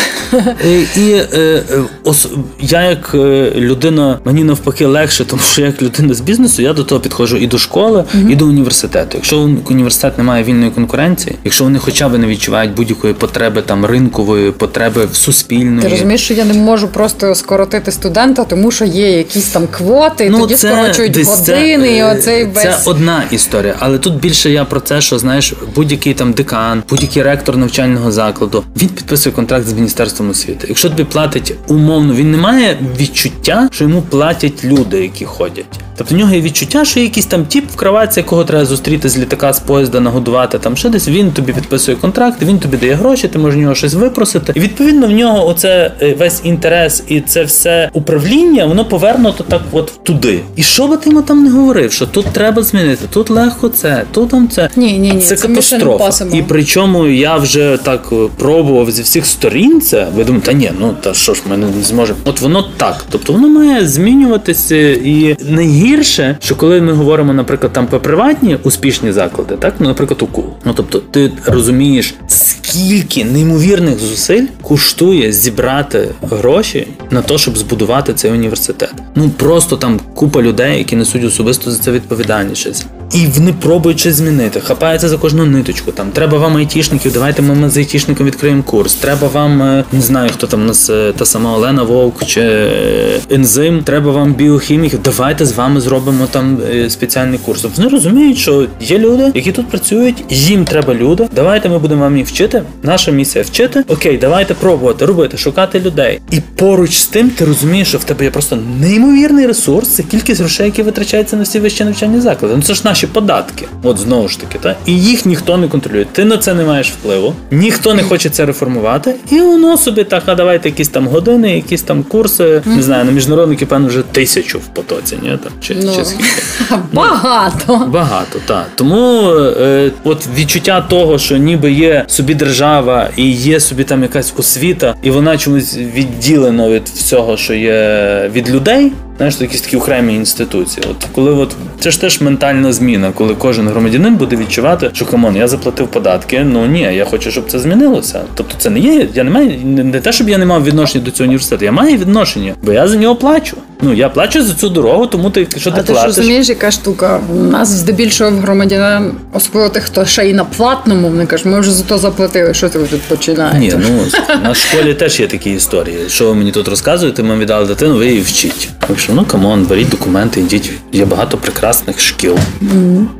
І, 0.68 1.00
і 1.00 1.22
е, 1.34 1.62
ос, 2.04 2.28
я 2.60 2.82
як 2.82 3.10
е, 3.14 3.52
людина, 3.56 4.18
мені 4.24 4.44
навпаки 4.44 4.86
легше, 4.86 5.24
тому 5.24 5.42
що 5.42 5.62
як 5.62 5.82
людина 5.82 6.14
з 6.14 6.20
бізнесу, 6.20 6.62
я 6.62 6.72
до 6.72 6.84
того 6.84 7.00
підходжу 7.00 7.36
і 7.36 7.46
до 7.46 7.58
школи, 7.58 8.04
mm 8.14 8.30
і 8.30 8.36
до 8.36 8.46
університету. 8.46 9.10
Якщо 9.14 9.50
університет 9.70 10.18
не 10.18 10.24
має 10.24 10.44
вільної 10.44 10.70
конкуренції, 10.70 11.36
якщо 11.44 11.64
вони 11.64 11.78
хоча 11.78 12.08
б 12.08 12.18
не 12.18 12.26
відчувають 12.26 12.74
будь-якої 12.74 13.14
потреби 13.14 13.62
там 13.62 13.84
ринкової, 13.84 14.50
потреби 14.50 15.08
суспільної. 15.12 15.82
Ти 15.82 15.88
розумієш, 15.88 16.24
що 16.24 16.34
я 16.34 16.44
не 16.44 16.54
можу 16.54 16.88
просто 16.88 17.34
скоротити 17.34 17.92
студента, 18.04 18.44
тому 18.44 18.70
що 18.70 18.84
є 18.84 19.18
якісь 19.18 19.46
там 19.46 19.66
квоти, 19.66 20.30
ну, 20.30 20.40
тоді 20.40 20.54
це, 20.54 20.68
скорочують 20.68 21.16
години. 21.16 21.88
Це, 21.88 21.96
і 21.96 22.02
оцей 22.02 22.44
весь... 22.44 22.62
Це 22.62 22.76
одна 22.84 23.22
історія, 23.30 23.76
але 23.78 23.98
тут 23.98 24.14
більше 24.14 24.50
я 24.50 24.64
про 24.64 24.80
це, 24.80 25.00
що 25.00 25.18
знаєш, 25.18 25.54
будь-який 25.74 26.14
там 26.14 26.32
декан, 26.32 26.82
будь-який 26.90 27.22
ректор 27.22 27.56
навчального 27.56 28.12
закладу, 28.12 28.64
він 28.76 28.88
підписує 28.88 29.34
контракт 29.34 29.66
з 29.66 29.72
міністерством 29.72 30.30
освіти. 30.30 30.66
Якщо 30.68 30.90
тобі 30.90 31.04
платить 31.04 31.54
умовно, 31.68 32.14
він 32.14 32.30
не 32.30 32.38
має 32.38 32.78
відчуття, 33.00 33.68
що 33.72 33.84
йому 33.84 34.02
платять 34.02 34.64
люди, 34.64 35.02
які 35.02 35.24
ходять. 35.24 35.66
Тобто 35.96 36.14
в 36.14 36.18
нього 36.18 36.34
є 36.34 36.40
відчуття, 36.40 36.84
що 36.84 37.00
є 37.00 37.04
якийсь 37.04 37.26
там 37.26 37.46
тіп 37.46 37.70
в 37.70 37.76
кроватці, 37.76 38.20
якого 38.20 38.44
треба 38.44 38.64
зустріти 38.64 39.08
з 39.08 39.18
літака 39.18 39.52
з 39.52 39.60
поїзда, 39.60 40.00
нагодувати 40.00 40.58
там 40.58 40.76
ще 40.76 40.88
десь. 40.88 41.08
Він 41.08 41.30
тобі 41.30 41.52
підписує 41.52 41.96
контракт, 41.96 42.42
він 42.42 42.58
тобі 42.58 42.76
дає 42.76 42.94
гроші, 42.94 43.28
ти 43.28 43.38
можеш 43.38 43.58
в 43.58 43.60
нього 43.60 43.74
щось 43.74 43.94
випросити. 43.94 44.52
І 44.56 44.60
відповідно 44.60 45.06
в 45.06 45.10
нього 45.10 45.48
оце 45.48 45.92
е, 46.02 46.14
весь 46.14 46.40
інтерес 46.44 47.02
і 47.08 47.20
це 47.20 47.44
все 47.44 47.90
управління, 47.94 48.66
воно 48.66 48.84
повернуто 48.84 49.44
так, 49.44 49.62
от 49.72 49.92
туди. 50.02 50.40
І 50.56 50.62
що 50.62 50.88
би 50.88 50.96
ти 50.96 51.10
йому 51.10 51.22
там 51.22 51.44
не 51.44 51.50
говорив, 51.50 51.92
що 51.92 52.06
тут 52.06 52.26
треба 52.26 52.62
змінити, 52.62 53.06
тут 53.10 53.30
легко 53.30 53.68
це, 53.68 54.04
тут 54.12 54.30
там 54.30 54.48
це. 54.48 54.68
Ні, 54.76 54.98
ні, 54.98 55.12
ні, 55.12 55.20
це, 55.20 55.36
це 55.36 55.48
катастрофа. 55.48 56.24
І 56.32 56.42
причому 56.48 57.06
я 57.06 57.36
вже 57.36 57.78
так 57.82 58.08
е, 58.12 58.16
пробував 58.38 58.90
зі 58.90 59.02
всіх 59.02 59.26
сторін 59.26 59.80
це. 59.80 60.06
Ви 60.16 60.24
думаєте, 60.24 60.46
та 60.46 60.52
ні, 60.52 60.70
ну 60.80 60.94
та 61.00 61.14
що 61.14 61.34
ж 61.34 61.42
ми 61.50 61.56
не 61.56 61.82
зможемо. 61.82 62.18
От 62.24 62.40
воно 62.40 62.64
так. 62.76 63.04
Тобто 63.10 63.32
воно 63.32 63.48
має 63.48 63.88
змінюватися 63.88 64.76
і 64.90 65.36
не 65.48 65.62
гірше, 65.62 66.36
що 66.40 66.56
коли 66.56 66.80
ми 66.80 66.92
говоримо, 66.92 67.32
наприклад, 67.32 67.72
там 67.72 67.86
про 67.86 68.00
приватні 68.00 68.56
успішні 68.62 69.12
заклади, 69.12 69.56
так 69.56 69.74
ну, 69.78 69.88
наприклад, 69.88 70.22
укул. 70.22 70.44
Ну 70.64 70.72
тобто, 70.76 70.98
ти 70.98 71.32
розумієш, 71.46 72.14
скільки 72.28 73.24
неймовірних 73.24 73.98
зусиль 73.98 74.46
коштує 74.62 75.32
зібрати 75.32 76.08
гроші 76.30 76.86
на 77.10 77.22
те, 77.22 77.38
щоб 77.38 77.58
збудувати 77.58 77.83
цей 78.12 78.30
університет. 78.30 78.92
Ну 79.14 79.30
просто 79.30 79.76
там 79.76 80.00
купа 80.14 80.42
людей, 80.42 80.78
які 80.78 80.96
несуть 80.96 81.24
особисто 81.24 81.70
за 81.70 81.78
це 81.78 81.90
відповідальність. 81.90 82.86
І 83.14 83.26
вони 83.26 83.52
пробують 83.52 84.00
щось 84.00 84.14
змінити, 84.14 84.60
хапаються 84.60 85.08
за 85.08 85.18
кожну 85.18 85.46
ниточку. 85.46 85.92
Там 85.92 86.10
треба 86.10 86.38
вам 86.38 86.56
айтішників, 86.56 87.12
давайте 87.12 87.42
ми 87.42 87.70
з 87.70 87.76
айтішником 87.76 88.26
відкриємо 88.26 88.62
курс. 88.62 88.94
Треба 88.94 89.28
вам 89.28 89.62
е, 89.62 89.84
не 89.92 90.00
знаю, 90.00 90.30
хто 90.34 90.46
там 90.46 90.62
у 90.62 90.64
нас 90.64 90.90
е, 90.90 91.12
та 91.16 91.24
сама 91.24 91.56
Олена 91.56 91.82
Вовк 91.82 92.24
чи 92.24 92.40
е, 92.40 93.20
ензим. 93.30 93.82
Треба 93.82 94.12
вам 94.12 94.34
біохіміків. 94.34 95.00
Давайте 95.04 95.46
з 95.46 95.52
вами 95.52 95.80
зробимо 95.80 96.26
там 96.30 96.58
спеціальний 96.88 97.38
курс. 97.38 97.66
Вони 97.76 97.88
розуміють, 97.88 98.38
що 98.38 98.66
є 98.80 98.98
люди, 98.98 99.32
які 99.34 99.52
тут 99.52 99.68
працюють, 99.68 100.24
їм 100.30 100.64
треба 100.64 100.94
люди. 100.94 101.28
Давайте 101.34 101.68
ми 101.68 101.78
будемо 101.78 102.00
вам 102.00 102.16
їх 102.16 102.26
вчити. 102.26 102.62
Наша 102.82 103.10
місія 103.10 103.44
вчити. 103.44 103.84
Окей, 103.88 104.18
давайте 104.18 104.54
пробувати 104.54 105.06
робити, 105.06 105.36
шукати 105.36 105.80
людей. 105.80 106.20
І 106.30 106.40
поруч 106.56 106.96
з 106.96 107.06
тим 107.06 107.30
ти 107.30 107.44
розумієш, 107.44 107.63
що 107.84 107.98
в 107.98 108.04
тебе 108.04 108.24
є 108.24 108.30
просто 108.30 108.58
неймовірний 108.80 109.46
ресурс. 109.46 109.88
Це 109.88 110.02
кількість 110.02 110.40
грошей, 110.40 110.66
які 110.66 110.82
витрачаються 110.82 111.36
на 111.36 111.42
всі 111.42 111.60
вищі 111.60 111.84
навчальні 111.84 112.20
заклади. 112.20 112.54
Ну 112.56 112.62
це 112.62 112.74
ж 112.74 112.82
наші 112.84 113.06
податки. 113.06 113.66
От 113.82 113.98
знову 113.98 114.28
ж 114.28 114.40
таки, 114.40 114.58
та 114.58 114.76
і 114.86 115.00
їх 115.00 115.26
ніхто 115.26 115.56
не 115.56 115.68
контролює. 115.68 116.04
Ти 116.12 116.24
на 116.24 116.38
це 116.38 116.54
не 116.54 116.64
маєш 116.64 116.90
впливу, 116.90 117.34
ніхто 117.50 117.94
не 117.94 118.02
хоче 118.02 118.30
це 118.30 118.46
реформувати, 118.46 119.14
і 119.30 119.40
воно 119.40 119.76
собі 119.76 120.04
так, 120.04 120.22
а 120.26 120.34
давайте 120.34 120.68
якісь 120.68 120.88
там 120.88 121.06
години, 121.06 121.54
якісь 121.54 121.82
там 121.82 122.02
курси. 122.02 122.62
Не 122.66 122.82
знаю, 122.82 123.04
на 123.04 123.10
міжнародники, 123.10 123.66
певно, 123.66 123.88
вже 123.88 124.02
тисячу 124.02 124.58
в 124.58 124.66
потоці. 124.66 125.18
Ні, 125.22 125.38
там 125.42 125.52
чи, 125.60 125.76
ну, 125.82 125.96
чи 125.96 126.04
скільки 126.04 126.24
багато. 126.92 127.88
Багато, 127.88 128.38
так. 128.46 128.66
Тому 128.74 129.30
е, 129.30 129.90
от 130.04 130.26
відчуття 130.38 130.80
того, 130.88 131.18
що 131.18 131.36
ніби 131.36 131.72
є 131.72 132.04
собі 132.08 132.34
держава 132.34 133.08
і 133.16 133.30
є 133.30 133.60
собі 133.60 133.84
там 133.84 134.02
якась 134.02 134.34
освіта, 134.36 134.94
і 135.02 135.10
вона 135.10 135.38
чомусь 135.38 135.76
відділена 135.76 136.68
від 136.68 136.88
всього, 136.88 137.36
що 137.36 137.53
є 137.56 138.30
від 138.32 138.50
людей. 138.50 138.92
Знаєш, 139.16 139.40
якісь 139.40 139.60
такі 139.60 139.76
окремі 139.76 140.14
інституції. 140.14 140.86
От 140.90 140.96
коли 141.12 141.30
от 141.30 141.56
це 141.80 141.90
ж 141.90 142.00
теж 142.00 142.20
ментальна 142.20 142.72
зміна, 142.72 143.12
коли 143.14 143.34
кожен 143.34 143.68
громадянин 143.68 144.16
буде 144.16 144.36
відчувати, 144.36 144.90
що 144.92 145.06
come 145.06 145.23
on, 145.23 145.36
я 145.36 145.48
заплатив 145.48 145.88
податки. 145.88 146.44
Ну 146.44 146.66
ні, 146.66 146.80
я 146.80 147.04
хочу, 147.04 147.30
щоб 147.30 147.50
це 147.50 147.58
змінилося. 147.58 148.20
Тобто, 148.34 148.54
це 148.58 148.70
не 148.70 148.78
є. 148.80 149.08
Я 149.14 149.24
не 149.24 149.30
маю 149.30 149.58
не 149.64 150.00
те, 150.00 150.12
щоб 150.12 150.28
я 150.28 150.38
не 150.38 150.46
мав 150.46 150.64
відношення 150.64 151.04
до 151.04 151.10
цього 151.10 151.24
університету. 151.26 151.64
Я 151.64 151.72
маю 151.72 151.96
відношення, 151.98 152.54
бо 152.62 152.72
я 152.72 152.88
за 152.88 152.96
нього 152.96 153.16
плачу. 153.16 153.56
Ну 153.82 153.94
я 153.94 154.08
плачу 154.08 154.44
за 154.44 154.54
цю 154.54 154.68
дорогу, 154.68 155.06
тому 155.06 155.30
ти 155.30 155.46
що 155.56 155.70
ти 155.70 155.80
а 155.80 155.82
платиш. 155.82 155.86
ти 155.86 156.00
ж 156.00 156.06
розумієш, 156.06 156.48
яка 156.48 156.70
штука? 156.70 157.20
У 157.30 157.34
нас 157.34 157.68
здебільшого 157.68 158.30
громадян, 158.30 159.12
особливо 159.32 159.68
тих, 159.68 159.82
хто 159.82 160.04
ще 160.06 160.28
й 160.28 160.32
на 160.32 160.44
платному, 160.44 161.08
вони 161.08 161.26
кажуть, 161.26 161.46
ми 161.46 161.60
вже 161.60 161.70
за 161.70 161.84
то 161.84 161.98
заплатили. 161.98 162.54
Що 162.54 162.68
ти 162.68 162.78
тут 162.78 163.02
починаєте? 163.02 163.58
Ні, 163.58 163.72
ну 163.78 164.20
на 164.42 164.54
школі 164.54 164.94
теж 164.94 165.20
є 165.20 165.26
такі 165.26 165.50
історії. 165.50 165.98
Що 166.08 166.28
ви 166.28 166.34
мені 166.34 166.52
тут 166.52 166.68
розказуєте? 166.68 167.22
Ми 167.22 167.38
віддали 167.38 167.66
дитину, 167.66 167.96
ви 167.96 168.06
її 168.06 168.20
вчіть. 168.20 168.68
Що, 169.04 169.12
ну 169.12 169.24
come 169.24 169.47
on, 169.47 169.64
беріть 169.64 169.88
документи, 169.88 170.40
йдіть. 170.40 170.72
Є 170.92 171.04
багато 171.04 171.36
прекрасних 171.36 172.00
шкіл. 172.00 172.36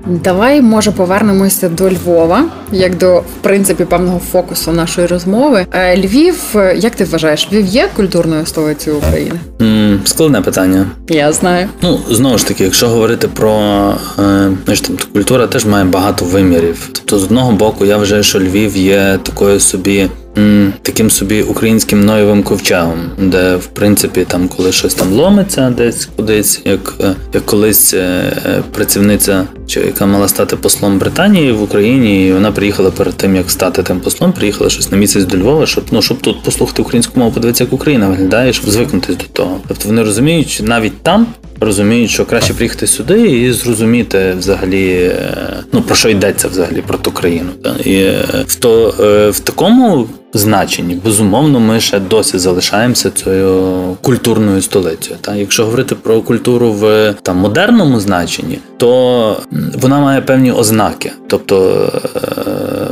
Давай, 0.07 0.63
може, 0.63 0.91
повернемося 0.91 1.69
до 1.69 1.91
Львова, 1.91 2.45
як 2.73 2.99
до 2.99 3.19
в 3.19 3.43
принципі 3.43 3.85
певного 3.85 4.21
фокусу 4.33 4.73
нашої 4.73 5.07
розмови. 5.07 5.67
Е, 5.73 5.97
Львів, 5.97 6.35
як 6.77 6.95
ти 6.95 7.05
вважаєш, 7.05 7.49
Львів 7.53 7.67
є 7.67 7.89
культурною 7.97 8.47
столицею 8.47 8.97
України? 8.97 9.41
Складне 10.05 10.41
питання. 10.41 10.87
Я 11.09 11.33
знаю. 11.33 11.69
Ну 11.83 12.01
знову 12.11 12.39
ж 12.39 12.47
таки, 12.47 12.65
якщо 12.65 12.89
говорити 12.89 13.29
про 13.29 13.55
е, 14.19 14.51
там 14.65 14.99
культура, 15.13 15.47
теж 15.47 15.67
має 15.67 15.85
багато 15.85 16.25
вимірів. 16.25 16.89
Тобто, 16.93 17.19
з 17.19 17.25
одного 17.25 17.53
боку, 17.53 17.85
я 17.85 17.97
вважаю, 17.97 18.23
що 18.23 18.41
Львів 18.41 18.77
є 18.77 19.19
такою 19.23 19.61
собі 19.61 20.09
таким 20.83 21.11
собі 21.11 21.43
українським 21.43 22.05
ноєвим 22.05 22.43
ковчегом, 22.43 23.11
де 23.19 23.57
в 23.57 23.67
принципі 23.67 24.25
там, 24.29 24.49
коли 24.49 24.73
щось 24.73 24.95
там 24.95 25.13
ломиться, 25.13 25.71
десь 25.71 26.09
кудись, 26.17 26.61
як 26.65 26.95
е, 27.01 27.15
як 27.35 27.47
колись 27.47 27.95
е, 27.95 27.99
е, 28.47 28.63
працівниця, 28.73 29.47
чи 29.67 29.81
яка 29.81 30.07
мала 30.07 30.29
стати 30.29 30.57
послом 30.57 30.99
Британії 30.99 31.53
в 31.53 31.63
Україні, 31.63 32.29
і 32.29 32.33
вона 32.33 32.53
приїхала 32.53 32.91
перед 32.91 33.15
тим, 33.15 33.37
як 33.37 33.51
стати 33.51 33.83
тим 33.83 34.01
послом, 34.01 34.33
приїхала 34.33 34.71
щось 34.71 34.91
на 34.91 34.97
місяць 34.97 35.25
до 35.25 35.39
Львова, 35.39 35.67
щоб 35.67 35.85
ну 35.91 36.03
щоб 36.03 36.21
тут 36.21 36.43
послухати 36.43 36.83
українську 36.83 37.21
мову, 37.21 37.33
подивитися, 37.33 37.65
як 37.65 37.73
Україна 37.73 38.09
виглядає, 38.09 38.53
щоб 38.53 38.71
звикнутися 38.71 39.19
до 39.19 39.25
того. 39.33 39.61
Тобто 39.69 39.89
вони 39.89 40.03
розуміють, 40.03 40.49
що 40.49 40.65
навіть 40.65 41.03
там 41.03 41.27
розуміють, 41.61 42.11
що 42.11 42.25
краще 42.25 42.55
приїхати 42.55 42.87
сюди 42.87 43.21
і 43.21 43.53
зрозуміти 43.53 44.35
взагалі, 44.39 45.13
ну 45.73 45.83
про 45.83 45.97
що 45.97 46.09
йдеться 46.09 46.49
взагалі 46.49 46.83
про 46.87 46.99
ту 46.99 47.11
країну. 47.11 47.51
І 47.85 48.07
в 48.47 48.55
то 48.55 48.95
в 49.35 49.41
такому 49.41 50.09
значенні 50.39 50.95
безумовно 50.95 51.61
ми 51.61 51.81
ще 51.81 52.01
досі 52.01 52.39
залишаємося 52.39 53.11
цією 53.11 53.97
культурною 54.03 54.63
столицею. 54.63 55.17
Та 55.21 55.37
якщо 55.37 55.65
говорити 55.65 55.95
про 55.95 56.21
культуру 56.21 56.73
в 56.73 57.15
там 57.23 57.37
модерному 57.37 58.01
значенні, 58.01 58.59
то 58.77 59.41
вона 59.75 60.01
має 60.01 60.21
певні 60.21 60.53
ознаки, 60.53 61.13
тобто 61.27 61.89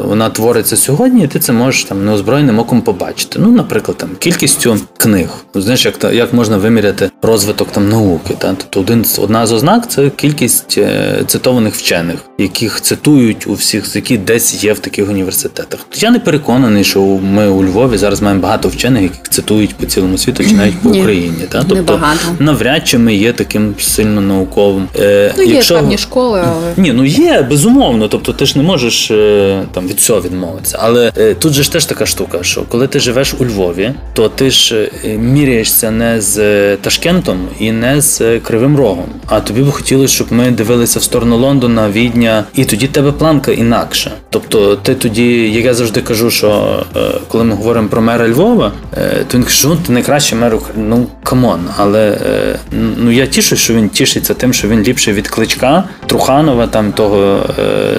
вона 0.04 0.30
твориться 0.30 0.76
сьогодні, 0.76 1.24
і 1.24 1.26
ти 1.26 1.38
це 1.38 1.52
можеш 1.52 1.84
там 1.84 2.04
неозброєним 2.04 2.58
оком 2.58 2.80
побачити. 2.82 3.38
Ну, 3.38 3.50
наприклад, 3.50 3.96
там 3.96 4.10
кількістю 4.18 4.78
книг. 4.96 5.28
Знаєш, 5.54 5.84
як 5.84 6.14
як 6.14 6.32
можна 6.32 6.56
виміряти 6.56 7.10
розвиток 7.22 7.68
там 7.72 7.88
науки? 7.88 8.34
Та 8.38 8.54
тобто 8.54 8.80
один 8.80 9.04
одна 9.18 9.46
з 9.46 9.52
ознак 9.52 9.90
це 9.90 10.10
кількість 10.10 10.78
е, 10.78 11.22
цитованих 11.26 11.74
вчених, 11.74 12.16
яких 12.38 12.80
цитують 12.80 13.46
у 13.46 13.54
всіх, 13.54 13.96
які 13.96 14.18
десь 14.18 14.64
є 14.64 14.72
в 14.72 14.78
таких 14.78 15.08
університетах. 15.08 15.86
Я 15.94 16.10
не 16.10 16.18
переконаний, 16.18 16.84
що 16.84 17.02
ми 17.32 17.48
у 17.48 17.64
Львові 17.64 17.96
зараз 17.96 18.22
маємо 18.22 18.40
багато 18.40 18.68
вчених, 18.68 19.02
яких 19.02 19.28
цитують 19.30 19.74
по 19.74 19.86
цілому 19.86 20.18
світу, 20.18 20.44
чи 20.44 20.52
навіть 20.52 20.80
по 20.82 20.90
Ні, 20.90 21.00
Україні. 21.00 21.44
Та 21.48 21.64
тобто 21.68 22.00
навряд 22.38 22.88
чи 22.88 22.98
ми 22.98 23.14
є 23.14 23.32
таким 23.32 23.74
сильно 23.78 24.20
науковим. 24.20 24.88
Е, 24.98 25.34
ну, 25.38 25.42
є 25.42 25.62
певні 25.68 25.98
школи, 25.98 26.44
але 26.46 26.72
ні, 26.76 26.92
ну 26.92 27.04
є 27.04 27.46
безумовно. 27.50 28.08
Тобто, 28.08 28.32
ти 28.32 28.46
ж 28.46 28.58
не 28.58 28.64
можеш 28.64 29.10
е, 29.10 29.62
там 29.72 29.88
від 29.88 30.00
цього 30.00 30.20
відмовитися. 30.20 30.78
Але 30.80 31.10
тут 31.38 31.52
же 31.52 31.62
ж 31.62 31.72
теж 31.72 31.84
така 31.84 32.06
штука, 32.06 32.38
що 32.42 32.62
коли 32.62 32.86
ти 32.86 33.00
живеш 33.00 33.34
у 33.38 33.44
Львові, 33.44 33.92
то 34.12 34.28
ти 34.28 34.50
ж 34.50 34.90
міряєшся 35.18 35.90
не 35.90 36.20
з 36.20 36.76
Ташкентом 36.76 37.48
і 37.58 37.72
не 37.72 38.00
з 38.00 38.38
Кривим 38.40 38.76
Рогом. 38.76 39.06
А 39.26 39.40
тобі 39.40 39.62
би 39.62 39.72
хотілося, 39.72 40.14
щоб 40.14 40.32
ми 40.32 40.50
дивилися 40.50 40.98
в 40.98 41.02
сторону 41.02 41.36
Лондона, 41.36 41.90
Відня, 41.90 42.44
і 42.54 42.64
тоді 42.64 42.86
тебе 42.86 43.12
планка 43.12 43.52
інакша. 43.52 44.10
Тобто, 44.30 44.76
ти 44.76 44.94
тоді, 44.94 45.50
як 45.50 45.64
я 45.64 45.74
завжди 45.74 46.00
кажу, 46.00 46.30
що 46.30 46.82
е, 46.96 47.00
коли 47.28 47.44
ми 47.44 47.54
говоримо 47.54 47.88
про 47.88 48.02
мера 48.02 48.28
Львова, 48.28 48.72
е, 48.96 49.24
то 49.28 49.36
він 49.36 49.44
каже, 49.44 49.56
що 49.56 49.76
ти 49.86 49.92
найкращий 49.92 50.38
мер 50.38 50.54
України. 50.54 50.88
Ну 50.88 51.06
come 51.22 51.44
on, 51.44 51.60
але 51.76 52.10
е, 52.10 52.58
ну 52.96 53.10
я 53.10 53.26
тішу, 53.26 53.56
що 53.56 53.74
він 53.74 53.88
тішиться 53.88 54.34
тим, 54.34 54.52
що 54.52 54.68
він 54.68 54.82
ліпший 54.82 55.14
від 55.14 55.28
Кличка, 55.28 55.84
Труханова, 56.06 56.66
там 56.66 56.92
того 56.92 57.40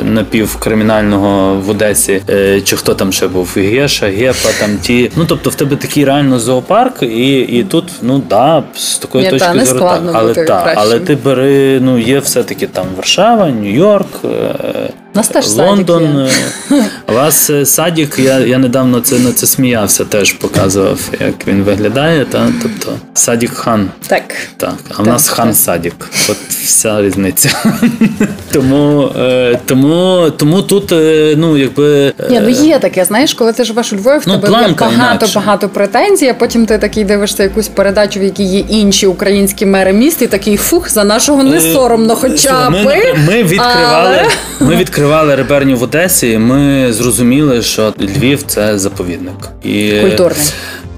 напівкримінального 0.03 1.55
в 1.55 1.69
Одесі, 1.69 2.21
чи 2.63 2.75
хто 2.75 2.93
там 2.93 3.11
ще 3.11 3.27
був 3.27 3.53
Геша, 3.55 4.05
Гепа, 4.07 4.49
там 4.59 4.77
ті. 4.81 5.11
Ну 5.15 5.25
тобто, 5.25 5.49
в 5.49 5.55
тебе 5.55 5.75
такий 5.75 6.05
реально 6.05 6.39
зоопарк, 6.39 7.03
і 7.03 7.39
і 7.39 7.63
тут 7.63 7.91
ну 8.01 8.23
да, 8.29 8.63
з 8.75 8.97
такої 8.97 9.23
Ні, 9.23 9.29
точки 9.29 9.59
та, 9.59 9.65
зору 9.65 9.79
так, 9.79 10.01
але 10.13 10.33
та, 10.33 10.73
але 10.77 10.99
ти 10.99 11.15
бери, 11.15 11.79
ну 11.79 11.97
є 11.97 12.19
все-таки 12.19 12.67
там 12.67 12.85
Варшава, 12.97 13.45
Нью-Йорк. 13.45 14.19
Нас 15.15 15.27
теж 15.27 15.51
Лондон. 15.51 16.29
У 17.09 17.13
вас 17.13 17.49
е, 17.49 17.65
садік, 17.65 18.19
я 18.19 18.39
я 18.39 18.57
недавно 18.57 19.01
це 19.01 19.19
на 19.19 19.31
це 19.31 19.47
сміявся, 19.47 20.05
теж 20.05 20.33
показував, 20.33 20.99
як 21.19 21.47
він 21.47 21.63
виглядає. 21.63 22.25
Та? 22.25 22.49
Тобто 22.61 22.93
Садік 23.13 23.53
хан. 23.53 23.89
Так. 24.07 24.23
Так. 24.57 24.75
А 24.97 25.03
в 25.03 25.07
нас 25.07 25.29
хан 25.29 25.53
Садік. 25.53 25.95
От 26.29 26.37
вся 26.49 27.01
різниця. 27.01 27.49
Тому 28.51 29.11
е, 29.19 29.59
тому, 29.65 30.31
тому 30.37 30.61
тут, 30.61 30.91
е, 30.91 31.33
ну, 31.37 31.57
якби. 31.57 32.13
Ні, 32.29 32.39
ну 32.39 32.49
є 32.49 32.79
таке, 32.79 33.05
знаєш, 33.05 33.33
коли 33.33 33.53
ти 33.53 33.63
живеш 33.63 33.93
у 33.93 33.95
Львові, 33.95 34.17
в 34.17 34.23
ну, 34.25 34.39
тебе 34.39 34.61
є 34.61 34.75
багато-багато 34.79 35.69
претензій, 35.69 36.27
а 36.27 36.33
потім 36.33 36.65
ти 36.65 36.77
такий 36.77 37.03
дивишся 37.03 37.43
якусь 37.43 37.67
передачу, 37.67 38.19
в 38.19 38.23
якій 38.23 38.43
є 38.43 38.59
інші 38.59 39.07
українські 39.07 39.65
мери 39.65 39.93
міст, 39.93 40.21
і 40.21 40.27
такий 40.27 40.57
фух, 40.57 40.89
за 40.89 41.03
нашого 41.03 41.43
не 41.43 41.61
соромно, 41.61 42.15
хоча 42.15 42.69
б. 42.69 42.73
Ми, 42.73 42.97
ми 43.27 43.43
відкривали. 43.43 44.19
Але... 44.19 44.25
Ми 44.59 44.75
відкривали 44.75 45.02
реберню 45.35 45.77
в 45.77 45.83
Одесі. 45.83 46.37
Ми 46.37 46.93
зрозуміли, 46.93 47.61
що 47.61 47.93
Львів 47.99 48.43
це 48.43 48.79
заповідник 48.79 49.49
і 49.63 49.91
культурний. 50.01 50.45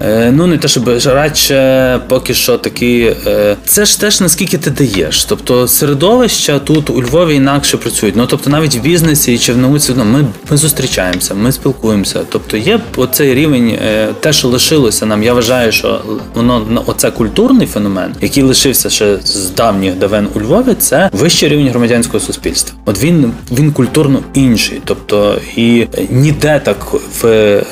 Е, 0.00 0.32
ну, 0.32 0.46
не 0.46 0.58
те, 0.58 0.68
щоб 0.68 0.88
радше 0.88 2.00
поки 2.08 2.34
що 2.34 2.58
такі. 2.58 3.14
Е, 3.26 3.56
це 3.64 3.84
ж 3.84 4.00
теж 4.00 4.20
наскільки 4.20 4.58
ти 4.58 4.70
даєш. 4.70 5.24
Тобто 5.24 5.68
середовища 5.68 6.58
тут 6.58 6.90
у 6.90 7.02
Львові 7.02 7.34
інакше 7.34 7.76
працюють. 7.76 8.16
Ну 8.16 8.26
тобто, 8.26 8.50
навіть 8.50 8.76
в 8.76 8.80
бізнесі 8.80 9.38
чи 9.38 9.52
в 9.52 9.58
науці 9.58 9.92
ну, 9.96 10.04
ми 10.04 10.24
ми 10.50 10.56
зустрічаємося, 10.56 11.34
ми 11.34 11.52
спілкуємося. 11.52 12.20
Тобто 12.28 12.56
є 12.56 12.80
оцей 12.96 13.34
рівень, 13.34 13.68
е, 13.68 14.08
те, 14.20 14.32
що 14.32 14.48
лишилося 14.48 15.06
нам. 15.06 15.22
Я 15.22 15.34
вважаю, 15.34 15.72
що 15.72 16.00
воно 16.34 16.82
оце 16.86 17.10
культурний 17.10 17.66
феномен, 17.66 18.14
який 18.20 18.42
лишився 18.42 18.90
ще 18.90 19.16
з 19.24 19.50
давніх 19.50 19.94
давен 19.94 20.28
у 20.34 20.40
Львові. 20.40 20.74
Це 20.78 21.10
вищий 21.12 21.48
рівень 21.48 21.68
громадянського 21.68 22.20
суспільства. 22.20 22.76
От 22.84 23.02
він 23.02 23.32
він 23.52 23.72
культурно 23.72 24.20
інший. 24.34 24.80
Тобто 24.84 25.38
і 25.56 25.86
ніде 26.10 26.60
так 26.64 26.86
в 27.22 27.62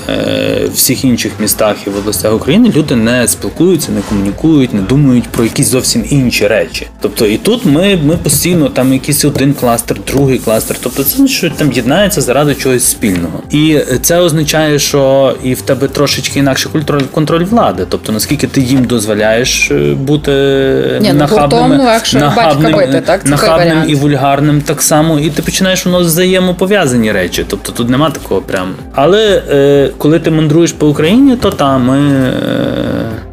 всіх 0.74 1.04
інших 1.04 1.32
містах 1.40 1.76
і 1.86 1.90
в 1.90 1.96
областях 2.14 2.34
України 2.34 2.72
люди 2.76 2.96
не 2.96 3.28
спілкуються, 3.28 3.92
не 3.92 4.00
комунікують, 4.00 4.74
не 4.74 4.80
думають 4.80 5.28
про 5.28 5.44
якісь 5.44 5.68
зовсім 5.68 6.04
інші 6.10 6.46
речі. 6.46 6.86
Тобто, 7.00 7.26
і 7.26 7.36
тут 7.36 7.64
ми 7.64 7.98
ми 8.04 8.16
постійно 8.16 8.68
там 8.68 8.92
якийсь 8.92 9.24
один 9.24 9.54
кластер, 9.54 9.96
другий 10.06 10.38
кластер. 10.38 10.76
Тобто, 10.82 11.04
це 11.04 11.26
що 11.26 11.50
там 11.50 11.72
єднається 11.72 12.20
заради 12.20 12.54
чогось 12.54 12.84
спільного. 12.84 13.42
І 13.50 13.78
це 14.02 14.18
означає, 14.18 14.78
що 14.78 15.34
і 15.42 15.54
в 15.54 15.62
тебе 15.62 15.88
трошечки 15.88 16.38
інакше 16.38 16.68
контроль 16.68 17.02
контроль 17.02 17.44
влади. 17.44 17.86
Тобто, 17.88 18.12
наскільки 18.12 18.46
ти 18.46 18.60
їм 18.60 18.84
дозволяєш 18.84 19.70
е, 19.70 19.94
бути 19.94 20.32
Ні, 21.00 21.08
ну, 21.12 21.18
нахабним, 21.18 21.80
нахабним, 22.14 22.72
бити, 22.72 23.02
так? 23.06 23.26
нахабним 23.26 23.78
і 23.88 23.94
вульгарним 23.94 24.60
так 24.60 24.82
само, 24.82 25.18
і 25.18 25.30
ти 25.30 25.42
починаєш 25.42 25.86
воно 25.86 26.00
взаємопов'язані 26.00 27.12
речі. 27.12 27.44
Тобто 27.48 27.72
тут 27.72 27.90
нема 27.90 28.10
такого 28.10 28.40
прям. 28.40 28.74
Але 28.94 29.42
е, 29.50 29.90
коли 29.98 30.18
ти 30.18 30.30
мандруєш 30.30 30.72
по 30.72 30.88
Україні, 30.88 31.36
то 31.36 31.50
там 31.50 31.84
ми 31.84 32.03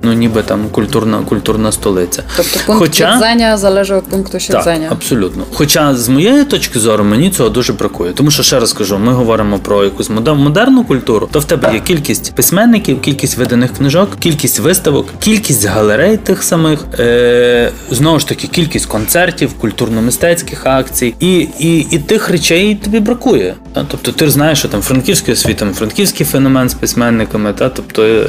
ну 0.03 0.13
ніби 0.13 0.43
там 0.43 0.69
культурна 0.71 1.19
культурна 1.19 1.71
столиця. 1.71 2.23
Тобто 2.37 2.59
пункт 2.65 2.81
Хоча, 2.81 3.09
щодзення 3.09 3.57
залежить 3.57 3.97
від 3.97 4.09
пункту 4.09 4.39
щодзення. 4.39 4.89
Так, 4.89 4.91
абсолютно. 4.91 5.43
Хоча 5.53 5.95
з 5.95 6.09
моєї 6.09 6.43
точки 6.43 6.79
зору 6.79 7.03
мені 7.03 7.29
цього 7.29 7.49
дуже 7.49 7.73
бракує. 7.73 8.13
Тому 8.13 8.31
що 8.31 8.43
ще 8.43 8.59
раз 8.59 8.73
кажу, 8.73 8.97
ми 8.97 9.13
говоримо 9.13 9.59
про 9.59 9.83
якусь 9.83 10.09
модерну 10.09 10.83
культуру, 10.83 11.29
то 11.31 11.39
в 11.39 11.45
тебе 11.45 11.73
є 11.73 11.79
кількість 11.79 12.35
письменників, 12.35 13.01
кількість 13.01 13.37
виданих 13.37 13.73
книжок, 13.73 14.09
кількість 14.19 14.59
виставок, 14.59 15.07
кількість 15.19 15.65
галерей 15.65 16.17
тих 16.17 16.43
самих, 16.43 16.85
е, 16.99 17.71
знову 17.91 18.19
ж 18.19 18.27
таки, 18.27 18.47
кількість 18.47 18.85
концертів, 18.85 19.49
культурно-мистецьких 19.61 20.67
акцій, 20.67 21.15
і 21.19 21.47
і, 21.59 21.79
і 21.79 21.99
тих 21.99 22.29
речей 22.29 22.75
тобі 22.75 22.99
бракує. 22.99 23.55
Та? 23.73 23.85
Тобто 23.91 24.11
ти 24.11 24.29
знаєш, 24.29 24.59
що 24.59 24.67
там 24.67 24.81
франківський 24.81 25.33
освіта, 25.33 25.67
франківський 25.73 26.25
феномен 26.25 26.69
з 26.69 26.73
письменниками, 26.73 27.53
та 27.53 27.69
тобто 27.69 28.03
е, 28.03 28.27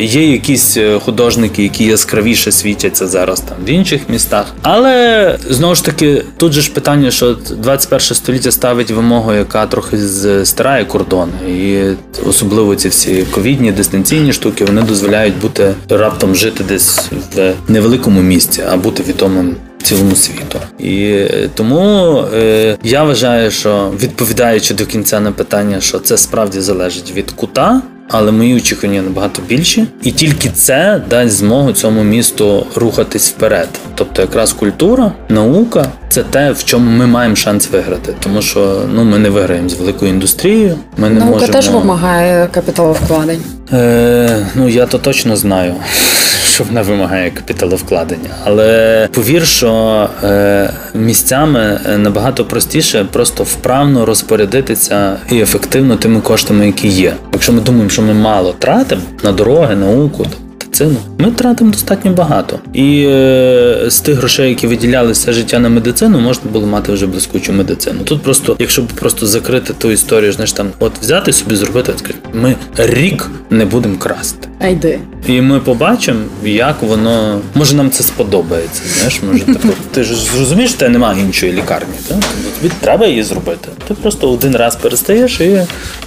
є 0.00 0.32
якісь 0.32 0.76
е, 0.76 0.98
художники, 0.98 1.62
які 1.62 1.84
яскравіше 1.84 2.52
світяться 2.52 3.06
зараз 3.06 3.40
там 3.40 3.56
в 3.66 3.70
інших 3.70 4.00
містах. 4.08 4.46
Але 4.62 5.38
знову 5.48 5.74
ж 5.74 5.84
таки, 5.84 6.24
тут 6.36 6.52
же 6.52 6.60
ж 6.60 6.72
питання, 6.72 7.10
що 7.10 7.34
21 7.34 8.00
століття 8.00 8.50
ставить 8.50 8.90
вимогу, 8.90 9.32
яка 9.32 9.66
трохи 9.66 9.98
стирає 10.44 10.84
кордони, 10.84 11.32
і 11.48 11.82
особливо 12.28 12.76
ці 12.76 12.88
всі 12.88 13.22
ковідні 13.30 13.72
дистанційні 13.72 14.32
штуки 14.32 14.64
вони 14.64 14.82
дозволяють 14.82 15.38
бути 15.38 15.74
раптом 15.88 16.34
жити 16.34 16.64
десь 16.68 17.10
в 17.36 17.54
невеликому 17.68 18.20
місці, 18.20 18.62
а 18.72 18.76
бути 18.76 19.02
відомим. 19.02 19.56
Цілому 19.82 20.16
світу, 20.16 20.58
і 20.78 21.04
е, 21.04 21.50
тому 21.54 22.16
е, 22.34 22.76
я 22.82 23.04
вважаю, 23.04 23.50
що 23.50 23.92
відповідаючи 24.00 24.74
до 24.74 24.86
кінця 24.86 25.20
на 25.20 25.32
питання, 25.32 25.80
що 25.80 25.98
це 25.98 26.16
справді 26.16 26.60
залежить 26.60 27.12
від 27.16 27.30
кута, 27.30 27.82
але 28.10 28.32
мої 28.32 28.56
очікування 28.56 29.02
набагато 29.02 29.42
більші, 29.48 29.86
і 30.02 30.10
тільки 30.10 30.48
це 30.48 31.02
дасть 31.10 31.34
змогу 31.34 31.72
цьому 31.72 32.02
місту 32.02 32.66
рухатись 32.76 33.30
вперед. 33.30 33.68
Тобто, 33.94 34.22
якраз 34.22 34.52
культура, 34.52 35.12
наука 35.28 35.86
це 36.08 36.22
те, 36.22 36.52
в 36.52 36.64
чому 36.64 36.90
ми 36.90 37.06
маємо 37.06 37.36
шанс 37.36 37.70
виграти, 37.70 38.14
тому 38.22 38.42
що 38.42 38.82
ну 38.94 39.04
ми 39.04 39.18
не 39.18 39.30
виграємо 39.30 39.68
з 39.68 39.74
великою 39.74 40.10
індустрією. 40.12 40.78
Ми 40.96 41.10
не 41.10 41.20
Наука 41.20 41.32
можемо... 41.32 41.52
теж 41.52 41.68
вимагає 41.68 42.48
капіталовкладень. 42.52 43.42
Е, 43.72 44.46
Ну 44.54 44.68
я 44.68 44.86
то 44.86 44.98
точно 44.98 45.36
знаю. 45.36 45.74
Що 46.54 46.64
вона 46.64 46.82
вимагає 46.82 47.30
капіталовкладення, 47.30 48.30
але 48.44 49.08
повір, 49.12 49.46
що 49.46 50.08
е, 50.24 50.70
місцями 50.94 51.80
набагато 51.98 52.44
простіше 52.44 53.06
просто 53.12 53.44
вправно 53.44 54.06
розпорядитися 54.06 55.16
і 55.30 55.40
ефективно 55.40 55.96
тими 55.96 56.20
коштами, 56.20 56.66
які 56.66 56.88
є. 56.88 57.14
Якщо 57.32 57.52
ми 57.52 57.60
думаємо, 57.60 57.90
що 57.90 58.02
ми 58.02 58.14
мало 58.14 58.52
тратимо 58.58 59.02
на 59.24 59.32
дороги, 59.32 59.76
науку, 59.76 60.26
медицину, 60.84 61.00
ми 61.18 61.30
тратимо 61.30 61.70
достатньо 61.70 62.12
багато. 62.12 62.58
І 62.72 63.04
е, 63.08 63.84
з 63.88 64.00
тих 64.00 64.16
грошей, 64.16 64.48
які 64.48 64.66
виділялися 64.66 65.32
життя 65.32 65.58
на 65.58 65.68
медицину, 65.68 66.20
можна 66.20 66.50
було 66.50 66.66
мати 66.66 66.92
вже 66.92 67.06
блискучу 67.06 67.52
медицину. 67.52 68.00
Тут 68.04 68.22
просто, 68.22 68.56
якщо 68.58 68.82
б 68.82 68.86
просто 68.86 69.26
закрити 69.26 69.72
ту 69.72 69.90
історію, 69.90 70.32
знаєш 70.32 70.52
там, 70.52 70.70
от 70.78 70.92
взяти 71.00 71.32
собі, 71.32 71.56
зробити, 71.56 71.92
сказати, 71.96 72.28
ми 72.32 72.54
рік 72.76 73.30
не 73.50 73.64
будемо 73.64 73.96
красти. 73.98 74.48
А 74.60 74.68
йди. 74.68 74.98
І 75.26 75.40
ми 75.40 75.60
побачимо, 75.60 76.20
як 76.44 76.82
воно 76.82 77.40
може 77.54 77.76
нам 77.76 77.90
це 77.90 78.02
сподобається. 78.02 78.82
Знаєш, 78.86 79.22
може 79.22 79.44
типу, 79.44 79.68
ти 79.90 80.04
ж 80.04 80.14
зрозумієш, 80.14 80.70
що 80.70 80.88
немає 80.88 81.20
іншої 81.20 81.52
лікарні. 81.52 81.94
Так? 82.08 82.18
Тобі 82.60 82.72
треба 82.80 83.06
її 83.06 83.22
зробити. 83.22 83.68
Ти 83.88 83.94
просто 83.94 84.30
один 84.30 84.56
раз 84.56 84.76
перестаєш 84.76 85.40
і 85.40 85.60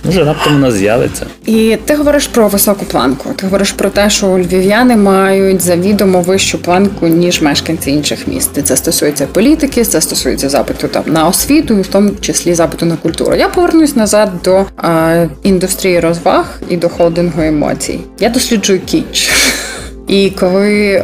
може 0.06 0.24
раптом 0.24 0.54
вона 0.54 0.72
з'явиться. 0.72 1.26
І 1.46 1.78
ти 1.86 1.96
говориш 1.96 2.28
про 2.28 2.48
високу 2.48 2.86
планку. 2.86 3.30
Ти 3.36 3.46
говориш 3.46 3.72
про 3.72 3.90
те, 3.90 4.10
що 4.10 4.28
львів'яни 4.64 4.95
мають 4.95 5.61
завідомо 5.61 6.22
вищу 6.22 6.57
планку 6.57 7.07
ніж 7.07 7.41
мешканці 7.41 7.91
інших 7.91 8.28
міст. 8.28 8.66
Це 8.66 8.78
стосується 8.78 9.28
політики, 9.28 9.84
це 9.84 10.01
стосується 10.01 10.49
запиту 10.49 10.88
там 10.88 11.03
на 11.07 11.28
освіту, 11.28 11.78
і 11.78 11.82
в 11.82 11.88
тому 11.88 12.11
числі 12.22 12.53
запиту 12.53 12.86
на 12.86 12.95
культуру. 12.95 13.36
Я 13.36 13.49
повернусь 13.49 13.95
назад 13.95 14.32
до 14.43 14.66
е, 14.84 15.30
індустрії 15.43 15.99
розваг 15.99 16.45
і 16.70 16.78
до 16.78 16.89
холдингу 16.89 17.41
емоцій. 17.41 17.99
Я 18.20 18.30
досліджую 18.30 18.80
кіч. 18.80 19.32
І 20.07 20.30
коли 20.30 21.03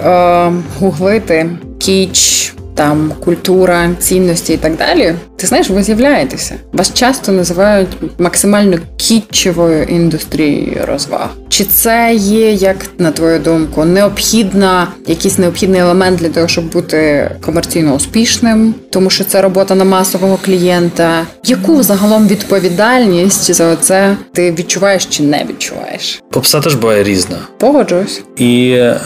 гуглити 0.79 1.49
кіч, 1.79 2.53
там 2.79 3.11
культура, 3.19 3.89
цінності 3.99 4.53
і 4.53 4.57
так 4.57 4.77
далі, 4.77 5.15
ти 5.35 5.47
знаєш, 5.47 5.69
ви 5.69 5.83
з'являєтеся. 5.83 6.55
Вас 6.73 6.93
часто 6.93 7.31
називають 7.31 7.89
максимально 8.17 8.77
кітчевою 8.97 9.83
індустрією 9.83 10.81
розваг. 10.87 11.29
Чи 11.49 11.63
це 11.63 12.13
є, 12.15 12.51
як 12.51 12.75
на 12.97 13.11
твою 13.11 13.39
думку, 13.39 13.85
необхідна 13.85 14.87
якийсь 15.07 15.37
необхідний 15.37 15.81
елемент 15.81 16.19
для 16.19 16.29
того, 16.29 16.47
щоб 16.47 16.71
бути 16.71 17.31
комерційно 17.41 17.95
успішним, 17.95 18.75
тому 18.89 19.09
що 19.09 19.23
це 19.23 19.41
робота 19.41 19.75
на 19.75 19.83
масового 19.83 20.39
клієнта? 20.45 21.27
Яку 21.43 21.83
загалом 21.83 22.27
відповідальність 22.27 23.53
за 23.53 23.75
це 23.75 24.17
ти 24.33 24.51
відчуваєш 24.51 25.05
чи 25.05 25.23
не 25.23 25.45
відчуваєш? 25.49 26.21
Попса 26.31 26.59
теж 26.59 26.75
буває 26.75 27.03
різна. 27.03 27.37
Погоджуюсь. 27.57 28.21
І 28.37 28.71
е, 28.71 28.99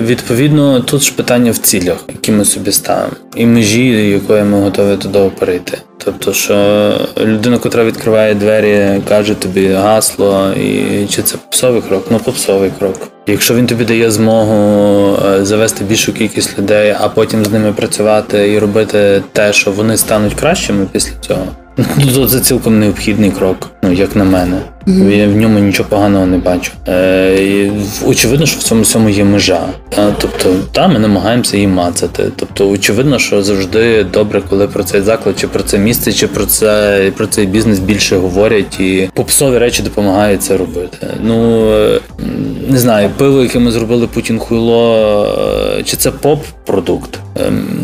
відповідно 0.00 0.80
тут 0.80 1.02
ж 1.02 1.14
питання 1.14 1.50
в 1.50 1.58
цілях, 1.58 2.04
які 2.08 2.32
ми 2.32 2.44
собі 2.44 2.72
ставимо, 2.72 3.07
і 3.36 3.46
межі, 3.46 4.10
якої 4.10 4.44
ми 4.44 4.60
готові 4.60 4.96
туди 4.96 5.30
перейти. 5.38 5.78
Тобто, 6.04 6.32
що 6.32 6.92
людина, 7.20 7.58
котра 7.58 7.84
відкриває 7.84 8.34
двері, 8.34 9.00
каже 9.08 9.34
тобі 9.34 9.68
гасло, 9.68 10.52
і 10.52 11.06
чи 11.06 11.22
це 11.22 11.36
попсовий 11.36 11.82
крок? 11.82 12.06
Ну, 12.10 12.18
попсовий 12.18 12.70
крок. 12.78 13.08
Якщо 13.26 13.54
він 13.54 13.66
тобі 13.66 13.84
дає 13.84 14.10
змогу 14.10 15.16
е, 15.26 15.44
завести 15.44 15.84
більшу 15.84 16.12
кількість 16.12 16.58
людей, 16.58 16.96
а 17.00 17.08
потім 17.08 17.44
з 17.44 17.50
ними 17.50 17.72
працювати 17.72 18.52
і 18.52 18.58
робити 18.58 19.22
те, 19.32 19.52
що 19.52 19.70
вони 19.70 19.96
стануть 19.96 20.34
кращими 20.34 20.86
після 20.92 21.12
цього, 21.20 21.46
ну 21.96 22.26
це 22.26 22.40
цілком 22.40 22.78
необхідний 22.80 23.30
крок, 23.30 23.70
ну 23.82 23.92
як 23.92 24.16
на 24.16 24.24
мене. 24.24 24.60
Mm-hmm. 24.88 25.10
Я 25.10 25.28
в 25.28 25.36
ньому 25.36 25.58
нічого 25.58 25.88
поганого 25.88 26.26
не 26.26 26.38
бачу. 26.38 26.72
Е, 26.88 27.70
Очевидно, 28.06 28.46
що 28.46 28.60
в 28.60 28.62
цьому 28.62 28.82
всьому 28.82 29.08
є 29.08 29.24
межа. 29.24 29.66
Та? 29.88 30.14
Тобто, 30.18 30.54
та, 30.72 30.88
ми 30.88 30.98
намагаємося 30.98 31.56
її 31.56 31.68
мацати. 31.68 32.24
Тобто, 32.36 32.70
очевидно, 32.70 33.18
що 33.18 33.42
завжди 33.42 34.04
добре, 34.04 34.42
коли 34.50 34.68
про 34.68 34.84
цей 34.84 35.00
заклад, 35.00 35.38
чи 35.38 35.48
про 35.48 35.62
це 35.62 35.78
місце, 35.78 36.12
чи 36.12 36.26
про 36.26 36.46
це 36.46 37.12
про 37.16 37.26
цей 37.26 37.46
бізнес 37.46 37.78
більше 37.78 38.16
говорять, 38.16 38.80
і 38.80 39.08
попсові 39.14 39.58
речі 39.58 39.82
допомагають 39.82 40.42
це 40.42 40.56
робити. 40.56 41.06
Ну 41.22 41.68
не 42.68 42.78
знаю, 42.78 43.10
пиво, 43.16 43.42
яке 43.42 43.58
ми 43.58 43.70
зробили 43.72 44.06
Путін 44.06 44.38
Хуйло, 44.38 45.24
е, 45.78 45.82
чи 45.82 45.96
це 45.96 46.10
поп-продукт? 46.10 47.18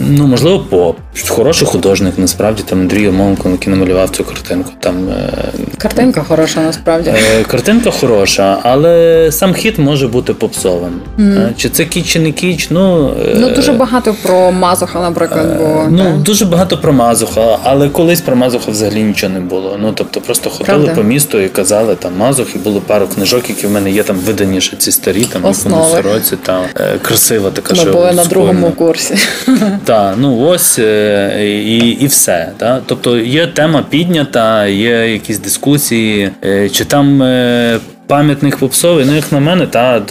Ну, 0.09 0.27
можливо, 0.27 0.59
поп. 0.59 0.97
Хороший 1.29 1.69
художник, 1.69 2.19
насправді 2.19 2.63
там 2.67 2.81
Андрій 2.81 3.09
Омонко, 3.09 3.51
який 3.51 3.75
намалював 3.75 4.11
цю 4.11 4.25
картинку. 4.25 4.71
Там 4.81 5.09
е, 5.09 5.33
Картинка 5.79 6.23
хороша, 6.23 6.61
насправді. 6.61 6.94
Е, 7.01 7.45
картинка 7.47 7.91
хороша, 7.91 8.59
але 8.63 9.29
сам 9.33 9.55
хіт 9.55 9.79
може 9.79 10.09
бути 10.09 10.35
попсовим. 10.35 11.01
Mm. 11.19 11.49
Чи 11.57 11.69
це 11.69 11.85
кіч, 11.85 12.07
чи 12.07 12.19
не 12.21 12.33
кіч? 12.33 12.67
Ну 12.71 13.15
ну 13.37 13.51
дуже 13.51 13.73
багато 13.73 14.15
про 14.23 14.53
Мазуха, 14.53 15.01
наприклад. 15.01 15.47
бо 15.59 15.87
Ну 15.91 16.05
так. 16.05 16.19
дуже 16.19 16.45
багато 16.45 16.79
про 16.79 16.93
Мазуха, 16.93 17.59
але 17.63 17.89
колись 17.89 18.21
про 18.21 18.37
Мазуха 18.37 18.71
взагалі 18.71 19.03
нічого 19.03 19.33
не 19.33 19.41
було. 19.41 19.79
Ну 19.81 19.93
тобто 19.95 20.21
просто 20.21 20.51
ходили 20.51 20.85
Правда? 20.85 20.95
по 20.95 21.03
місту 21.03 21.41
і 21.41 21.49
казали 21.49 21.95
там 21.95 22.13
Мазух, 22.19 22.57
і 22.57 22.59
було 22.59 22.81
пару 22.81 23.07
книжок, 23.07 23.49
які 23.49 23.67
в 23.67 23.71
мене 23.71 23.91
є 23.91 24.03
там 24.03 24.17
видані 24.17 24.61
ще 24.61 24.77
ці 24.77 24.93
старі, 24.93 25.25
там 25.25 25.45
якомусь 25.45 25.91
сороці, 25.93 26.37
там 26.37 26.63
красива 27.03 27.51
така. 27.51 27.75
Ми 27.75 27.93
були 27.93 28.13
на 28.13 28.25
другому 28.25 28.71
курсі. 28.71 29.15
Так, 29.85 30.15
ну 30.19 30.41
ось 30.41 30.79
і 30.79 31.97
і 32.01 32.07
все. 32.07 32.53
Так? 32.57 32.83
Тобто 32.87 33.19
є 33.19 33.47
тема 33.47 33.85
піднята, 33.91 34.67
є 34.67 35.13
якісь 35.13 35.39
дискусії, 35.39 36.31
е, 36.45 36.69
чи 36.75 36.85
там 36.85 37.23
е, 37.23 37.81
Пам'ятник 38.07 38.57
попсовий, 38.57 39.05
ну 39.05 39.17
як 39.17 39.33
на 39.33 39.41
мене, 39.41 39.67
та 39.67 40.03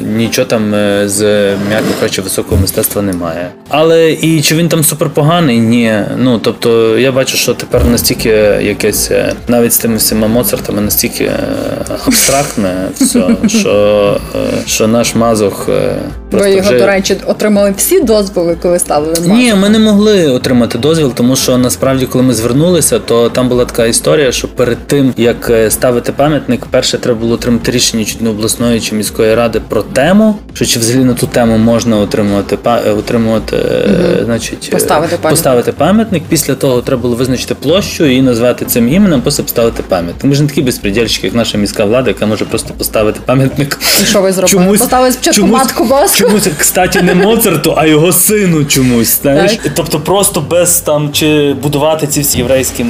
нічого 0.00 0.46
там 0.46 0.74
е, 0.74 1.08
з 1.08 1.22
м'яко 1.68 1.86
кажучи, 2.00 2.22
високого 2.22 2.60
мистецтва 2.60 3.02
немає. 3.02 3.50
Але 3.68 4.12
і 4.12 4.42
чи 4.42 4.56
він 4.56 4.68
там 4.68 4.84
суперпоганий? 4.84 5.58
Ні. 5.58 6.00
Ну 6.18 6.38
тобто 6.38 6.98
я 6.98 7.12
бачу, 7.12 7.36
що 7.36 7.54
тепер 7.54 7.84
настільки 7.84 8.28
якесь 8.62 9.10
е, 9.10 9.32
навіть 9.48 9.72
з 9.72 9.78
тими 9.78 9.96
всіма 9.96 10.26
Моцартами 10.26 10.80
настільки 10.80 11.24
е, 11.24 11.38
абстрактне 12.06 12.88
все, 12.94 13.36
що 13.48 14.16
що 14.66 14.88
наш 14.88 15.14
мазох 15.14 15.68
Ви 16.30 16.50
його, 16.50 16.68
вже... 16.68 16.78
до 16.78 16.86
речі, 16.86 17.16
отримали 17.26 17.74
всі 17.76 18.00
дозволи, 18.00 18.56
коли 18.62 18.78
ставили 18.78 19.14
мазох? 19.20 19.36
Ні, 19.36 19.54
ми 19.54 19.68
не 19.68 19.78
могли 19.78 20.28
отримати 20.28 20.78
дозвіл, 20.78 21.12
тому 21.14 21.36
що 21.36 21.58
насправді, 21.58 22.06
коли 22.06 22.24
ми 22.24 22.34
звернулися, 22.34 22.98
то 22.98 23.28
там 23.28 23.48
була 23.48 23.64
така 23.64 23.86
історія, 23.86 24.32
що 24.32 24.48
перед 24.48 24.86
тим 24.86 25.14
як 25.16 25.52
ставити 25.68 26.12
пам'ятник, 26.12 26.66
перше 26.66 26.98
треба 26.98 27.20
було 27.20 27.34
отримати 27.34 27.70
рішення 27.70 28.04
чи 28.04 28.16
не 28.20 28.30
обласної 28.30 28.80
чи 28.80 28.94
міської 28.94 29.34
ради 29.34 29.60
про 29.68 29.82
тему, 29.82 30.36
що 30.54 30.66
чи 30.66 30.78
взагалі 30.78 31.04
на 31.04 31.14
ту 31.14 31.26
тему 31.26 31.58
можна 31.58 31.96
отримувати 31.96 32.58
е, 32.66 32.90
отримувати, 32.90 33.56
угу. 33.56 34.24
значить, 34.24 34.70
поставити 34.70 35.16
пам'ятник. 35.16 35.30
поставити 35.30 35.72
пам'ятник. 35.72 36.22
Після 36.28 36.54
того 36.54 36.82
треба 36.82 37.02
було 37.02 37.16
визначити 37.16 37.54
площу 37.54 38.04
і 38.04 38.22
назвати 38.22 38.64
цим 38.64 38.88
іменем, 38.88 39.22
просто 39.22 39.42
поставити 39.42 39.82
пам'ятник. 39.88 40.24
Ми 40.24 40.34
ж 40.34 40.42
не 40.42 40.48
такі 40.48 40.62
безпредельщики, 40.62 41.26
як 41.26 41.36
наша 41.36 41.58
міська 41.58 41.84
влада, 41.84 42.10
яка 42.10 42.26
може 42.26 42.44
просто 42.44 42.74
поставити 42.74 43.20
пам'ятник. 43.26 43.78
І 44.02 44.04
що 44.04 44.20
ви 44.20 44.32
зробили? 44.32 44.50
Чомусь, 44.50 44.80
Поставили 44.80 45.12
спочатку 45.12 45.40
чомусь, 45.40 45.58
матку 45.58 45.84
Боску? 45.84 46.19
Чомусь, 46.20 46.48
кстати, 46.58 47.02
не 47.02 47.14
Моцарту, 47.14 47.74
а 47.76 47.86
його 47.86 48.12
сину 48.12 48.64
чомусь. 48.64 49.20
знаєш? 49.22 49.58
Тобто 49.74 50.00
просто 50.00 50.40
без 50.40 50.80
там 50.80 51.12
чи 51.12 51.52
будувати 51.62 52.06
ці 52.06 52.20
всі 52.20 52.38
єврейські 52.38 52.84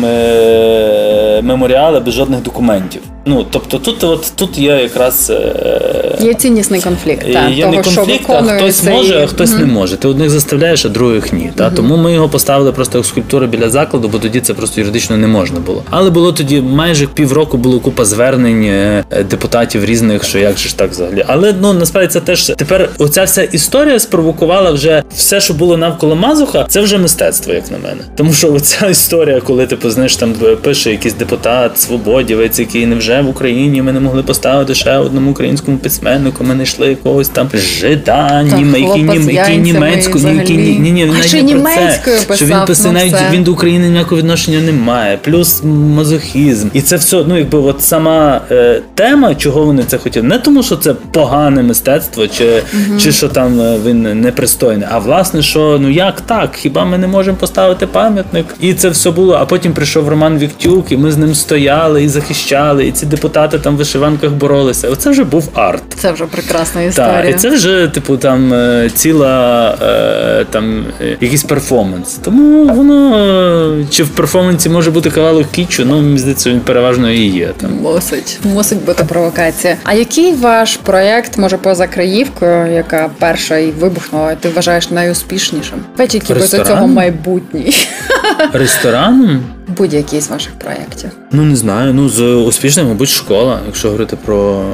меморіали 1.43 2.01
без 2.01 2.15
жодних 2.15 2.43
документів. 2.43 3.03
Ну, 3.25 3.47
тобто 3.51 3.79
тут 3.79 4.05
от, 4.05 4.33
тут 4.37 4.59
є 4.59 4.73
якраз 4.73 5.31
е, 5.31 6.17
є 6.21 6.35
ціннісний 6.35 6.81
конфлікт. 6.81 7.33
Та, 7.33 7.49
є 7.49 7.63
того, 7.63 7.77
не 7.77 7.83
конфлікт, 7.83 8.25
а 8.29 8.43
хтось 8.43 8.77
цей... 8.77 8.95
може, 8.95 9.23
а 9.23 9.27
хтось 9.27 9.51
mm 9.51 9.61
не 9.61 9.67
може. 9.67 9.97
Ти 9.97 10.09
одних 10.09 10.31
заставляєш, 10.31 10.85
а 10.85 10.89
других 10.89 11.33
ні. 11.33 11.53
Та? 11.57 11.71
mm 11.71 11.75
Тому 11.75 11.97
ми 11.97 12.13
його 12.13 12.29
поставили 12.29 12.73
просто 12.73 12.99
як 12.99 13.07
скульптуру 13.07 13.47
біля 13.47 13.71
закладу, 13.71 14.09
бо 14.09 14.19
тоді 14.19 14.41
це 14.41 14.55
просто 14.55 14.81
юридично 14.81 15.17
не 15.17 15.27
можна 15.27 15.61
було. 15.61 15.83
Але 15.91 16.11
було 16.11 16.33
тоді 16.33 16.61
майже 16.61 17.07
півроку 17.07 17.57
було 17.57 17.81
купа 17.81 18.05
звернень 18.05 18.65
е, 18.65 19.05
депутатів 19.31 19.85
різних, 19.85 20.25
що 20.25 20.39
як 20.39 20.59
же 20.59 20.69
ж 20.69 20.79
так 20.79 20.91
взагалі. 20.91 21.25
Але 21.27 21.55
ну 21.61 21.73
насправді 21.73 22.13
це 22.13 22.21
теж 22.21 22.47
тепер 22.47 22.91
оця 22.99 23.25
вся 23.25 23.43
історія 23.43 23.99
спровокувала 23.99 24.71
вже 24.71 25.03
все, 25.15 25.41
що 25.41 25.55
було 25.55 25.77
навколо 25.77 26.17
Мазуха, 26.17 26.67
це 26.69 26.81
вже 26.81 26.99
мистецтво, 26.99 27.53
як 27.53 27.71
на 27.71 27.79
мене. 27.79 28.01
Тому 28.17 28.33
що 28.33 28.53
оця 28.53 28.87
історія, 28.87 29.41
коли 29.41 29.63
ти 29.67 29.77
типу, 29.77 29.91
знаєш, 29.91 30.17
там 30.17 30.35
пише 30.63 30.91
якийсь 30.91 31.15
депутат, 31.15 31.81
свободівець, 31.81 32.59
який 32.59 32.87
не 32.87 32.97
вже 32.97 33.20
в 33.23 33.29
Україні. 33.29 33.83
Ми 33.83 33.93
не 33.93 34.01
могли 34.01 34.23
поставити 34.23 34.75
ще 34.75 34.97
одному 34.97 35.31
українському 35.31 35.79
письменнику. 35.79 36.45
Ми 36.45 36.55
знайшли 36.55 36.89
якогось 36.89 37.29
там 37.29 37.49
жида, 37.55 38.43
німе, 38.43 38.81
який 38.81 39.59
німецьку, 39.59 40.19
ні, 40.19 40.33
ні, 40.33 40.79
ні, 40.79 40.93
ні, 40.93 41.13
а 41.21 41.23
ще 41.23 41.43
німецькою 41.43 42.17
писав, 42.17 42.37
що 42.37 42.47
він 42.47 42.67
писав, 42.67 42.93
навіть 42.93 43.15
він 43.33 43.43
до 43.43 43.53
України 43.53 43.89
ніякого 43.89 44.17
відношення 44.17 44.61
не 44.61 44.73
має. 44.73 45.17
Плюс 45.17 45.63
мазохізм, 45.65 46.69
і 46.73 46.81
це 46.81 46.97
все. 46.97 47.25
Ну 47.29 47.39
якби 47.39 47.59
от 47.59 47.83
сама 47.83 48.41
е, 48.51 48.83
тема, 48.95 49.35
чого 49.35 49.65
вони 49.65 49.85
це 49.85 49.99
хотіли, 49.99 50.27
не 50.27 50.39
тому, 50.39 50.63
що 50.63 50.77
це 50.77 50.95
погане 50.95 51.63
мистецтво, 51.63 52.27
чи, 52.27 52.63
угу. 52.75 53.01
чи 53.01 53.13
що 53.13 53.29
там 53.29 53.61
е, 53.61 53.79
він 53.87 54.21
непристойний, 54.21 54.89
а 54.91 54.99
власне, 54.99 55.43
що 55.43 55.79
ну 55.81 55.91
як 55.91 56.21
так? 56.21 56.57
Хіба 56.57 56.85
ми 56.85 56.99
не 56.99 57.07
можемо 57.07 57.37
поставити 57.37 57.87
пам'ятник? 57.87 58.47
І 58.61 58.75
це 58.75 58.89
все 58.89 59.11
було. 59.11 59.35
А 59.35 59.45
потім 59.47 59.73
прийшов 59.73 60.09
Роман 60.09 60.39
Віктюк, 60.39 60.93
і 60.93 60.97
ми 60.97 61.13
з 61.13 61.17
ним 61.17 61.35
стояли 61.35 62.05
і 62.05 62.09
захищали, 62.09 62.87
і 62.87 62.93
ці 63.01 63.07
депутати 63.07 63.59
там 63.59 63.75
в 63.75 63.79
вишиванках 63.79 64.31
боролися. 64.31 64.89
Оце 64.89 65.11
вже 65.11 65.25
був 65.25 65.49
арт. 65.55 65.83
Це 65.97 66.13
вже 66.13 66.25
прекрасна 66.25 66.83
історія. 66.83 67.23
Так, 67.23 67.31
І 67.31 67.35
це 67.35 67.51
вже, 67.51 67.89
типу, 67.95 68.17
там 68.17 68.55
е, 68.55 68.91
ціла 68.95 69.77
е, 69.83 70.47
там 70.51 70.85
якийсь 71.21 71.43
перформанс. 71.43 72.15
Тому 72.25 72.65
воно 72.75 73.87
чи 73.91 74.03
в 74.03 74.09
перформансі 74.09 74.69
може 74.69 74.91
бути 74.91 75.11
кавалок 75.11 75.51
кічу, 75.51 75.85
ну 75.85 75.97
мені 75.97 76.19
здається, 76.19 76.51
він 76.51 76.61
переважно 76.61 77.11
і 77.11 77.27
є. 77.27 77.49
Там. 77.61 77.71
Мусить, 77.83 78.39
мусить 78.45 78.85
бути 78.85 79.05
провокація. 79.05 79.77
А 79.85 79.95
який 79.95 80.33
ваш 80.33 80.77
проєкт, 80.77 81.39
може, 81.39 81.57
поза 81.57 81.87
краївкою, 81.87 82.73
яка 82.73 83.11
перша 83.19 83.57
і 83.57 83.71
вибухнула, 83.71 84.35
ти 84.35 84.49
вважаєш 84.49 84.91
найуспішнішим? 84.91 85.79
Вечі, 85.97 86.23
до 86.29 86.47
цього 86.47 86.87
майбутній. 86.87 87.75
Рестораном? 88.53 89.43
Будь-який 89.69 90.21
з 90.21 90.29
ваших 90.31 90.53
проєктів. 90.53 91.11
Ну 91.33 91.45
не 91.45 91.57
знаю. 91.57 91.95
Ну 91.95 92.09
з 92.09 92.23
успішним, 92.23 92.87
мабуть, 92.87 93.09
школа, 93.09 93.61
якщо 93.67 93.89
говорити 93.89 94.17
про 94.25 94.65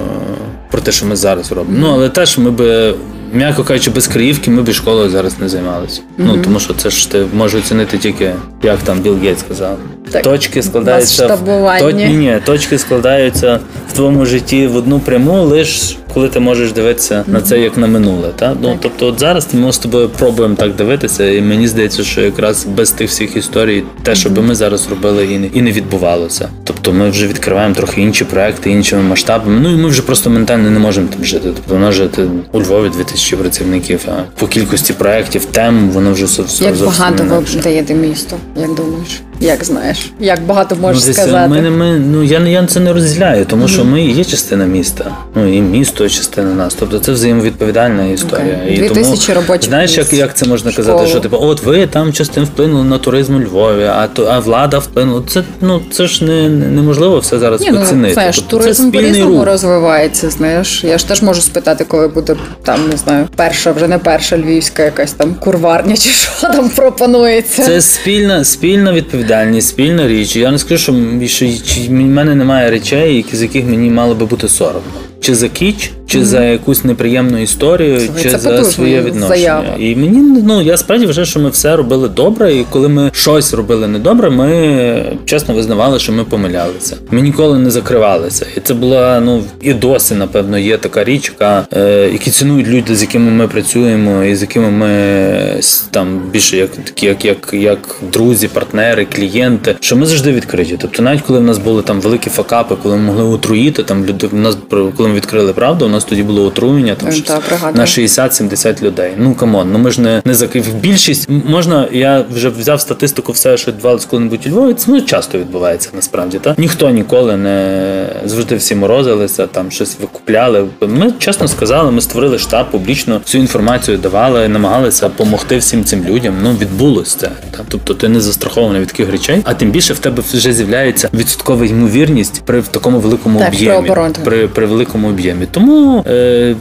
про 0.71 0.81
те, 0.81 0.93
що 0.93 1.07
ми 1.07 1.17
зараз 1.17 1.53
робимо. 1.53 1.77
Mm-hmm. 1.77 1.81
Ну 1.81 1.91
але 1.95 2.09
теж 2.09 2.39
ми 2.39 2.51
би 2.51 2.95
м'яко 3.33 3.65
кажучи, 3.65 3.91
без 3.91 4.07
Криївки 4.07 4.51
ми 4.51 4.63
б 4.63 4.73
школою 4.73 5.11
зараз 5.11 5.39
не 5.41 5.49
займалися. 5.49 6.01
Mm-hmm. 6.01 6.25
Ну 6.27 6.43
тому 6.45 6.61
що 6.61 6.75
це 6.75 6.91
ж 6.91 7.11
ти 7.11 7.27
можеш 7.35 7.61
оцінити 7.61 7.99
тільки, 7.99 8.35
як 8.63 8.79
там 8.79 9.01
Білл 9.01 9.19
Гейтс 9.19 9.41
сказав. 9.41 9.79
Так, 10.11 10.23
точки 10.23 10.63
складаються 10.63 11.27
в 11.27 11.79
точ... 11.81 11.95
ні, 11.95 12.09
ні, 12.09 12.39
точки 12.45 12.79
складаються 12.79 13.61
в 13.89 13.93
твоєму 13.93 14.27
житті 14.27 14.67
в 14.67 14.77
одну 14.77 15.01
пряму, 15.01 15.43
лише 15.43 15.97
коли 16.17 16.29
ти 16.29 16.41
можеш 16.41 16.73
дивитися 16.73 17.15
mm-hmm. 17.15 17.33
на 17.33 17.41
це 17.41 17.61
як 17.61 17.77
на 17.77 17.87
минуле. 17.87 18.29
Та? 18.37 18.57
Ну, 18.63 18.79
Тобто, 18.81 19.07
от 19.07 19.21
зараз 19.21 19.49
ми 19.53 19.73
з 19.73 19.79
тобою 19.79 20.09
пробуємо 20.09 20.55
так 20.55 20.75
дивитися, 20.75 21.31
і 21.31 21.41
мені 21.41 21.69
здається, 21.69 22.05
що 22.05 22.21
якраз 22.21 22.65
без 22.65 22.91
тих 22.91 23.11
всіх 23.11 23.37
історій, 23.37 23.85
те, 24.03 24.15
що 24.15 24.31
би 24.31 24.43
ми 24.43 24.55
зараз 24.55 24.89
робили, 24.91 25.25
і 25.25 25.39
не 25.39 25.47
і 25.47 25.63
не 25.63 25.73
відбувалося. 25.73 26.49
Тобто 26.65 26.93
ми 26.93 27.11
вже 27.11 27.27
відкриваємо 27.27 27.75
трохи 27.75 28.01
інші 28.01 28.25
проекти, 28.25 28.71
іншими 28.71 29.03
масштабами. 29.03 29.61
Ну 29.61 29.73
і 29.73 29.77
ми 29.77 29.89
вже 29.89 30.03
просто 30.03 30.31
ментально 30.31 30.71
не 30.71 30.79
можемо 30.79 31.09
там 31.09 31.25
жити. 31.25 31.49
Тобто 31.55 31.75
вона 31.75 31.93
жити 31.93 32.29
у 32.53 32.61
Львові 32.61 32.89
2000 32.89 33.37
працівників, 33.37 34.01
а 34.09 34.41
по 34.41 34.47
кількості 34.47 34.93
проєктів, 34.93 35.45
тем 35.45 35.91
воно 35.91 36.13
вже 36.13 36.25
все 36.25 36.65
Як 36.65 36.77
багато 36.77 37.25
ви 37.25 37.61
даєте 37.63 37.95
місто, 37.95 38.37
як 38.57 38.75
думаєш? 38.75 39.23
Як 39.41 39.65
знаєш, 39.65 40.13
як 40.21 40.43
багато 40.43 40.77
можеш 40.77 41.07
ну, 41.07 41.13
сказати? 41.13 41.49
Ми, 41.49 41.71
ми, 41.71 41.99
ну 41.99 42.23
я 42.23 42.41
я 42.41 42.67
це 42.67 42.81
не 42.81 42.93
розділяю, 42.93 43.45
тому 43.45 43.65
mm-hmm. 43.65 43.69
що 43.69 43.85
ми 43.85 44.03
є 44.03 44.25
частина 44.25 44.65
міста. 44.65 45.17
Ну 45.35 45.57
і 45.57 45.61
місто 45.61 46.05
є 46.05 46.11
частина 46.11 46.55
нас. 46.55 46.75
Тобто 46.79 46.99
це 46.99 47.13
взаємовідповідальна 47.13 48.05
історія. 48.05 48.55
Okay. 48.55 48.85
І 48.85 48.89
тому, 48.89 49.17
робочих 49.35 49.69
знаєш, 49.69 49.97
як 49.97 50.13
як 50.13 50.37
це 50.37 50.47
можна 50.47 50.73
казати? 50.73 51.07
Що 51.07 51.21
типу, 51.21 51.39
от 51.41 51.63
ви 51.63 51.87
там 51.87 52.13
частин 52.13 52.45
вплинули 52.45 52.85
на 52.85 52.99
туризм 52.99 53.37
у 53.37 53.41
Львові, 53.41 53.85
а 53.85 54.07
то 54.07 54.25
а 54.25 54.39
влада 54.39 54.79
вплинула. 54.79 55.23
Це 55.29 55.43
ну 55.61 55.83
це 55.91 56.07
ж 56.07 56.25
не 56.25 56.49
неможливо 56.49 57.19
все 57.19 57.39
зараз 57.39 57.61
Ні, 57.61 57.71
ну, 57.71 57.83
оцінити. 57.83 58.15
Знаєш, 58.15 58.37
тобто, 58.37 58.57
туризм 58.57 58.91
по 58.91 59.01
різному 59.01 59.45
розвивається. 59.45 60.31
Знаєш, 60.31 60.85
я 60.85 60.99
ж 60.99 61.09
теж 61.09 61.23
можу 61.23 61.41
спитати, 61.41 61.85
коли 61.89 62.09
буде 62.09 62.37
там 62.63 62.89
не 62.91 62.97
знаю, 62.97 63.29
перша, 63.37 63.73
вже 63.73 63.89
не 63.89 63.99
перша 63.99 64.39
львівська 64.39 64.83
якась 64.83 65.13
там 65.13 65.35
курварня, 65.35 65.97
чи 65.97 66.09
що 66.09 66.41
там 66.41 66.69
пропонується. 66.71 67.63
Це 67.63 67.81
спільна 67.81 68.45
спільна 68.45 68.93
відповідальність 68.93 69.26
відповідальність, 69.27 69.69
спільна 69.69 70.09
річ. 70.09 70.37
Я 70.37 70.51
не 70.51 70.59
скажу, 70.59 70.83
що 70.83 70.93
в 70.93 71.91
мене 71.91 72.35
немає 72.35 72.71
речей, 72.71 73.27
з 73.33 73.43
яких 73.43 73.65
мені 73.65 73.91
мало 73.91 74.15
би 74.15 74.27
бути 74.27 74.49
соромно 74.49 75.06
чи 75.21 75.35
за 75.35 75.49
кіч, 75.49 75.91
чи 76.07 76.19
mm-hmm. 76.19 76.25
за 76.25 76.45
якусь 76.45 76.85
неприємну 76.85 77.43
історію, 77.43 78.01
Це 78.17 78.23
чи 78.23 78.31
за 78.31 78.65
своє 78.65 79.01
відношення. 79.01 79.29
Заява. 79.29 79.77
І 79.79 79.97
мені 79.97 80.43
ну 80.47 80.63
я 80.63 80.77
справді 80.77 81.07
вважаю, 81.07 81.27
що 81.27 81.41
ми 81.41 81.49
все 81.49 81.77
робили 81.77 82.09
добре, 82.09 82.55
і 82.55 82.67
коли 82.71 82.89
ми 82.89 83.11
щось 83.15 83.55
робили 83.55 83.89
недобре, 83.89 84.31
ми 84.31 85.17
чесно 85.25 85.55
визнавали, 85.55 85.99
що 85.99 86.13
ми 86.13 86.25
помилялися. 86.25 86.97
Ми 87.11 87.21
ніколи 87.21 87.59
не 87.59 87.71
закривалися. 87.71 88.47
І 88.57 88.61
це 88.61 88.75
була 88.75 89.21
ну 89.21 89.43
і 89.61 89.75
досі, 89.75 90.15
напевно, 90.15 90.59
є 90.59 90.77
така 90.77 91.05
річ, 91.05 91.33
яка 91.35 91.67
е, 91.77 92.11
які 92.13 92.31
цінують 92.31 92.69
люди, 92.69 92.97
з 92.97 93.03
якими 93.03 93.31
ми 93.31 93.49
працюємо, 93.49 94.25
і 94.25 94.37
з 94.37 94.41
якими 94.41 94.71
ми 94.71 95.63
там 95.91 96.23
більше 96.33 96.57
як 96.57 96.71
такі, 96.71 97.07
як 97.07 97.25
як, 97.25 97.51
як 97.53 97.97
друзі, 98.13 98.49
партнери, 98.49 99.05
клієнти, 99.05 99.77
що 99.81 99.97
ми 99.97 100.07
завжди 100.07 100.33
відкриті. 100.33 100.77
Тобто, 100.81 101.03
навіть 101.03 101.21
коли 101.21 101.39
в 101.39 101.43
нас 101.43 101.59
були 101.59 101.83
там 101.83 102.01
великі 102.01 102.31
факапи, 102.31 102.75
коли 102.83 102.97
ми 102.97 103.03
могли 103.03 103.25
отруїти 103.25 103.83
там 103.83 104.05
люди, 104.05 104.27
в 104.27 104.35
нас 104.35 104.59
коли 104.97 105.06
ми 105.09 105.15
відкрили 105.15 105.53
правду, 105.53 105.87
у 105.87 105.89
нас 105.89 106.05
тоді 106.05 106.23
було 106.23 106.45
отруєння 106.45 106.95
там 106.95 107.11
Та, 107.23 107.41
на 107.75 107.85
60-70 107.85 108.83
людей. 108.83 109.13
Ну 109.19 109.35
come 109.35 109.56
on, 109.56 109.73
ну 109.73 109.79
ми 109.79 109.91
ж 109.91 110.01
не 110.01 110.23
не 110.25 110.35
закрив. 110.35 110.75
Більшість 110.75 111.29
можна. 111.29 111.89
Я 111.93 112.25
вже 112.31 112.49
взяв 112.49 112.81
статистику, 112.81 113.33
все, 113.33 113.57
що 113.57 113.71
відбувалося 113.71 114.07
коли-небудь 114.11 114.47
у 114.47 114.51
Львові. 114.51 114.75
Це 114.75 114.91
ну, 114.91 115.01
часто 115.01 115.39
відбувається 115.39 115.91
насправді. 115.95 116.39
Та 116.39 116.55
ніхто 116.59 116.91
ніколи 116.91 117.37
не 117.37 118.07
завжди 118.25 118.57
всі 118.57 118.75
морозилися, 118.75 119.47
там 119.47 119.71
щось 119.71 119.97
викупляли. 120.01 120.65
Ми 120.81 121.13
чесно 121.19 121.49
сказали, 121.49 121.91
ми 121.91 122.01
створили 122.01 122.39
штаб 122.39 122.71
публічно 122.71 123.21
всю 123.25 123.43
інформацію 123.43 123.99
давали, 123.99 124.49
намагалися 124.49 125.09
допомогти 125.09 125.59
всім 125.59 125.85
цим 125.85 126.05
людям. 126.05 126.35
Ну 126.43 126.53
відбулося 126.61 127.19
це. 127.19 127.31
Та? 127.51 127.65
Тобто 127.69 127.95
ти 127.95 128.09
не 128.09 128.21
застрахований 128.21 128.81
від 128.81 128.89
таких 128.89 129.11
речей, 129.11 129.43
а 129.45 129.55
тим 129.55 129.71
більше 129.71 129.95
в 129.95 129.99
тебе 129.99 130.23
вже 130.33 130.53
з'являється 130.53 131.11
відсоткова 131.15 131.67
ймовірність 131.67 132.43
при 132.45 132.63
такому 132.63 133.01
великому 133.01 133.39
так, 133.39 133.49
об'ємі. 133.49 133.93
При, 134.25 134.49
при 134.49 134.67
великому 134.67 134.96
великому 134.97 135.09
об'ємі. 135.09 135.47
Тому 135.51 136.05
е, 136.07 136.55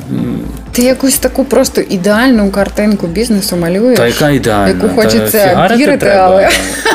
ти 0.76 0.82
якусь 0.82 1.17
таку 1.17 1.45
просто 1.45 1.82
ідеальну 1.82 2.51
картинку 2.51 3.07
бізнесу 3.07 3.55
малюєш, 3.55 3.97
Та 3.97 4.07
яка 4.07 4.30
ідеальна? 4.30 4.67
яку 4.67 4.89
хочеться 4.95 5.69
вірити, 5.78 6.07
але 6.07 6.49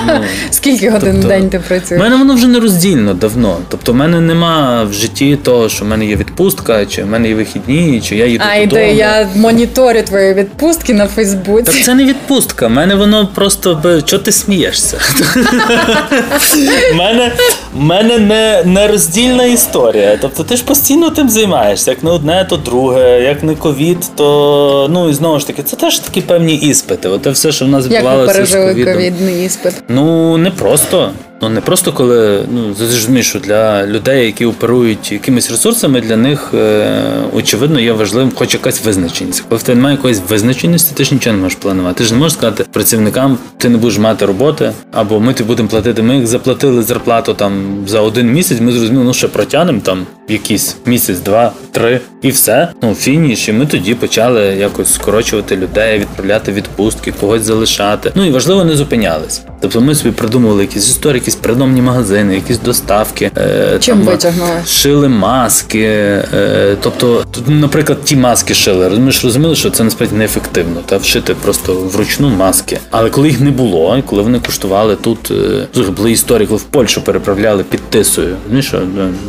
ну, 0.07 0.13
скільки 0.51 0.91
годин 0.91 1.13
тобто, 1.13 1.27
в 1.27 1.31
день 1.31 1.51
ти 1.51 1.59
працюєш? 1.59 2.01
У 2.01 2.05
мене 2.05 2.17
воно 2.17 2.35
вже 2.35 2.47
не 2.47 2.61
роздільно 2.61 3.15
давно. 3.15 3.57
Тобто, 3.69 3.93
в 3.93 3.95
мене 3.95 4.21
нема 4.21 4.85
в 4.85 4.93
житті 4.93 5.39
того, 5.43 5.69
що 5.69 5.85
в 5.85 5.89
мене 5.89 6.07
є 6.07 6.17
відпустка, 6.17 6.87
чи 6.87 7.03
в 7.03 7.07
мене 7.07 7.29
є 7.29 7.35
вихідні, 7.35 8.01
чи 8.01 8.17
я 8.17 8.27
їду 8.27 8.45
а, 8.49 8.61
додому. 8.61 8.83
А 8.83 8.87
я 8.87 9.29
моніторю 9.35 10.03
твої 10.03 10.35
відпустки 10.35 10.95
на 10.95 11.07
Фейсбуці. 11.07 11.73
Так 11.73 11.85
це 11.85 11.95
не 11.95 12.05
відпустка. 12.05 12.67
В 12.67 12.71
мене 12.71 12.95
воно 12.95 13.29
просто 13.35 14.03
чого 14.05 14.23
ти 14.23 14.33
смієшся? 14.33 14.99
У 16.93 16.97
мене 16.97 17.33
мене 17.75 18.19
не, 18.19 18.63
не 18.65 18.89
роздільна 18.89 19.45
історія. 19.45 20.19
Тобто 20.21 20.45
ти 20.45 20.57
ж 20.57 20.65
постійно 20.65 21.11
тим 21.11 21.29
займаєшся, 21.29 21.91
як 21.91 22.03
не 22.03 22.11
одне, 22.11 22.47
то 22.51 22.57
друге, 22.57 23.23
як 23.23 23.43
не 23.43 23.55
ковід, 23.71 24.11
то 24.17 24.89
ну 24.91 25.09
і 25.09 25.15
знову 25.15 25.39
ж 25.39 25.47
таки, 25.47 25.63
це 25.63 25.77
теж 25.77 25.99
такі 25.99 26.21
певні 26.21 26.55
іспити. 26.55 27.09
Оте 27.09 27.31
все, 27.31 27.53
що 27.53 27.65
в 27.65 27.69
нас 27.69 27.85
відбувалося. 27.85 28.19
Як 28.19 28.29
ви 28.29 28.33
пережили 28.35 28.93
ковідний 28.95 29.45
іспит? 29.45 29.75
Ну 29.89 30.37
не 30.37 30.51
просто. 30.51 31.11
Ну 31.43 31.49
не 31.49 31.61
просто 31.61 31.93
коли 31.93 32.45
ну 32.53 32.75
зрозумієш, 32.75 33.29
що 33.29 33.39
для 33.39 33.87
людей, 33.87 34.27
які 34.27 34.45
оперують 34.45 35.13
якимись 35.13 35.51
ресурсами, 35.51 36.01
для 36.01 36.17
них 36.17 36.51
е, 36.55 37.03
очевидно 37.35 37.81
є 37.81 37.93
важливим, 37.93 38.33
хоч 38.35 38.55
якась 38.55 38.85
визначеність. 38.85 39.45
Коли 39.49 39.59
в 39.59 39.63
тебе 39.63 39.77
немає 39.77 39.97
якоїсь 39.97 40.23
визначеності, 40.29 40.95
ти 40.95 41.05
ж 41.05 41.15
нічого 41.15 41.37
не 41.37 41.43
можеш 41.43 41.59
планувати. 41.59 41.99
Ти 41.99 42.05
ж 42.05 42.13
не 42.13 42.19
можеш 42.19 42.39
сказати 42.39 42.65
працівникам, 42.73 43.39
ти 43.57 43.69
не 43.69 43.79
будеш 43.79 43.99
мати 43.99 44.27
роботи, 44.27 44.73
або 44.93 45.21
ми 45.21 45.35
тобі 45.35 45.49
будемо 45.49 45.69
платити. 45.69 46.03
Ми 46.03 46.17
їх 46.17 46.27
заплатили 46.27 46.83
зарплату 46.83 47.35
там 47.35 47.85
за 47.87 48.01
один 48.01 48.33
місяць. 48.33 48.61
Ми 48.61 48.73
зрозуміли, 48.73 49.05
ну 49.05 49.15
ще 49.15 49.29
протягнемо 49.29 49.81
там 49.81 50.07
якийсь 50.29 50.77
місяць, 50.87 51.19
два, 51.19 51.53
три, 51.71 52.01
і 52.23 52.31
все. 52.31 52.69
Ну 52.83 52.95
фініш. 52.95 53.49
І 53.49 53.53
ми 53.53 53.67
тоді 53.67 53.95
почали 53.95 54.43
якось 54.43 54.95
скорочувати 54.95 55.57
людей, 55.57 55.99
відправляти 55.99 56.53
відпустки, 56.53 57.13
когось 57.21 57.43
залишати. 57.43 58.13
Ну 58.15 58.25
і 58.27 58.31
важливо 58.31 58.65
не 58.65 58.77
зупинялись. 58.77 59.43
Тобто 59.61 59.81
ми 59.81 59.95
собі 59.95 60.11
придумували 60.11 60.63
якісь 60.63 60.89
історії, 60.89 61.21
якісь 61.31 61.43
придомні 61.43 61.83
магазини, 61.83 62.35
якісь 62.35 62.59
доставки. 62.59 63.31
Е, 63.37 63.79
Чим 63.81 63.97
там, 63.97 64.07
витягнули? 64.07 64.51
Шили 64.67 65.09
маски. 65.09 65.79
Е, 65.79 66.77
тобто, 66.83 67.25
наприклад, 67.47 67.99
ті 68.05 68.17
маски 68.17 68.55
шили. 68.55 68.89
Ми 68.91 69.13
ж 69.13 69.21
розуміли, 69.25 69.57
що 69.57 69.71
це 69.71 69.85
насправді 69.85 70.17
неефективно. 70.17 70.81
Та 70.87 70.97
вшити 70.97 71.35
просто 71.35 71.75
вручну 71.75 72.29
маски. 72.29 72.79
Але 72.91 73.11
коли 73.11 73.29
їх 73.29 73.41
не 73.41 73.51
було, 73.51 74.03
коли 74.07 74.23
вони 74.23 74.39
коштували 74.39 74.97
тут, 74.97 75.33
е, 75.77 75.91
були 75.97 76.13
історії, 76.13 76.47
коли 76.47 76.59
в 76.59 76.63
Польщу 76.63 77.03
переправляли 77.03 77.65
під 77.65 77.81
тисою. 77.81 78.37
Ну 78.51 78.63
що, 78.63 78.83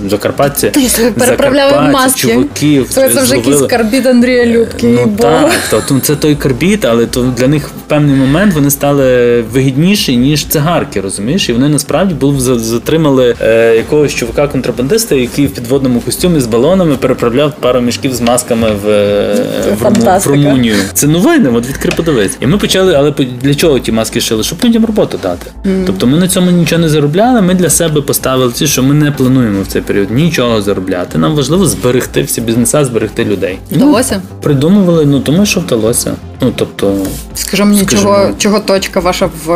Закарпатці 0.09 0.69
Тисли 0.69 1.11
переправляли 1.11 1.91
маски. 1.91 2.19
чуваків. 2.19 2.89
Це, 2.89 3.09
це 3.09 3.21
вже 3.21 3.35
якийсь 3.35 3.61
карбід 3.61 4.05
Андрія 4.05 4.45
Любки. 4.45 4.87
Ну 4.87 5.17
так, 5.19 5.51
то, 5.69 5.99
це 5.99 6.15
той 6.15 6.35
карбід, 6.35 6.85
але 6.85 7.05
то 7.05 7.33
для 7.37 7.47
них 7.47 7.67
в 7.67 7.71
певний 7.87 8.15
момент 8.15 8.53
вони 8.53 8.71
стали 8.71 9.41
вигідніші 9.41 10.17
ніж 10.17 10.45
цигарки, 10.45 11.01
розумієш? 11.01 11.49
І 11.49 11.53
вони 11.53 11.69
насправді 11.69 11.90
були 11.91 12.59
затримали 12.59 13.35
е, 13.41 13.75
якогось 13.75 14.13
чувака 14.13 14.47
контрабандиста, 14.47 15.15
який 15.15 15.47
в 15.47 15.53
підводному 15.53 15.99
костюмі 15.99 16.39
з 16.39 16.45
балонами 16.45 16.95
переправляв 16.95 17.53
пару 17.59 17.81
мішків 17.81 18.13
з 18.13 18.21
масками 18.21 18.67
в, 18.83 18.89
е, 18.89 19.35
в, 19.79 20.19
в 20.19 20.27
Румунію. 20.27 20.75
Це 20.93 21.07
новини, 21.07 21.49
от 21.53 21.67
відкрий 21.67 21.93
подивись. 21.95 22.37
І 22.41 22.47
ми 22.47 22.57
почали, 22.57 22.93
але 22.93 23.11
для 23.41 23.55
чого 23.55 23.79
ті 23.79 23.91
маски 23.91 24.21
шили? 24.21 24.43
Щоб 24.43 24.59
людям 24.63 24.85
роботу 24.85 25.19
дати. 25.23 25.51
Mm. 25.65 25.83
Тобто 25.85 26.07
ми 26.07 26.17
на 26.17 26.27
цьому 26.27 26.51
нічого 26.51 26.81
не 26.81 26.89
заробляли. 26.89 27.41
Ми 27.41 27.53
для 27.53 27.69
себе 27.69 28.01
поставили 28.01 28.51
ці, 28.51 28.67
що 28.67 28.83
ми 28.83 28.93
не 28.93 29.11
плануємо 29.11 29.61
в 29.61 29.67
цей 29.67 29.81
період 29.81 30.11
нічого 30.11 30.61
заробляти. 30.61 31.17
Нам 31.17 31.35
важливо 31.35 31.65
зберегти 31.65 32.21
всі 32.21 32.41
бізнеса, 32.41 32.85
зберегти 32.85 33.25
людей. 33.25 33.59
Вдалося? 33.71 34.21
Ну, 34.31 34.37
придумували, 34.41 35.05
ну 35.05 35.19
тому 35.19 35.45
що 35.45 35.59
вдалося. 35.59 36.13
Ну 36.41 36.53
тобто, 36.55 36.97
скажи 37.35 37.65
мені, 37.65 37.81
скажи 37.81 38.01
чого 38.01 38.29
чого 38.37 38.59
точка 38.59 38.99
ваша 38.99 39.29
в 39.45 39.47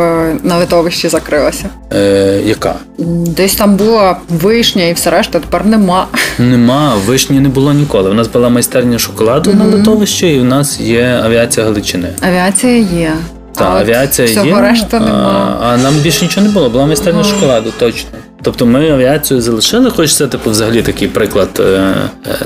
на 0.42 0.56
литовищі 0.56 1.08
закрилася? 1.08 1.68
Е, 1.92 2.25
Яка? 2.44 2.74
Десь 2.98 3.54
там 3.54 3.76
була 3.76 4.16
вишня 4.28 4.84
і 4.84 4.92
все 4.92 5.10
решта, 5.10 5.40
тепер 5.40 5.66
нема. 5.66 6.06
Нема, 6.38 6.94
вишні 7.06 7.40
не 7.40 7.48
було 7.48 7.72
ніколи. 7.72 8.10
У 8.10 8.14
нас 8.14 8.28
була 8.28 8.48
майстерня 8.48 8.98
шоколаду 8.98 9.50
mm-hmm. 9.50 9.58
на 9.58 9.64
литовищі, 9.64 10.28
і 10.28 10.40
в 10.40 10.44
нас 10.44 10.80
є 10.80 11.20
авіація 11.24 11.66
Галичини. 11.66 12.08
Авіація 12.20 12.76
є. 12.76 13.12
Та 13.54 13.64
авіація 13.64 14.28
всього 14.28 14.46
є, 14.46 14.60
решта 14.60 15.00
нема. 15.00 15.58
А, 15.62 15.66
а 15.66 15.76
нам 15.76 15.94
більше 15.94 16.24
нічого 16.24 16.46
не 16.46 16.52
було, 16.52 16.70
була 16.70 16.86
майстерня 16.86 17.20
mm-hmm. 17.20 17.34
шоколаду, 17.34 17.72
точно. 17.78 18.10
Тобто 18.42 18.66
ми 18.66 18.90
авіацію 18.90 19.40
залишили, 19.40 19.90
хоч 19.90 20.14
це 20.14 20.26
типу 20.26 20.50
взагалі 20.50 20.82
такий 20.82 21.08
приклад 21.08 21.48
е, 21.60 21.62
е, 21.62 21.94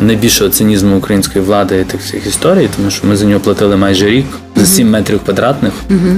найбільшого 0.01 0.51
цинізму 0.51 0.97
української 0.97 1.45
влади 1.45 1.81
і 1.81 1.85
тих 1.85 2.01
всіх 2.01 2.27
історій, 2.27 2.69
тому 2.77 2.91
що 2.91 3.07
ми 3.07 3.17
за 3.17 3.27
нього 3.27 3.41
платили 3.41 3.77
майже 3.77 4.07
рік 4.07 4.27
за 4.57 4.67
7 4.67 4.91
метрів 4.91 5.21
квадратних. 5.25 5.73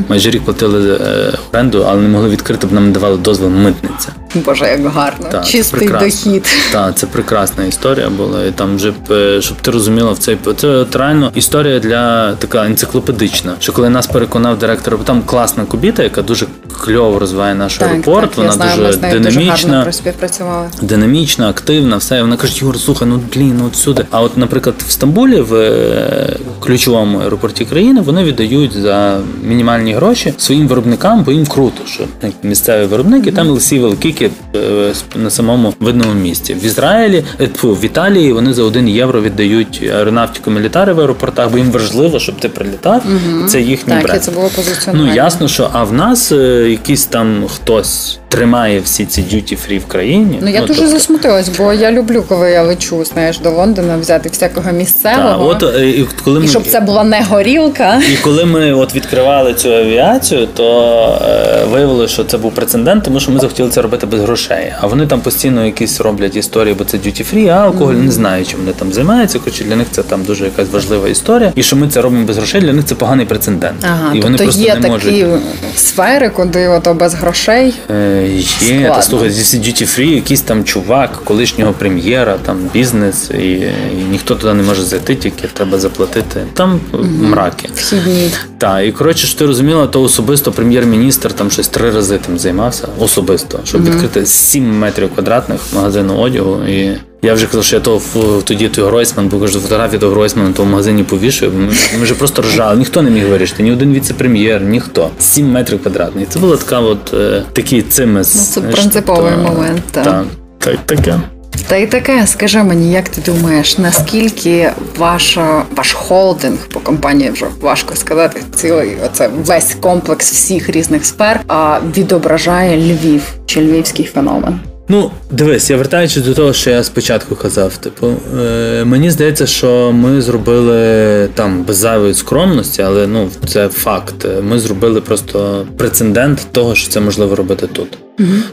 Майже 0.09 0.31
рік 0.31 0.43
платили 0.43 0.99
е, 1.01 1.33
оренду, 1.53 1.85
але 1.89 2.01
не 2.01 2.09
могли 2.09 2.29
відкрити, 2.29 2.67
бо 2.67 2.75
нам 2.75 2.87
не 2.87 2.93
давали 2.93 3.17
дозвіл 3.17 3.49
митниця. 3.49 4.09
Боже, 4.35 4.65
як 4.67 4.87
гарно. 4.87 5.29
Так, 5.31 5.45
Чистий 5.45 5.89
дохід. 5.89 6.47
Так, 6.73 6.97
це 6.97 7.07
прекрасна 7.07 7.65
історія 7.65 8.09
була. 8.09 8.45
І 8.45 8.51
там 8.51 8.77
вже 8.77 8.93
щоб 9.41 9.57
ти 9.57 9.71
розуміла 9.71 10.13
в 10.13 10.19
цей 10.19 10.39
це 10.57 10.87
реально 10.93 11.33
історія 11.35 11.79
для 11.79 12.33
така 12.33 12.67
енциклопедична. 12.67 13.55
Що 13.59 13.73
коли 13.73 13.89
нас 13.89 14.07
переконав 14.07 14.59
директор, 14.59 14.99
бо 14.99 15.05
там 15.05 15.23
класна 15.23 15.65
кубіта, 15.65 16.03
яка 16.03 16.23
дуже 16.23 16.47
кльово 16.85 17.19
розвиває 17.19 17.55
наш 17.55 17.77
так, 17.77 17.89
аеропорт. 17.89 18.31
Так, 18.31 18.39
вона 18.39 18.53
знаю, 18.53 18.87
дуже 18.87 18.99
динамічна, 18.99 19.85
дуже 19.85 20.87
динамічна, 20.87 21.49
активна. 21.49 21.97
Все 21.97 22.19
і 22.19 22.21
вона 22.21 22.37
каже, 22.37 22.65
Юр, 22.65 22.79
слухай, 22.79 23.09
ну 23.09 23.21
блін, 23.35 23.57
ну 23.59 23.67
от 23.67 23.77
сюди. 23.77 24.07
А 24.11 24.21
от, 24.21 24.37
наприклад, 24.37 24.75
в 24.87 24.91
Стамбулі, 24.91 25.41
в 25.41 25.55
е, 25.55 26.37
ключовому 26.61 27.19
аеропорті 27.19 27.65
країни, 27.65 28.01
вони 28.01 28.25
віддають 28.25 28.73
за 28.73 29.21
мінімальні 29.43 29.95
гроші 29.95 30.35
своїм 30.39 30.69
виробникам, 30.69 31.23
бо 31.25 31.33
їм 31.33 31.47
круто, 31.47 31.87
що 31.87 32.05
місцеві 32.43 32.87
виробники 32.87 33.33
там 33.33 33.49
лисі 33.49 33.79
великі 33.79 34.13
е, 34.55 34.93
на 35.17 35.31
самому 35.31 35.75
видному 35.81 36.15
місці. 36.15 36.55
В 36.55 36.65
Ізраїлі 36.65 37.25
фу, 37.57 37.75
в 37.75 37.85
Італії 37.85 38.33
вони 38.33 38.55
за 38.55 38.63
один 38.63 38.89
євро 38.89 39.23
віддають 39.23 39.91
аеронавтику 39.95 40.51
мілітари 40.51 40.93
в 40.93 41.01
аеропортах, 41.01 41.51
бо 41.51 41.59
їм 41.59 41.71
важливо, 41.71 42.19
щоб 42.19 42.37
ти 42.37 42.49
прилітав. 42.49 43.03
Угу. 43.07 43.49
Це 43.49 43.61
їхній 43.61 43.95
так, 43.95 44.03
бренд. 44.03 44.23
це 44.23 44.31
було 44.31 44.49
позиціонування. 44.57 45.11
Ну 45.11 45.17
ясно, 45.17 45.49
що 45.49 45.71
а 45.73 45.85
в 45.85 45.93
нас 45.93 46.33
якийсь 46.67 47.05
там 47.05 47.45
хтось 47.49 48.19
тримає 48.33 48.81
всі 48.81 49.05
ці 49.05 49.23
дюті 49.23 49.57
фрі 49.57 49.79
в 49.79 49.87
країні. 49.87 50.39
Ну 50.43 50.49
я 50.49 50.61
ну, 50.61 50.67
дуже 50.67 50.81
тобто... 50.81 50.95
засмутилась, 50.95 51.49
бо 51.59 51.73
я 51.73 51.93
люблю, 51.93 52.25
коли 52.29 52.51
я 52.51 52.63
лечу, 52.63 53.05
знаєш, 53.05 53.39
до 53.39 53.51
Лондона 53.51 53.97
взяти 53.97 54.29
всякого 54.29 54.73
місцевого. 54.73 55.55
Та, 55.55 55.67
от, 55.67 55.77
е, 55.77 55.91
і, 55.91 56.09
коли 56.25 56.41
ми... 56.41 56.47
і 56.47 56.49
щоб 56.49 56.67
це 56.67 56.81
була 56.81 57.05
не 57.05 57.23
горілка. 57.23 58.03
І 58.13 58.17
коли 58.17 58.45
ми 58.45 58.73
от 58.73 58.95
відкривали 58.95 59.55
цю 59.55 59.73
авіацію, 59.73 60.49
то 60.55 61.19
е, 61.29 61.65
виявилося, 61.65 62.15
що 62.15 62.25
це 62.25 62.39
був 62.39 62.55
прецедент, 62.55 63.05
тому 63.05 63.21
що 63.21 63.31
ми 63.31 63.41
захотіли 63.41 63.71
це 63.71 63.83
робити 63.83 64.07
без 64.07 64.21
грошей. 64.21 64.73
А 64.81 64.87
вони 64.87 65.07
там 65.07 65.21
постійно 65.21 65.67
якісь 65.67 66.01
роблять 66.01 66.37
історії, 66.37 66.75
бо 66.79 66.85
це 66.85 66.99
дюті 66.99 67.25
фрі, 67.25 67.49
а 67.49 67.55
алкоголь 67.55 67.95
mm-hmm. 67.95 68.05
не 68.05 68.13
знаю, 68.13 68.45
чим 68.45 68.61
вони 68.61 68.73
там 68.73 68.93
займаються. 68.93 69.39
Хоча 69.45 69.65
для 69.65 69.77
них 69.77 69.87
це 69.91 70.03
там 70.03 70.25
дуже 70.25 70.45
якась 70.45 70.71
важлива 70.71 71.09
історія. 71.09 71.53
І 71.57 71.63
що 71.63 71.77
ми 71.77 71.89
це 71.89 72.01
робимо 72.01 72.27
без 72.27 72.37
грошей, 72.37 72.61
для 72.61 72.73
них 72.73 72.85
це 72.85 72.95
поганий 72.95 73.27
прецедент. 73.27 73.77
Ага, 73.83 74.09
і 74.09 74.13
тобто 74.13 74.27
вони 74.27 74.39
просто 74.39 74.63
є 74.63 74.75
не 74.75 74.81
такі 74.81 74.91
можуть... 74.91 75.43
сфери, 75.77 76.29
куди 76.29 76.69
ото 76.69 76.95
без 76.95 77.15
грошей. 77.15 77.75
Е, 77.91 78.22
Є, 78.61 78.89
та 78.89 79.03
слухай, 79.03 79.31
зі 79.31 79.59
duty 79.59 79.83
free 79.83 80.15
якийсь 80.15 80.41
там 80.41 80.65
чувак, 80.65 81.21
колишнього 81.25 81.73
прем'єра, 81.73 82.39
там 82.47 82.71
бізнес, 82.73 83.31
і, 83.31 83.53
і 83.53 84.05
ніхто 84.11 84.35
туди 84.35 84.55
не 84.55 84.63
може 84.63 84.83
зайти, 84.83 85.15
тільки 85.15 85.49
треба 85.53 85.79
заплатити. 85.79 86.47
Там 86.55 86.81
угу. 86.93 87.05
мраки. 87.05 87.69
Вхідні. 87.75 88.31
Так, 88.59 88.87
і 88.87 88.93
коротше, 88.93 89.27
що 89.27 89.39
ти 89.39 89.47
розуміла, 89.47 89.87
то 89.87 90.03
особисто 90.03 90.53
прем'єр-міністр 90.53 91.33
там 91.33 91.51
щось 91.51 91.69
три 91.69 91.91
рази 91.91 92.19
тим 92.19 92.39
займався 92.39 92.89
особисто, 92.99 93.61
щоб 93.65 93.81
угу. 93.81 93.91
відкрити 93.91 94.27
7 94.27 94.79
метрів 94.79 95.15
квадратних 95.15 95.61
магазину 95.75 96.17
одягу. 96.17 96.65
І 96.69 96.97
я 97.23 97.35
вже 97.35 97.47
казав, 97.47 97.65
що 97.65 97.77
я 97.77 97.83
то 97.83 98.01
тоді 98.45 98.69
той 98.69 98.85
Гройсман, 98.85 99.29
бо 99.29 99.41
кажу, 99.41 99.61
фотографії 99.61 99.99
до 99.99 100.11
Гройсмана 100.11 100.53
то 100.53 100.63
в 100.63 100.67
магазині 100.67 101.03
повішую. 101.03 101.53
Ми, 101.53 101.67
ми 101.99 102.03
вже 102.03 102.15
просто 102.15 102.43
ржали. 102.43 102.77
Ніхто 102.77 103.03
не 103.03 103.11
міг 103.11 103.29
вирішити, 103.29 103.63
ні 103.63 103.73
один 103.73 103.93
віце-прем'єр, 103.93 104.61
ніхто. 104.61 105.11
7 105.19 105.51
метрів 105.51 105.83
квадратних. 105.83 106.29
Це 106.29 106.39
була 106.39 106.57
така 106.57 106.81
от 106.81 107.15
е, 107.15 107.43
такий 107.53 107.83
цимес. 107.83 108.35
Ну, 108.37 108.43
це 108.43 108.61
принциповий 108.61 109.33
та, 109.33 109.37
момент. 109.37 109.83
Так, 109.91 110.05
так, 110.05 110.25
так 110.59 110.79
таке. 110.87 111.21
Та 111.69 111.77
й 111.77 111.87
таке, 111.87 112.27
скажи 112.27 112.63
мені, 112.63 112.93
як 112.93 113.09
ти 113.09 113.33
думаєш, 113.33 113.79
наскільки 113.79 114.71
ваша 114.99 115.63
ваш 115.77 115.93
холдинг 115.93 116.69
по 116.73 116.81
компанії 116.81 117.31
вже 117.31 117.47
важко 117.61 117.97
сказати, 117.97 118.43
цілий 118.55 118.97
оце 119.07 119.29
весь 119.29 119.75
комплекс 119.75 120.33
всіх 120.33 120.71
різних 120.71 121.07
сфер 121.07 121.41
а 121.49 121.81
відображає 121.97 122.77
Львів 122.77 123.23
чи 123.47 123.61
львівський 123.61 124.05
феномен? 124.05 124.61
Ну, 124.89 125.11
дивись, 125.31 125.71
я 125.71 125.77
вертаючись 125.77 126.23
до 126.23 126.35
того, 126.35 126.53
що 126.53 126.71
я 126.71 126.85
спочатку 126.85 127.37
казав. 127.37 127.77
Типу, 127.77 128.15
е, 128.41 128.85
мені 128.85 129.11
здається, 129.11 129.47
що 129.47 129.93
ми 129.93 130.23
зробили 130.23 131.29
там 131.35 131.65
без 131.65 131.77
зайвої 131.77 132.15
скромності, 132.15 132.83
але 132.83 133.07
ну 133.07 133.29
це 133.47 133.69
факт. 133.69 134.27
Ми 134.43 134.59
зробили 134.59 135.01
просто 135.01 135.67
прецедент 135.77 136.47
того, 136.53 136.75
що 136.75 136.89
це 136.89 137.01
можливо 137.01 137.37
робити 137.37 137.67
тут. 137.67 137.99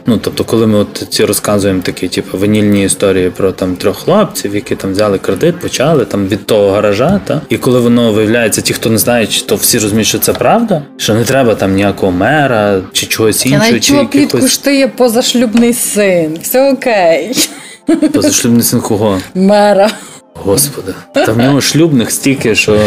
Ну 0.06 0.18
тобто, 0.22 0.44
коли 0.44 0.66
ми 0.66 0.78
от 0.78 1.06
ці 1.10 1.24
розказуємо 1.24 1.82
такі, 1.82 2.08
типу, 2.08 2.38
ванільні 2.38 2.84
історії 2.84 3.30
про 3.30 3.52
там 3.52 3.76
трьох 3.76 3.96
хлопців, 3.96 4.54
які 4.54 4.76
там 4.76 4.92
взяли 4.92 5.18
кредит, 5.18 5.60
почали 5.60 6.04
там 6.04 6.28
від 6.28 6.46
того 6.46 6.70
гаража, 6.70 7.20
та 7.24 7.40
і 7.48 7.56
коли 7.56 7.80
воно 7.80 8.12
виявляється, 8.12 8.60
ті, 8.60 8.72
хто 8.74 8.90
не 8.90 8.98
знає, 8.98 9.28
то 9.46 9.56
всі 9.56 9.78
розуміють, 9.78 10.08
що 10.08 10.18
це 10.18 10.32
правда, 10.32 10.82
що 10.96 11.14
не 11.14 11.24
треба 11.24 11.54
там 11.54 11.74
ніякого 11.74 12.12
мера 12.12 12.80
чи 12.92 13.06
чогось 13.06 13.46
іншого. 13.46 13.64
Я 13.64 13.70
навіть 13.70 13.84
чи 13.84 13.94
якихось... 13.94 14.52
що 14.52 14.62
ти 14.62 14.76
є 14.76 14.88
позашлюбний 14.88 15.74
син. 15.74 16.38
Все 16.42 16.72
окей. 16.72 17.36
Позашлюбний 18.12 18.62
син 18.62 18.80
кого? 18.80 19.20
Мера. 19.34 19.90
Господи, 20.44 20.94
та 21.12 21.32
в 21.32 21.38
нього 21.38 21.60
шлюбних 21.60 22.10
стільки, 22.10 22.54
що 22.54 22.78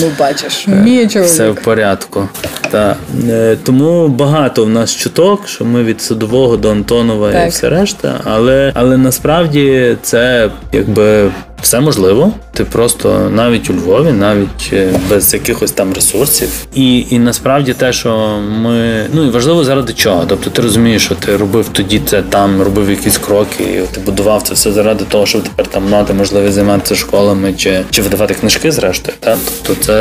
ну 0.00 0.10
бачиш, 0.18 0.68
вміє 0.68 1.08
чоловік. 1.08 1.32
все 1.32 1.50
в 1.50 1.54
порядку. 1.54 2.28
Та 2.70 2.96
е, 3.28 3.56
тому 3.64 4.08
багато 4.08 4.64
в 4.64 4.68
нас 4.68 4.96
чуток, 4.96 5.48
що 5.48 5.64
ми 5.64 5.84
від 5.84 6.02
судового 6.02 6.56
до 6.56 6.70
Антонова 6.70 7.32
так. 7.32 7.46
і 7.46 7.50
все 7.50 7.68
решта, 7.68 8.20
але 8.24 8.72
але 8.74 8.96
насправді 8.96 9.96
це 10.02 10.50
якби 10.72 11.30
все 11.62 11.80
можливо. 11.80 12.32
Ти 12.52 12.64
просто 12.64 13.30
навіть 13.34 13.70
у 13.70 13.72
Львові, 13.72 14.12
навіть 14.12 14.70
е, 14.72 14.88
без 15.10 15.34
якихось 15.34 15.72
там 15.72 15.92
ресурсів. 15.92 16.66
І 16.74 17.06
і 17.10 17.18
насправді 17.18 17.72
те, 17.72 17.92
що 17.92 18.40
ми 18.62 19.06
ну 19.12 19.24
і 19.24 19.30
важливо 19.30 19.64
заради 19.64 19.92
чого. 19.92 20.24
Тобто 20.28 20.50
ти 20.50 20.62
розумієш, 20.62 21.04
що 21.04 21.14
ти 21.14 21.36
робив 21.36 21.68
тоді 21.72 22.00
це 22.06 22.22
там, 22.22 22.62
робив 22.62 22.90
якісь 22.90 23.18
кроки, 23.18 23.64
і 23.64 23.94
ти 23.94 24.00
будував 24.00 24.42
це 24.42 24.54
все 24.54 24.72
заради 24.72 25.04
того, 25.04 25.26
щоб 25.26 25.42
тепер 25.42 25.66
там 25.66 25.88
мати 25.88 26.12
можливість 26.12 26.54
займатися 26.54 26.94
школами 26.94 27.52
чи 27.52 27.84
чи 27.90 28.02
видавати 28.02 28.34
книжки, 28.34 28.72
зрештою. 28.72 29.16
Та? 29.20 29.36
Тобто 29.62 29.84
це 29.84 29.94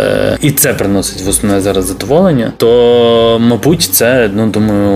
е, 0.00 0.38
і 0.42 0.50
це 0.50 0.74
приносить 0.74 1.22
в 1.22 1.28
основне 1.28 1.60
зараз 1.60 1.86
задоволення. 1.86 2.52
То, 2.56 3.38
мабуть, 3.40 3.82
це 3.82 4.30
ну 4.34 4.46
думаю, 4.46 4.90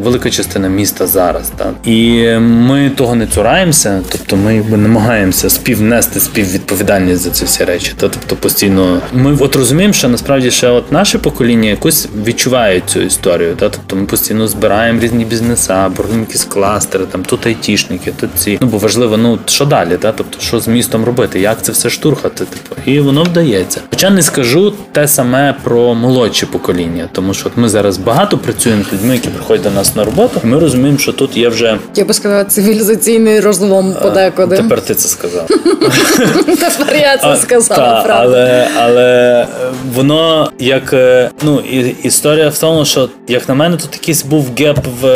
велика 0.00 0.30
частина 0.30 0.68
міста 0.68 1.06
зараз. 1.06 1.52
Та? 1.56 1.90
І 1.90 2.28
ми 2.38 2.90
того 2.90 3.14
не 3.14 3.26
цураємося, 3.26 4.00
тобто 4.12 4.36
ми 4.36 4.64
намагаємося 4.76 5.49
співнести 5.50 6.20
співвідповідальність 6.20 7.22
за 7.22 7.30
ці 7.30 7.44
всі 7.44 7.64
речі. 7.64 7.92
Та 7.96 8.08
тобто 8.08 8.36
постійно 8.36 9.00
ми 9.12 9.36
от 9.40 9.56
розуміємо, 9.56 9.94
що 9.94 10.08
насправді 10.08 10.50
ще 10.50 10.68
от 10.68 10.92
наше 10.92 11.18
покоління 11.18 11.68
якось 11.68 12.08
відчуває 12.26 12.82
цю 12.86 13.00
історію. 13.00 13.54
Та 13.56 13.68
тобто 13.68 13.96
ми 13.96 14.04
постійно 14.06 14.48
збираємо 14.48 15.00
різні 15.00 15.24
бізнеса, 15.24 15.88
боргуємо 15.88 16.24
якісь 16.28 16.44
кластери, 16.44 17.04
там 17.10 17.22
тут 17.22 17.46
айтішники, 17.46 18.12
тут 18.20 18.30
ці. 18.36 18.58
Ну 18.60 18.66
бо 18.66 18.78
важливо, 18.78 19.16
ну 19.16 19.38
що 19.46 19.64
далі, 19.64 19.96
та 19.96 20.12
тобто, 20.12 20.40
що 20.40 20.60
з 20.60 20.68
містом 20.68 21.04
робити, 21.04 21.40
як 21.40 21.62
це 21.62 21.72
все 21.72 21.90
штурхати, 21.90 22.44
типу, 22.44 22.90
і 22.90 23.00
воно 23.00 23.22
вдається. 23.22 23.80
Хоча 23.90 24.10
не 24.10 24.22
скажу 24.22 24.74
те 24.92 25.08
саме 25.08 25.54
про 25.62 25.94
молодші 25.94 26.46
покоління, 26.46 27.08
тому 27.12 27.34
що 27.34 27.46
от 27.46 27.52
ми 27.56 27.68
зараз 27.68 27.98
багато 27.98 28.38
працюємо 28.38 28.84
з 28.90 28.92
людьми, 28.92 29.14
які 29.14 29.28
приходять 29.28 29.62
до 29.62 29.70
нас 29.70 29.96
на 29.96 30.04
роботу. 30.04 30.40
і 30.44 30.46
Ми 30.46 30.58
розуміємо, 30.58 30.98
що 30.98 31.12
тут 31.12 31.36
є 31.36 31.48
вже 31.48 31.78
я 31.96 32.04
би 32.04 32.14
сказала 32.14 32.44
цивілізаційний 32.44 33.40
розлом 33.40 33.94
подекуди. 34.02 34.56
Тепер 34.56 34.80
ти 34.80 34.94
це 34.94 35.08
сказав. 35.08 35.39
Сказав. 35.48 36.76
Тепер 36.78 36.96
я 36.96 37.18
це 37.18 37.36
сказала, 37.36 38.02
правда. 38.02 38.36
Але 38.36 38.68
але 38.80 39.46
воно 39.94 40.50
як 40.58 40.94
ну 41.42 41.60
історія 42.02 42.48
в 42.48 42.58
тому, 42.58 42.84
що 42.84 43.08
як 43.28 43.48
на 43.48 43.54
мене, 43.54 43.76
тут 43.76 43.88
якийсь 43.92 44.24
був 44.24 44.50
геп 44.58 44.78
в 45.00 45.06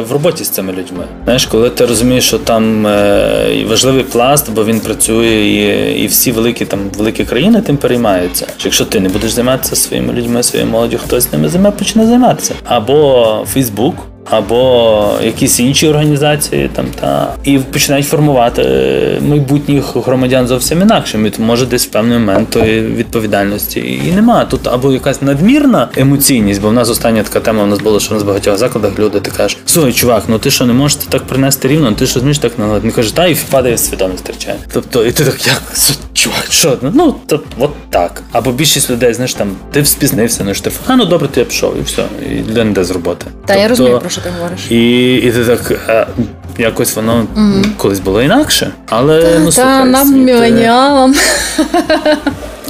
в 0.00 0.12
роботі 0.12 0.44
з 0.44 0.48
цими 0.48 0.72
людьми. 0.72 1.04
Знаєш, 1.24 1.46
коли 1.46 1.70
ти 1.70 1.86
розумієш, 1.86 2.26
що 2.26 2.38
там 2.38 2.82
важливий 3.68 4.02
пласт, 4.02 4.50
бо 4.50 4.64
він 4.64 4.80
працює, 4.80 5.26
і 5.26 6.04
і 6.04 6.06
всі 6.06 6.32
великі 6.32 6.64
там 6.64 6.80
великі 6.98 7.24
країни 7.24 7.62
тим 7.62 7.76
переймаються. 7.76 8.46
Що 8.56 8.68
Якщо 8.68 8.84
ти 8.84 9.00
не 9.00 9.08
будеш 9.08 9.30
займатися 9.30 9.76
своїми 9.76 10.12
людьми, 10.12 10.42
своєю 10.42 10.70
молоддю, 10.70 10.98
хтось 11.04 11.32
ними 11.32 11.48
займе, 11.48 11.70
почне 11.70 12.06
займатися. 12.06 12.54
Або 12.64 13.46
Фейсбук 13.52 13.94
або 14.30 15.10
якісь 15.22 15.60
інші 15.60 15.88
організації 15.88 16.70
там 16.72 16.86
та 17.00 17.34
і 17.44 17.58
починають 17.58 18.06
формувати 18.06 18.62
майбутніх 19.28 19.96
громадян 19.96 20.46
зовсім 20.46 20.82
інакшими. 20.82 21.32
Може, 21.38 21.66
десь 21.66 21.86
в 21.86 21.90
певний 21.90 22.18
момент 22.18 22.50
тої 22.50 22.82
відповідальності 22.82 24.00
і 24.08 24.12
немає. 24.12 24.46
Тут 24.50 24.66
або 24.66 24.92
якась 24.92 25.22
надмірна 25.22 25.88
емоційність, 25.96 26.60
бо 26.60 26.68
в 26.68 26.72
нас 26.72 26.90
остання 26.90 27.22
така 27.22 27.40
тема 27.40 27.62
у 27.62 27.66
нас 27.66 27.78
була, 27.78 28.00
що 28.00 28.10
в 28.10 28.12
нас 28.14 28.22
в 28.22 28.26
багатьох 28.26 28.56
закладах 28.56 28.98
люди 28.98 29.20
ти 29.20 29.30
кажеш, 29.30 29.58
слухай, 29.66 29.92
чувак, 29.92 30.24
ну 30.28 30.38
ти 30.38 30.50
що 30.50 30.66
не 30.66 30.72
можеш 30.72 30.98
так 31.08 31.22
принести 31.22 31.68
рівно, 31.68 31.92
ти 31.92 32.06
що 32.06 32.20
змієш 32.20 32.38
так 32.38 32.58
наладити? 32.58 32.86
Не 32.86 32.92
каже, 32.92 33.16
та 33.16 33.26
і 33.26 33.34
впадає 33.34 33.78
свідомість 33.78 34.24
втрачає. 34.24 34.56
Тобто, 34.72 35.06
і 35.06 35.12
ти 35.12 35.24
так, 35.24 35.46
як 35.46 35.62
чувак, 36.24 36.46
що 36.50 36.78
ну 36.82 37.14
то 37.26 37.40
от 37.58 37.70
так. 37.90 38.22
Або 38.32 38.52
більшість 38.52 38.90
людей, 38.90 39.14
знаєш, 39.14 39.34
там 39.34 39.48
ти 39.72 39.84
спізнився, 39.84 40.44
ну 40.44 40.54
штраф, 40.54 40.74
а 40.86 40.96
ну 40.96 41.04
добре, 41.04 41.28
ти 41.28 41.40
я 41.40 41.46
пішов, 41.46 41.78
і 41.78 41.82
все, 41.82 42.04
і 42.30 42.50
людина 42.50 42.70
йде 42.70 42.84
з 42.84 42.90
роботи. 42.90 43.26
Та 43.26 43.32
тобто, 43.46 43.62
я 43.62 43.68
розумію 43.68 43.98
про 43.98 44.10
що 44.10 44.20
ти 44.20 44.28
говориш. 44.38 44.70
І 44.70 45.14
і 45.14 45.32
ти 45.32 45.44
так 45.44 45.72
а, 45.88 46.06
якось 46.58 46.96
воно 46.96 47.26
угу. 47.36 47.64
колись 47.76 48.00
було 48.00 48.22
інакше. 48.22 48.70
Але 48.88 49.22
та, 49.22 49.38
ну 49.38 49.52
слухай, 49.52 49.78
та, 49.78 49.84
нам 49.84 50.14
міленіалам. 50.14 51.14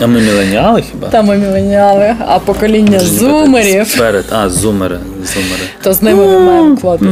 А 0.02 0.06
ми 0.06 0.20
міленіали 0.20 0.82
хіба? 0.90 1.08
Та 1.08 1.22
ми 1.22 1.36
міленіали, 1.36 2.14
а 2.26 2.38
покоління 2.38 3.00
зумерів. 3.00 3.98
Перед, 3.98 4.24
а, 4.32 4.48
зумери, 4.48 4.98
зумери. 5.34 5.62
То 5.82 5.92
з 5.92 6.02
ними 6.02 6.26
ми 6.26 6.38
маємо 6.38 6.76
клопіт. 6.76 7.08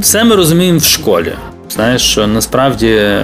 Все 0.00 0.24
ми 0.24 0.36
розуміємо 0.36 0.78
в 0.78 0.84
школі. 0.84 1.32
Знаєш, 1.70 2.02
що 2.02 2.26
насправді 2.26 2.88
е, 2.90 3.22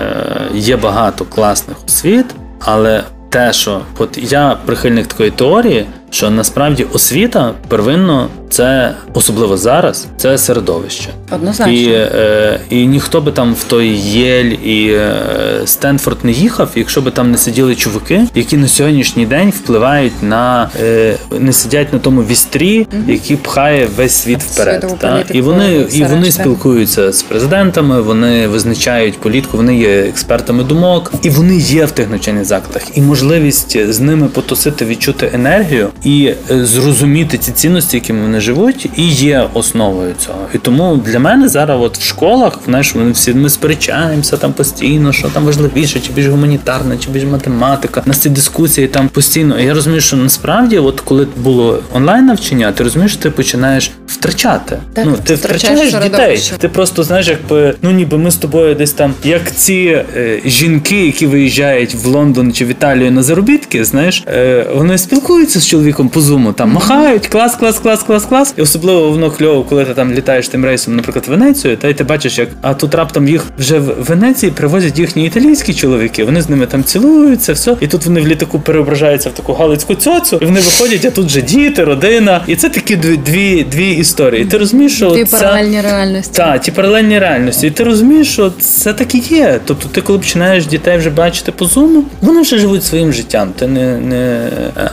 є 0.55 0.77
багато 0.77 1.25
класних 1.25 1.77
освіт, 1.87 2.27
але 2.61 3.03
те, 3.29 3.53
що 3.53 3.81
от 3.99 4.19
я 4.33 4.57
прихильник 4.67 5.07
такої 5.07 5.31
теорії, 5.31 5.87
що 6.11 6.31
насправді 6.31 6.87
освіта 6.93 7.55
первинно 7.69 8.29
це 8.51 8.95
особливо 9.15 9.57
зараз, 9.57 10.07
це 10.17 10.39
середовище. 10.39 11.09
Однозначно. 11.31 11.73
І 11.73 11.93
е, 11.93 12.61
і 12.71 12.87
ніхто 12.87 13.21
би 13.21 13.33
там 13.33 13.55
в 13.55 13.65
той 13.65 13.89
Єль 13.99 14.53
і 14.65 14.93
е, 14.93 15.17
Стенфорд 15.65 16.19
не 16.23 16.33
їхав, 16.33 16.71
якщо 16.75 17.03
би 17.03 17.11
там 17.11 17.31
не 17.31 17.39
сиділи 17.39 17.75
чуваки, 17.75 18.27
які 18.35 18.57
на 18.57 18.69
сьогоднішній 18.69 19.27
день 19.27 19.51
впливають 19.51 20.23
на 20.23 20.71
е, 20.81 21.17
не 21.39 21.53
сидять 21.53 21.93
на 21.93 21.99
тому 21.99 22.23
вістрі, 22.23 22.79
mm 22.79 23.11
який 23.13 23.37
пхає 23.37 23.89
весь 23.97 24.15
світ 24.15 24.43
вперед. 24.43 24.95
Та? 24.99 25.25
І 25.33 25.41
вони 25.41 25.87
і 25.93 26.05
вони 26.05 26.33
спілкуються 26.33 27.13
з 27.13 27.23
президентами, 27.23 28.01
вони 28.01 28.49
визначають 28.49 29.19
політику, 29.19 29.57
вони 29.57 29.77
є 29.77 30.01
експертами 30.01 30.65
думок, 30.65 31.13
і 31.23 31.31
вони 31.31 31.57
є 31.57 31.85
в 31.85 31.91
тих 31.91 32.11
навчальних 32.11 32.45
закладах. 32.45 32.83
І 32.95 33.01
можливість 33.01 33.93
з 33.93 34.01
ними 34.01 34.27
потусити, 34.29 34.85
відчути 34.85 35.31
енергію 35.35 35.89
і 36.05 36.33
е, 36.51 36.67
зрозуміти 36.67 37.39
ці 37.39 37.53
цінності, 37.53 37.97
якими 37.97 38.23
вони 38.23 38.41
живуть, 38.41 38.89
і 38.97 39.09
є 39.09 39.45
основою 39.55 40.15
цього. 40.27 40.39
І 40.55 40.59
тому 40.59 40.97
для 40.97 41.19
мене 41.19 41.49
зараз, 41.49 41.81
от 41.81 41.99
в 41.99 42.03
школах, 42.03 42.59
знаєш, 42.65 42.95
ми 42.95 43.11
всі 43.11 43.35
ми 43.35 43.51
сперечаємося 43.51 44.37
там 44.37 44.53
постійно, 44.53 45.13
що 45.13 45.29
там 45.29 45.45
важливіше, 45.45 46.01
чи 46.01 46.13
більш 46.13 46.27
гуманітарна, 46.27 46.97
чи 46.97 47.11
більш 47.11 47.25
математика. 47.25 48.03
У 48.07 48.09
нас 48.09 48.19
ці 48.19 48.29
дискусії 48.29 48.87
там 48.89 49.09
постійно. 49.09 49.61
І 49.61 49.65
Я 49.65 49.75
розумію, 49.75 50.01
що 50.01 50.17
насправді, 50.17 50.79
от 50.79 51.01
коли 51.01 51.27
було 51.37 51.83
онлайн 51.93 52.27
навчання, 52.27 52.73
ти 52.73 52.85
розумієш, 52.85 53.13
що 53.13 53.23
ти 53.23 53.31
починаєш 53.31 53.91
втрачати. 54.07 54.79
Так, 54.93 55.05
ну 55.07 55.17
ти 55.25 55.35
втрачаєш 55.35 55.95
дітей. 55.95 56.43
Ти 56.59 56.69
просто 56.69 57.03
знаєш, 57.03 57.29
якби 57.29 57.75
ну 57.83 57.91
ніби 57.91 58.19
ми 58.19 58.31
з 58.31 58.37
тобою 58.37 58.75
десь 58.75 58.93
там, 58.93 59.15
як 59.25 59.55
ці 59.55 60.05
е, 60.17 60.41
жінки, 60.45 61.07
які 61.07 61.27
виїжджають 61.27 61.95
в 61.95 62.07
Лондон 62.07 62.53
чи 62.53 62.65
в 62.65 62.69
Італію 62.69 63.13
на 63.13 63.23
заробітки, 63.23 63.85
знаєш, 63.85 64.25
е, 64.29 64.67
вони 64.75 64.99
спілкуються 64.99 65.61
з 65.61 65.67
чоловіком 65.67 65.86
чоловіком 65.87 66.09
по 66.09 66.21
зуму 66.21 66.53
там 66.53 66.71
махають, 66.71 67.27
клас, 67.27 67.55
клас, 67.55 67.79
клас, 67.79 68.03
клас, 68.03 68.25
клас. 68.25 68.55
І 68.57 68.63
особливо 68.63 69.11
воно 69.11 69.31
кльово, 69.31 69.63
коли 69.63 69.85
ти 69.85 69.95
там 69.95 70.13
літаєш 70.13 70.49
тим 70.49 70.65
рейсом, 70.65 70.97
наприклад, 70.97 71.25
в 71.29 71.31
Венецію, 71.31 71.77
та 71.77 71.89
й 71.89 71.95
ти 71.95 72.05
бачиш, 72.05 72.39
як 72.39 72.49
а 72.63 72.75
тут 72.75 72.95
раптом 72.95 73.29
їх 73.29 73.45
вже 73.59 73.79
в 73.79 73.95
Венеції 73.99 74.53
привозять 74.53 74.99
їхні 74.99 75.27
італійські 75.27 75.75
чоловіки. 75.75 76.25
Вони 76.25 76.43
з 76.43 76.49
ними 76.49 76.67
там 76.67 76.85
цілуються, 76.85 77.53
все. 77.53 77.77
І 77.81 77.87
тут 77.87 78.07
вони 78.07 78.21
в 78.21 78.27
літаку 78.27 78.61
переображаються 78.61 79.29
в 79.29 79.33
таку 79.33 79.53
галицьку 79.53 79.95
цьоцю, 79.95 80.39
і 80.43 80.45
вони 80.45 80.61
виходять, 80.61 81.05
а 81.05 81.11
тут 81.11 81.27
вже 81.27 81.43
діти, 81.43 81.85
родина. 81.85 82.45
І 82.47 82.57
це 82.57 82.69
такі 82.69 82.97
дві 82.97 83.17
дві, 83.17 83.67
дві 83.71 83.91
історії. 83.91 84.45
Ти 84.45 84.59
розумієш, 84.59 84.97
що 84.97 85.11
Ті 85.11 85.25
це... 85.25 85.39
паралельні 85.39 85.81
реальності. 85.81 86.33
Так, 86.37 86.61
ті 86.61 86.71
паралельні 86.71 87.19
реальності. 87.19 87.67
І 87.67 87.71
ти 87.71 87.85
розумієш, 87.85 88.33
що 88.33 88.53
це 88.61 88.93
так 88.93 89.15
і 89.15 89.19
є. 89.19 89.61
Тобто, 89.65 89.89
ти, 89.89 90.01
коли 90.01 90.19
починаєш 90.19 90.67
дітей 90.67 90.99
вже 90.99 91.11
бачити 91.11 91.53
по 91.53 91.65
зуму, 91.65 92.05
вони 92.21 92.41
вже 92.41 92.59
живуть 92.59 92.85
своїм 92.85 93.13
життям. 93.13 93.49
Ти 93.59 93.67
не, 93.67 93.99
не... 93.99 94.49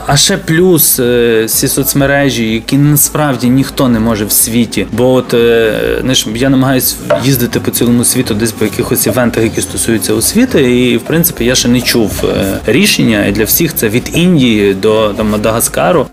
А 0.06 0.16
ще 0.16 0.36
плюс 0.36 0.83
Е, 1.00 1.46
ці 1.48 1.68
соцмережі, 1.68 2.52
які 2.52 2.76
насправді 2.76 3.48
ніхто 3.48 3.88
не 3.88 4.00
може 4.00 4.24
в 4.24 4.32
світі. 4.32 4.86
Бо 4.92 5.12
от 5.12 5.34
е, 5.34 5.98
знаєш, 6.00 6.26
я 6.34 6.50
намагаюся 6.50 6.96
їздити 7.24 7.60
по 7.60 7.70
цілому 7.70 8.04
світу, 8.04 8.34
десь 8.34 8.52
по 8.52 8.64
якихось 8.64 9.06
івентах, 9.06 9.42
які 9.42 9.60
стосуються 9.60 10.14
освіти, 10.14 10.80
і 10.80 10.96
в 10.96 11.00
принципі 11.00 11.44
я 11.44 11.54
ще 11.54 11.68
не 11.68 11.80
чув 11.80 12.24
е, 12.24 12.58
рішення. 12.66 13.26
І 13.26 13.32
для 13.32 13.44
всіх 13.44 13.74
це 13.74 13.88
від 13.88 14.10
Індії 14.12 14.74
до 14.74 15.08
там, 15.08 15.30
Мадагаскару. 15.30 16.06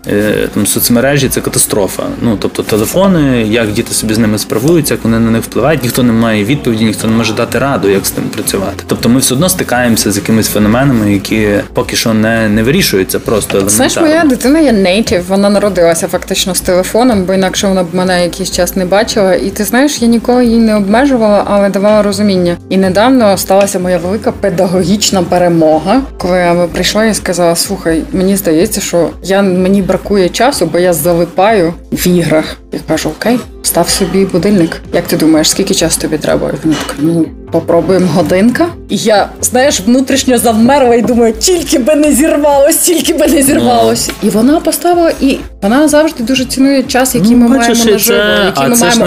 Там 0.54 0.66
соцмережі 0.66 1.28
це 1.28 1.40
катастрофа. 1.40 2.02
Ну 2.22 2.36
тобто 2.40 2.62
телефони, 2.62 3.46
як 3.50 3.72
діти 3.72 3.94
собі 3.94 4.14
з 4.14 4.18
ними 4.18 4.38
справуються, 4.38 4.94
як 4.94 5.04
вони 5.04 5.18
на 5.18 5.30
них 5.30 5.42
впливають, 5.42 5.82
ніхто 5.82 6.02
не 6.02 6.12
має 6.12 6.44
відповіді, 6.44 6.84
ніхто 6.84 7.08
не 7.08 7.16
може 7.16 7.32
дати 7.32 7.58
раду, 7.58 7.88
як 7.88 8.06
з 8.06 8.10
тим 8.10 8.24
працювати. 8.24 8.84
Тобто 8.86 9.08
ми 9.08 9.20
все 9.20 9.34
одно 9.34 9.48
стикаємося 9.48 10.12
з 10.12 10.16
якимись 10.16 10.48
феноменами, 10.48 11.12
які 11.12 11.48
поки 11.74 11.96
що 11.96 12.14
не 12.14 12.48
не 12.48 12.62
вирішуються 12.62 13.18
просто. 13.18 13.68
Знаєш, 13.68 13.96
моя 13.96 14.24
дитина 14.24 14.61
є 14.62 14.72
нейтів, 14.72 15.24
вона 15.28 15.50
народилася 15.50 16.08
фактично 16.08 16.54
з 16.54 16.60
телефоном, 16.60 17.24
бо 17.24 17.34
інакше 17.34 17.66
вона 17.68 17.82
б 17.82 17.94
мене 17.94 18.22
якийсь 18.22 18.50
час 18.50 18.76
не 18.76 18.84
бачила. 18.84 19.34
І 19.34 19.50
ти 19.50 19.64
знаєш, 19.64 20.02
я 20.02 20.08
ніколи 20.08 20.44
її 20.44 20.58
не 20.58 20.76
обмежувала, 20.76 21.44
але 21.46 21.68
давала 21.68 22.02
розуміння. 22.02 22.56
І 22.68 22.76
недавно 22.76 23.38
сталася 23.38 23.78
моя 23.78 23.98
велика 23.98 24.32
педагогічна 24.32 25.22
перемога, 25.22 26.00
коли 26.18 26.38
я 26.38 26.54
прийшла 26.72 27.04
і 27.04 27.14
сказала: 27.14 27.56
слухай, 27.56 28.02
мені 28.12 28.36
здається, 28.36 28.80
що 28.80 29.10
я 29.22 29.42
мені 29.42 29.82
бракує 29.82 30.28
часу, 30.28 30.66
бо 30.72 30.78
я 30.78 30.92
залипаю 30.92 31.74
в 31.92 32.06
іграх. 32.06 32.56
Я 32.72 32.80
кажу, 32.88 33.10
окей, 33.18 33.38
став 33.62 33.88
собі 33.88 34.24
будильник. 34.24 34.82
Як 34.92 35.04
ти 35.04 35.16
думаєш, 35.16 35.50
скільки 35.50 35.74
часу 35.74 36.00
тобі 36.00 36.18
треба? 36.18 36.48
І 36.48 36.54
вона 36.64 36.76
така, 36.86 36.98
ну 36.98 37.26
попробуємо 37.52 38.06
годинка. 38.14 38.66
І 38.88 38.96
я, 38.96 39.28
знаєш, 39.42 39.80
внутрішньо 39.80 40.38
завмерла 40.38 40.94
і 40.94 41.02
думаю, 41.02 41.32
тільки 41.32 41.78
би 41.78 41.94
не 41.94 42.12
зірвалось, 42.12 42.76
тільки 42.76 43.12
би 43.14 43.26
не 43.26 43.42
зірвалось. 43.42 44.08
No. 44.08 44.12
І 44.22 44.30
вона 44.30 44.60
поставила, 44.60 45.12
і 45.20 45.38
вона 45.62 45.88
завжди 45.88 46.24
дуже 46.24 46.44
цінує 46.44 46.82
час, 46.82 47.14
який 47.14 47.30
ну, 47.30 47.36
ми 47.36 47.48
маємо 47.48 47.84
наживо, 47.84 48.18
який 48.44 48.68
ми 48.68 48.76
маємо 48.76 49.04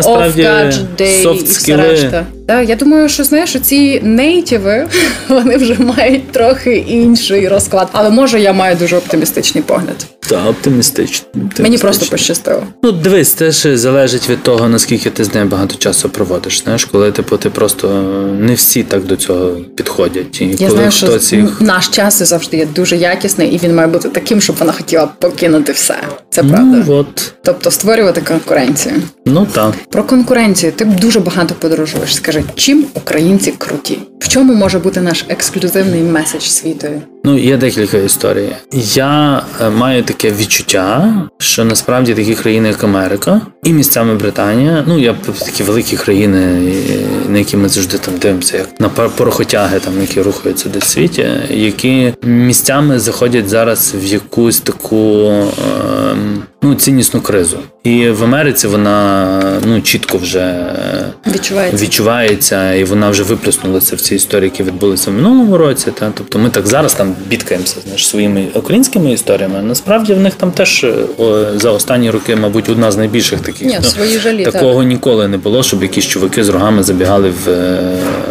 day 0.97 1.39
і 1.39 1.43
все 1.43 1.77
решта. 1.77 2.25
Да, 2.47 2.61
я 2.61 2.75
думаю, 2.75 3.09
що 3.09 3.23
знаєш, 3.23 3.57
ці 3.61 4.01
нейтіви 4.03 4.87
вони 5.29 5.57
вже 5.57 5.75
мають 5.79 6.31
трохи 6.31 6.75
інший 6.75 7.47
розклад. 7.47 7.87
Але 7.91 8.09
може 8.09 8.39
я 8.39 8.53
маю 8.53 8.75
дуже 8.75 8.97
оптимістичний 8.97 9.63
погляд. 9.63 10.05
Та 10.29 10.49
оптимістично. 10.49 11.27
Мені 11.59 11.77
просто 11.77 12.05
пощастило. 12.05 12.63
Ну 12.83 12.91
дивись, 12.91 13.33
теж 13.33 13.67
залежить 13.73 14.29
від 14.29 14.43
того, 14.43 14.69
наскільки 14.69 15.09
ти 15.09 15.23
з 15.23 15.33
ним 15.33 15.47
багато 15.47 15.75
часу 15.75 16.09
проводиш. 16.09 16.63
Знаєш, 16.63 16.85
коли 16.85 17.11
типу 17.11 17.37
ти 17.37 17.49
просто 17.49 17.87
не 18.39 18.53
всі 18.53 18.83
так 18.83 19.03
до 19.03 19.15
цього 19.15 19.49
підходять. 19.75 20.41
І 20.41 20.45
я 20.45 20.57
коли 20.57 20.69
знаю, 20.69 20.91
що 20.91 21.35
їх... 21.35 21.61
наш 21.61 21.87
час 21.87 22.23
завжди 22.23 22.57
є 22.57 22.65
дуже 22.65 22.97
якісний, 22.97 23.49
і 23.49 23.57
він 23.57 23.75
має 23.75 23.87
бути 23.87 24.09
таким, 24.09 24.41
щоб 24.41 24.55
вона 24.59 24.71
хотіла 24.71 25.07
покинути 25.19 25.71
все. 25.71 25.95
Це 26.29 26.43
ну, 26.45 26.83
от. 26.87 27.33
Тобто 27.43 27.71
створювати 27.71 28.21
конкуренцію. 28.21 28.95
Ну 29.25 29.47
так. 29.51 29.73
Про 29.89 30.03
конкуренцію 30.03 30.71
ти 30.71 30.85
дуже 30.85 31.19
багато 31.19 31.55
подорожуєш. 31.59 32.15
Скажи, 32.15 32.43
чим 32.55 32.85
українці 32.93 33.51
круті? 33.51 33.97
В 34.19 34.27
чому 34.27 34.53
може 34.53 34.79
бути 34.79 35.01
наш 35.01 35.25
ексклюзивний 35.29 36.01
меседж 36.01 36.43
світові? 36.43 37.01
Ну, 37.23 37.37
є 37.37 37.57
декілька 37.57 37.97
історій. 37.97 38.49
Я 38.93 39.41
е, 39.61 39.69
маю 39.69 40.03
таке 40.03 40.31
відчуття, 40.31 41.13
що 41.37 41.65
насправді 41.65 42.13
такі 42.13 42.35
країни, 42.35 42.67
як 42.67 42.83
Америка, 42.83 43.41
і 43.63 43.73
місцями 43.73 44.15
Британія, 44.15 44.83
ну 44.87 44.99
я 44.99 45.15
такі 45.45 45.63
великі 45.63 45.97
країни, 45.97 46.71
на 47.29 47.37
які 47.37 47.57
ми 47.57 47.69
завжди 47.69 47.97
там 47.97 48.17
дивимося, 48.17 48.57
як 48.57 48.79
на 48.79 48.89
порохотяги, 48.89 49.79
там 49.79 50.01
які 50.01 50.21
рухаються 50.21 50.69
десь 50.69 50.83
в 50.83 50.87
світі, 50.87 51.27
які 51.49 52.13
місцями 52.23 52.99
заходять 52.99 53.49
зараз 53.49 53.93
в 53.95 54.05
якусь 54.05 54.59
таку. 54.59 54.97
Е, 55.27 56.15
ну, 56.61 56.75
ціннісну 56.75 57.21
кризу. 57.21 57.57
І 57.83 58.09
в 58.09 58.23
Америці 58.23 58.67
вона 58.67 59.39
ну 59.65 59.81
чітко 59.81 60.17
вже 60.17 60.65
відчувається, 61.27 61.85
відчувається 61.85 62.73
і 62.73 62.83
вона 62.83 63.09
вже 63.09 63.23
виплеснулася 63.23 63.95
в 63.95 64.01
цій 64.01 64.15
ці 64.15 64.15
історії, 64.15 64.49
які 64.49 64.63
відбулися 64.63 65.11
в 65.11 65.13
минулому 65.13 65.57
році. 65.57 65.91
Та 65.99 66.11
тобто 66.17 66.39
ми 66.39 66.49
так 66.49 66.67
зараз 66.67 66.93
там 66.93 67.15
бідкаємося 67.27 67.77
знаєш, 67.83 68.07
своїми 68.07 68.47
українськими 68.53 69.11
історіями. 69.11 69.61
Насправді 69.61 70.13
в 70.13 70.19
них 70.19 70.33
там 70.33 70.51
теж 70.51 70.85
о, 71.17 71.45
за 71.55 71.71
останні 71.71 72.11
роки, 72.11 72.35
мабуть, 72.35 72.69
одна 72.69 72.91
з 72.91 72.97
найбільших 72.97 73.39
таких 73.39 73.67
Ні, 73.67 73.77
ну, 73.83 73.89
свої 73.89 74.19
жалі, 74.19 74.45
такого 74.45 74.79
так. 74.79 74.87
ніколи 74.87 75.27
не 75.27 75.37
було, 75.37 75.63
щоб 75.63 75.81
якісь 75.81 76.05
чуваки 76.05 76.43
з 76.43 76.49
рогами 76.49 76.83
забігали 76.83 77.14
в. 77.23 78.24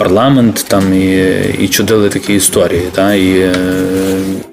Парламент 0.00 0.64
там 0.68 0.94
і 0.94 1.34
і 1.58 1.68
чудили 1.68 2.08
такі 2.08 2.34
історії, 2.34 2.82
та 2.92 3.14
і 3.14 3.38
е, 3.38 3.54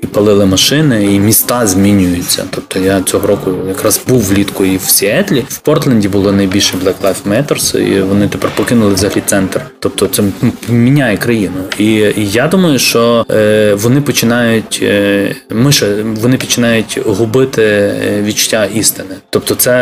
і 0.02 0.08
палили 0.08 0.46
машини, 0.46 1.14
і 1.14 1.20
міста 1.20 1.68
змінюються. 1.68 2.44
Тобто 2.50 2.80
я 2.80 3.02
цього 3.02 3.28
року 3.28 3.52
якраз 3.68 4.02
був 4.08 4.22
влітку 4.24 4.66
і 4.66 4.78
в 4.78 4.82
Сіетлі. 4.82 5.46
В 5.50 5.58
Портленді 5.58 6.08
було 6.08 6.32
найбільше 6.32 6.74
Black 6.78 6.96
Lives 7.04 7.24
Matter, 7.30 7.80
і 7.80 8.02
вони 8.02 8.28
тепер 8.28 8.50
покинули 8.56 8.94
взагалі 8.94 9.22
центр. 9.26 9.62
Тобто 9.80 10.08
це 10.08 10.24
міняє 10.70 11.18
країну. 11.18 11.56
І, 11.78 11.86
і 11.94 12.30
я 12.32 12.48
думаю, 12.48 12.80
що 12.80 13.26
е, 13.32 13.74
вони 13.74 14.02
починають 14.02 14.80
е, 14.84 15.36
ми 15.50 15.72
вони 16.22 16.38
починають 16.38 17.00
губити 17.06 17.64
е, 17.64 18.22
відчуття 18.22 18.66
істини. 18.66 19.16
Тобто, 19.30 19.56
це 19.56 19.74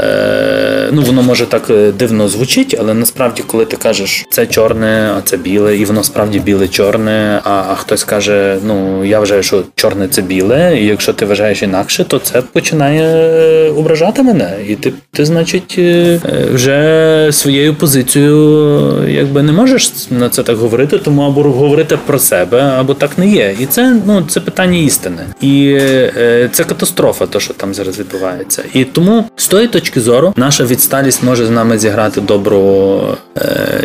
е, 0.00 0.88
ну 0.92 1.02
воно 1.02 1.22
може 1.22 1.46
так 1.46 1.70
е, 1.70 1.92
дивно 1.92 2.28
звучить, 2.28 2.76
але 2.80 2.94
насправді, 2.94 3.42
коли 3.46 3.64
ти 3.64 3.76
кажеш 3.76 4.26
це 4.30 4.46
чорне, 4.46 5.01
а 5.02 5.20
це 5.24 5.36
біле, 5.36 5.76
і 5.76 5.84
воно 5.84 6.02
справді 6.02 6.40
біле-чорне. 6.40 7.40
А, 7.44 7.62
а 7.70 7.74
хтось 7.74 8.04
каже: 8.04 8.58
ну 8.66 9.04
я 9.04 9.18
вважаю, 9.18 9.42
що 9.42 9.62
чорне 9.74 10.08
це 10.08 10.22
біле, 10.22 10.78
і 10.80 10.86
якщо 10.86 11.12
ти 11.12 11.26
вважаєш 11.26 11.62
інакше, 11.62 12.04
то 12.04 12.18
це 12.18 12.42
починає 12.42 13.02
е, 13.02 13.70
ображати 13.70 14.22
мене. 14.22 14.50
І 14.68 14.74
ти, 14.74 14.92
ти 15.12 15.24
значить, 15.24 15.74
е, 15.78 16.20
вже 16.52 17.28
своєю 17.32 17.74
позицією 17.74 19.08
якби 19.08 19.42
не 19.42 19.52
можеш 19.52 19.92
на 20.10 20.28
це 20.28 20.42
так 20.42 20.56
говорити, 20.56 20.98
тому 20.98 21.22
або 21.22 21.42
говорити 21.42 21.98
про 22.06 22.18
себе, 22.18 22.60
або 22.60 22.94
так 22.94 23.18
не 23.18 23.28
є. 23.28 23.54
І 23.60 23.66
це 23.66 23.96
ну 24.06 24.22
це 24.28 24.40
питання 24.40 24.78
істини. 24.78 25.22
І 25.40 25.78
е, 25.80 26.48
це 26.52 26.64
катастрофа, 26.64 27.26
то 27.26 27.40
що 27.40 27.54
там 27.54 27.74
зараз 27.74 27.98
відбувається. 27.98 28.62
І 28.74 28.84
тому 28.84 29.24
з 29.36 29.48
тої 29.48 29.68
точки 29.68 30.00
зору 30.00 30.34
наша 30.36 30.64
відсталість 30.64 31.22
може 31.22 31.46
з 31.46 31.50
нами 31.50 31.78
зіграти 31.78 32.20
добру, 32.20 33.00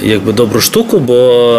якби 0.04 0.34
добру 0.34 0.62
штуку, 0.62 1.00
бо 1.08 1.58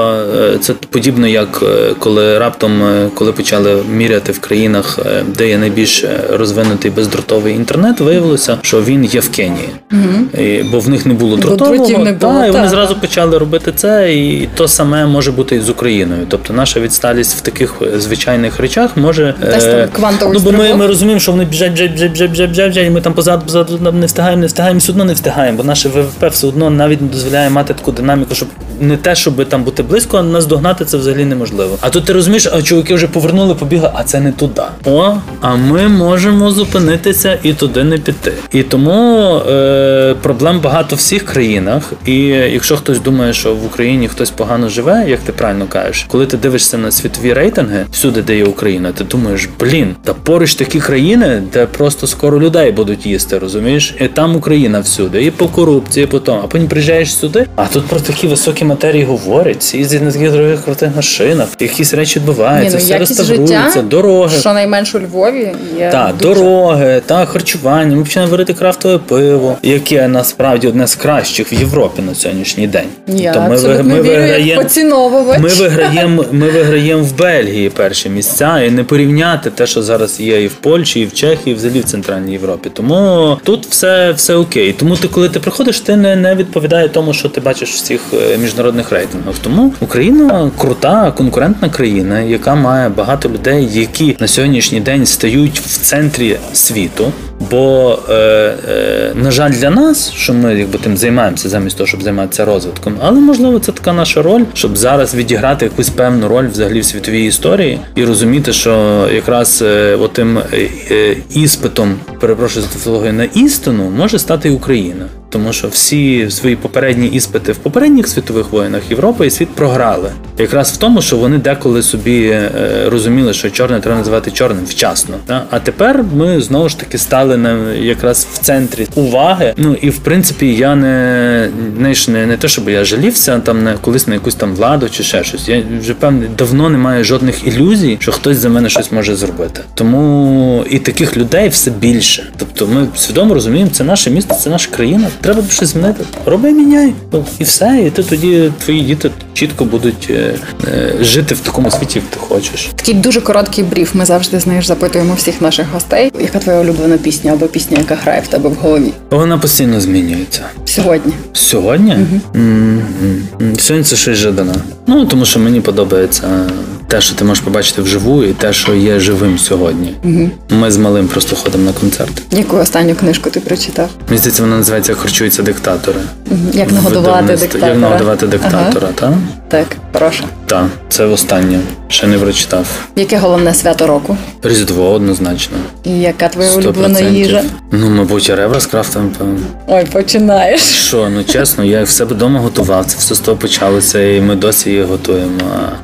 це 0.61 0.73
подібно 0.73 1.27
як 1.27 1.63
коли 1.99 2.39
раптом, 2.39 2.83
коли 3.15 3.33
почали 3.33 3.83
міряти 3.91 4.33
в 4.33 4.39
країнах, 4.39 4.99
де 5.27 5.49
є 5.49 5.59
найбільш 5.59 6.05
розвинутий 6.31 6.91
бездротовий 6.91 7.55
інтернет, 7.55 8.01
виявилося, 8.01 8.59
що 8.63 8.83
він 8.83 9.05
є 9.05 9.21
в 9.21 9.29
Кенії, 9.29 9.69
угу. 9.93 10.43
і, 10.45 10.63
бо 10.63 10.81
в 10.81 10.89
них 10.89 11.07
не 11.07 11.15
було 11.15 11.37
дротового, 11.37 11.89
не 11.99 12.13
було, 12.13 12.33
та, 12.33 12.47
і 12.47 12.51
вони 12.51 12.69
зразу 12.69 12.97
почали 12.97 13.39
робити 13.39 13.73
це, 13.77 14.15
і 14.15 14.49
то 14.55 14.69
саме 14.69 15.07
може 15.07 15.33
бути 15.33 15.57
і 15.57 15.61
з 15.61 15.69
Україною. 15.69 16.27
Тобто 16.29 16.53
наша 16.53 16.81
відсталість 16.81 17.37
в 17.37 17.41
таких 17.41 17.75
звичайних 17.97 18.61
речах 18.61 18.97
може 18.97 19.35
е, 19.43 19.89
ну, 20.33 20.41
бо 20.41 20.53
ми, 20.53 20.75
ми 20.75 20.87
розуміємо, 20.87 21.21
що 21.21 21.33
вони 21.33 21.45
біжать, 21.45 21.73
біжать, 21.73 21.93
біжать, 21.93 22.11
біжать, 22.11 22.31
біжать, 22.31 22.51
біжать, 22.51 22.69
біжать, 22.69 22.87
і 22.87 22.91
ми 22.91 23.01
там 23.01 23.13
позаду, 23.13 23.43
позаду 23.45 23.93
не 23.93 24.07
встигаємо, 24.07 24.41
не 24.41 24.47
встигаємо, 24.47 24.79
все 24.79 24.93
одно 24.93 25.05
не 25.05 25.13
встигаємо, 25.13 25.57
бо 25.57 25.65
наше 25.65 25.89
ВВП 25.89 26.29
все 26.29 26.47
одно 26.47 26.71
навіть 26.71 27.03
не 27.03 27.09
дозволяє 27.09 27.51
мати 27.51 27.75
таку 27.75 27.93
динаміку, 27.93 28.35
щоб 28.35 28.49
не 28.81 28.97
те, 28.97 29.15
щоб 29.15 29.38
там 29.45 29.65
бути 29.65 29.83
близько, 29.83 30.19
а 30.19 30.23
нас 30.23 30.47
догнати 30.47 30.85
це 30.85 30.97
взагалі 30.97 31.25
неможливо. 31.25 31.79
А 31.81 31.91
тут 31.91 32.05
ти 32.05 32.13
розумієш, 32.13 32.49
а 32.53 32.63
чоловіки 32.63 32.95
вже 32.95 33.07
повернули, 33.07 33.55
побігли, 33.55 33.91
а 33.95 34.05
це 34.05 34.21
не 34.21 34.33
туди. 34.33 34.63
О, 34.85 35.15
а 35.41 35.57
ми 35.57 35.89
можемо 35.89 36.51
зупинитися 36.51 37.39
і 37.43 37.53
туди 37.53 37.85
не 37.85 37.99
піти. 37.99 38.33
І 38.53 38.63
тому 38.63 39.37
е, 39.37 40.15
проблем 40.23 40.61
багато 40.61 40.97
в 40.97 40.99
всіх 40.99 41.25
країнах. 41.25 41.93
І 42.07 42.19
якщо 42.27 42.77
хтось 42.77 43.01
думає, 43.01 43.33
що 43.33 43.55
в 43.55 43.67
Україні 43.67 44.09
хтось 44.09 44.31
погано 44.31 44.69
живе, 44.69 45.05
як 45.09 45.21
ти 45.21 45.33
правильно 45.33 45.67
кажеш, 45.69 46.07
коли 46.09 46.27
ти 46.27 46.37
дивишся 46.37 46.79
на 46.79 46.91
світові 46.91 47.33
рейтинги, 47.33 47.87
всюди, 47.93 48.23
де 48.23 48.37
є 48.37 48.45
Україна, 48.45 48.93
ти 48.93 49.05
думаєш, 49.05 49.49
блін, 49.61 49.95
та 50.05 50.15
поруч 50.15 50.55
такі 50.55 50.81
країни, 50.81 51.43
де 51.53 51.67
просто 51.67 52.07
скоро 52.07 52.41
людей 52.41 52.73
будуть 52.73 53.07
їсти, 53.07 53.39
розумієш? 53.39 53.95
І 54.01 54.09
там 54.09 54.37
Україна 54.37 54.81
всюди, 54.81 55.25
і 55.25 55.31
по 55.31 55.49
корупції, 55.49 56.05
і 56.05 56.07
по 56.07 56.19
тому. 56.21 56.41
А 56.45 56.47
потім 56.47 56.69
приїжджаєш 56.69 57.15
сюди, 57.15 57.47
а 57.57 57.67
тут 57.67 57.87
про 57.87 58.01
такі 58.01 58.27
високі 58.27 58.65
матерії 58.65 59.05
говорять, 59.05 59.28
їздять 59.73 60.03
на 60.03 60.13
таких 60.13 60.33
дорогих 60.33 60.65
крутих 60.65 60.97
машинах, 60.97 61.49
якісь 61.61 61.95
речі 61.95 62.19
відбуваються, 62.19 62.77
Ні, 62.79 62.83
ну, 62.83 62.89
все 62.89 62.99
реставрується, 62.99 63.83
дороги. 63.83 64.39
Що 64.41 64.53
найменш 64.53 64.95
у 64.95 65.01
Львові 65.01 65.53
є 65.79 65.91
Так, 65.93 66.17
дуже... 66.17 66.35
дороги, 66.35 67.03
та 67.07 67.27
харчування. 67.27 67.97
Ми 67.97 68.03
починаємо 68.03 68.31
варити 68.31 68.55
крафтове 68.55 68.99
пиво, 68.99 69.57
яке 69.63 70.09
насправді 70.09 70.69
одне 70.69 70.87
з 70.87 70.95
кращих 70.95 71.53
в 71.53 71.55
Європі 71.55 72.03
на 72.03 72.15
сьогоднішній 72.15 72.67
день. 72.67 72.89
Я 73.07 73.33
тобто 73.33 73.69
ми, 73.69 73.83
ми 73.83 74.01
виграємо, 74.01 74.63
поціновувач. 74.63 75.39
Ми 75.41 75.49
виграємо, 75.49 76.25
ми 76.33 76.51
виграємо 76.51 77.03
в 77.03 77.19
Бельгії 77.19 77.71
перші 77.71 78.09
місця, 78.09 78.61
і 78.61 78.71
не 78.71 78.85
порівняти 78.85 79.51
те, 79.51 79.67
що 79.67 79.83
зараз 79.83 80.21
є 80.21 80.43
і 80.43 80.47
в 80.47 80.55
Польщі, 80.55 81.01
і 81.01 81.07
в 81.07 81.13
Чехії, 81.13 81.53
і 81.53 81.55
взагалі 81.55 81.81
в 81.81 81.85
Центральній 81.85 82.33
Європі. 82.33 82.71
Тому 82.75 83.37
тут 83.45 83.67
все 83.67 84.13
все 84.13 84.35
окей. 84.35 84.73
Тому 84.73 84.97
ти, 84.97 85.09
коли 85.09 85.29
ти 85.29 85.41
приходиш, 85.41 85.81
ти 85.81 85.97
не, 85.97 86.17
не 86.17 86.35
відповідає 86.35 86.89
тому, 86.89 87.15
що 87.15 87.29
ти 87.29 87.41
бачиш 87.41 87.71
в 87.71 87.81
цих 87.81 88.01
е, 88.15 88.39
міжнародних 88.39 88.93
рейтингах. 89.09 89.39
Тому 89.39 89.73
Україна 89.81 90.51
крута, 90.59 91.11
конкурентна 91.11 91.69
країна, 91.69 92.21
яка 92.21 92.55
має 92.55 92.89
багато 92.89 93.29
людей, 93.29 93.69
які 93.73 94.17
на 94.21 94.29
сьогоднішній 94.29 94.81
день 94.81 95.07
стають 95.07 95.61
в 95.61 95.81
центрі 95.81 96.37
світу. 96.53 97.13
Бо, 97.51 97.99
е, 98.09 98.15
е, 98.15 99.13
на 99.15 99.31
жаль, 99.31 99.51
для 99.51 99.71
нас, 99.71 100.13
що 100.13 100.35
ми 100.35 100.55
якби 100.55 100.79
тим 100.79 100.97
займаємося 100.97 101.49
замість 101.49 101.77
того, 101.77 101.87
щоб 101.87 102.03
займатися 102.03 102.45
розвитком, 102.45 102.95
але 103.01 103.21
можливо 103.21 103.59
це 103.59 103.73
така 103.73 103.93
наша 103.93 104.23
роль, 104.23 104.43
щоб 104.55 104.77
зараз 104.77 105.15
відіграти 105.15 105.65
якусь 105.65 105.89
певну 105.89 106.29
роль 106.29 106.49
взагалі 106.49 106.81
в 106.81 106.85
світовій 106.85 107.25
історії 107.25 107.79
і 107.95 108.05
розуміти, 108.05 108.53
що 108.53 109.05
якраз 109.15 109.63
е, 109.67 109.97
отим 110.01 110.39
е, 110.39 110.69
е, 110.91 111.17
іспитом, 111.31 111.95
перепрошую 112.21 112.67
за 112.67 112.73
тавтологію, 112.73 113.13
на 113.13 113.25
істину 113.25 113.91
може 113.91 114.19
стати 114.19 114.49
і 114.49 114.53
Україна. 114.53 115.07
Тому 115.31 115.53
що 115.53 115.69
всі 115.69 116.31
свої 116.31 116.57
попередні 116.57 117.07
іспити 117.07 117.53
в 117.53 117.57
попередніх 117.57 118.09
світових 118.09 118.53
воїнах 118.53 118.83
Європа 118.91 119.25
і 119.25 119.31
світ 119.31 119.49
програли. 119.49 120.11
Якраз 120.39 120.73
в 120.73 120.77
тому, 120.77 121.03
що 121.03 121.17
вони 121.17 121.39
деколи 121.39 121.83
собі 121.83 122.27
е, 122.27 122.51
розуміли, 122.87 123.33
що 123.33 123.51
чорне 123.51 123.81
треба 123.81 123.99
називати 123.99 124.31
чорним 124.31 124.65
вчасно. 124.65 125.15
А 125.51 125.59
тепер 125.61 126.05
ми 126.15 126.41
знову 126.41 126.69
ж 126.69 126.79
таки 126.79 126.99
стали 126.99 127.37
на 127.37 127.73
якраз 127.73 128.27
в 128.33 128.39
центрі 128.39 128.87
уваги. 128.95 129.55
Ну 129.57 129.75
і 129.81 129.91
в 129.91 129.99
принципі 129.99 130.55
я 130.55 130.77
не 130.77 131.49
знаєш, 131.79 132.09
не, 132.09 132.27
не 132.27 132.37
те, 132.37 132.49
щоб 132.49 132.69
я 132.69 132.85
жалівся 132.85 133.39
там 133.39 133.65
на 133.65 133.75
колись 133.75 134.07
на 134.07 134.15
якусь 134.15 134.35
там 134.35 134.55
владу 134.55 134.89
чи 134.89 135.03
ще 135.03 135.25
щось. 135.25 135.49
Я 135.49 135.63
вже 135.81 135.95
певне 135.95 136.27
давно 136.39 136.71
не 136.71 136.79
маю 136.79 137.05
жодних 137.05 137.47
ілюзій, 137.47 137.97
що 138.01 138.13
хтось 138.13 138.37
за 138.37 138.49
мене 138.49 138.69
щось 138.69 138.93
може 138.93 139.17
зробити. 139.17 139.61
Тому 139.75 140.65
і 140.71 140.79
таких 140.79 141.17
людей 141.17 141.49
все 141.49 141.71
більше. 141.71 142.33
Тобто, 142.37 142.67
ми 142.67 142.87
свідомо 142.97 143.35
розуміємо, 143.35 143.71
це 143.73 143.85
наше 143.85 144.11
місто, 144.11 144.35
це 144.35 144.51
наша 144.51 144.71
країна. 144.71 145.09
Треба 145.21 145.43
щось 145.51 145.69
змінити. 145.69 146.05
Роби, 146.27 146.53
міняй. 146.53 146.95
І 147.39 147.45
все. 147.45 147.83
І 147.87 147.91
ти 147.91 148.03
тоді 148.03 148.53
твої 148.65 148.81
діти 148.81 149.11
чітко 149.35 149.65
будуть 149.65 150.07
е, 150.11 150.35
е, 150.69 150.95
жити 151.01 151.35
в 151.35 151.41
такому 151.41 151.71
світі, 151.71 151.99
як 151.99 152.05
ти 152.11 152.19
хочеш. 152.21 152.69
Такий 152.77 152.95
дуже 152.95 153.21
короткий 153.21 153.65
бриф. 153.65 153.95
Ми 153.95 154.05
завжди 154.05 154.41
знаєш, 154.41 154.67
запитуємо 154.67 155.15
всіх 155.15 155.41
наших 155.41 155.67
гостей. 155.73 156.13
Яка 156.21 156.39
твоя 156.39 156.61
улюблена 156.61 156.99
пісня 156.99 157.33
або 157.33 157.47
пісня, 157.47 157.79
яка 157.79 157.95
грає 157.95 158.21
в 158.21 158.27
тебе 158.29 158.49
в 158.49 158.55
голові? 158.55 158.93
Вона 159.11 159.39
постійно 159.39 159.81
змінюється. 159.81 160.43
Сьогодні. 160.65 161.13
Сьогодні? 161.33 161.97
Угу. 162.35 163.53
Сьогодні 163.59 163.85
це 163.85 163.97
щось 163.97 164.19
Жадана. 164.19 164.55
Ну 164.87 165.07
тому 165.07 165.25
що 165.25 165.41
мені 165.41 165.61
подобається 165.61 166.51
те, 166.89 167.01
що 167.01 167.15
ти 167.15 167.25
можеш 167.25 167.45
побачити 167.45 167.83
вживу, 167.83 168.25
і 168.25 168.33
те, 168.33 168.53
що 168.53 168.75
є 168.75 169.01
живим 169.01 169.39
сьогодні. 169.39 169.95
Угу. 170.05 170.31
Ми 170.51 170.71
з 170.71 170.77
малим 170.77 171.09
просто 171.09 171.37
ходимо 171.37 171.65
на 171.65 171.73
концерт. 171.73 172.23
Яку 172.31 172.57
останню 172.57 172.95
книжку 172.95 173.31
ти 173.31 173.41
прочитав? 173.41 173.89
Мені 174.09 174.19
здається, 174.19 174.43
вона 174.43 174.57
називається 174.57 174.95
Харчуються 174.95 175.43
диктатори. 175.43 175.99
Угу. 176.31 176.39
Як 176.53 176.73
нагодувати 176.73 177.37
диктатора? 177.37 177.69
Як 177.69 177.79
нагодувати 177.79 178.27
диктатора, 178.27 178.89
ага. 178.99 179.11
так? 179.11 179.15
Так, 179.49 179.77
прошу. 179.93 180.25
Так, 180.47 180.67
це 180.89 181.05
останнє. 181.05 181.59
Ще 181.89 182.07
не 182.07 182.19
прочитав. 182.19 182.67
Яке 182.97 183.19
головне 183.19 183.55
свято 183.55 183.87
року? 183.87 184.17
Різдво 184.43 184.91
однозначно. 184.91 185.57
І 185.85 185.91
яка 186.01 186.29
твоя 186.29 186.51
100%. 186.51 186.59
улюблена 186.59 187.01
їжа? 187.01 187.43
Ну, 187.73 187.91
мабуть, 187.91 188.31
ребра 188.31 188.61
з 188.61 188.67
крафтом, 188.67 189.11
певно. 189.19 189.39
Ой, 189.67 189.85
починаєш. 189.93 190.61
Що, 190.61 191.09
ну 191.09 191.25
чесно, 191.25 191.65
я 191.65 191.83
в 191.83 191.89
себе 191.89 192.15
вдома 192.15 192.41
готував. 192.41 192.87
Це 192.87 192.97
все 192.99 193.15
з 193.15 193.19
того 193.21 193.37
почалося, 193.37 194.01
і 194.03 194.21
ми 194.21 194.35
досі 194.37 194.71
її 194.71 194.83
готуємо. 194.83 195.41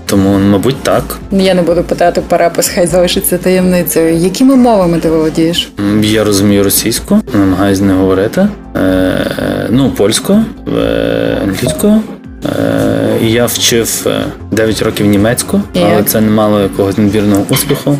Тому, 0.06 0.38
мабуть, 0.38 0.82
так. 0.82 1.04
Я 1.32 1.54
не 1.54 1.62
буду 1.62 1.82
питати 1.82 2.20
перепис, 2.28 2.68
хай 2.74 2.86
залишиться 2.86 3.38
таємницею. 3.38 4.16
Якими 4.16 4.56
мовами 4.56 4.98
ти 4.98 5.10
володієш? 5.10 5.72
Я 6.02 6.24
розумію 6.24 6.64
російську, 6.64 7.20
намагаюся 7.32 7.82
не 7.84 7.92
говорити. 7.92 8.48
Е, 8.76 9.66
ну, 9.70 9.90
польську, 9.90 10.38
е, 10.78 11.38
англійською. 11.42 12.00
І 13.22 13.30
я 13.30 13.46
вчив 13.46 14.06
9 14.50 14.82
років 14.82 15.06
німецьку, 15.06 15.62
але 15.74 16.02
це 16.02 16.20
не 16.20 16.30
мало 16.30 16.60
якогось 16.60 16.98
надмірного 16.98 17.46
успіху. 17.48 17.98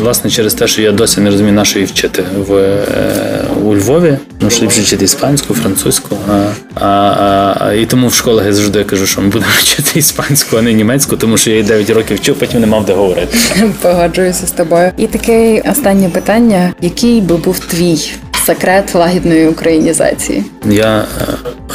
Власне, 0.00 0.30
через 0.30 0.54
те, 0.54 0.66
що 0.66 0.82
я 0.82 0.92
досі 0.92 1.20
не 1.20 1.30
розумію, 1.30 1.54
на 1.54 1.64
що 1.64 1.78
її 1.78 1.86
вчити 1.86 2.24
в 2.48 2.78
у 3.64 3.74
Львові. 3.76 4.18
Ну, 4.40 4.50
що 4.50 4.64
ліпше 4.64 4.80
вчити 4.80 5.04
іспанську, 5.04 5.54
французьку. 5.54 6.16
А 6.30 6.44
А, 6.80 7.56
а, 7.60 7.72
І 7.72 7.86
тому 7.86 8.08
в 8.08 8.14
школах 8.14 8.46
я 8.46 8.52
завжди 8.52 8.84
кажу, 8.84 9.06
що 9.06 9.20
ми 9.20 9.28
будемо 9.28 9.52
вчити 9.58 9.98
іспанську, 9.98 10.56
а 10.56 10.62
не 10.62 10.72
німецьку, 10.72 11.16
тому 11.16 11.36
що 11.36 11.50
я 11.50 11.56
її 11.56 11.68
9 11.68 11.90
років 11.90 12.16
вчив, 12.16 12.34
потім 12.34 12.60
не 12.60 12.66
мав 12.66 12.84
де 12.84 12.92
говорити. 12.92 13.36
Погоджуюся 13.82 14.46
з 14.46 14.50
тобою. 14.50 14.90
І 14.96 15.06
таке 15.06 15.62
останнє 15.70 16.08
питання: 16.08 16.72
який 16.80 17.20
би 17.20 17.36
був 17.36 17.58
твій 17.58 18.12
секрет 18.46 18.94
лагідної 18.94 19.48
українізації? 19.48 20.44
Я 20.70 20.98
е, 20.98 21.04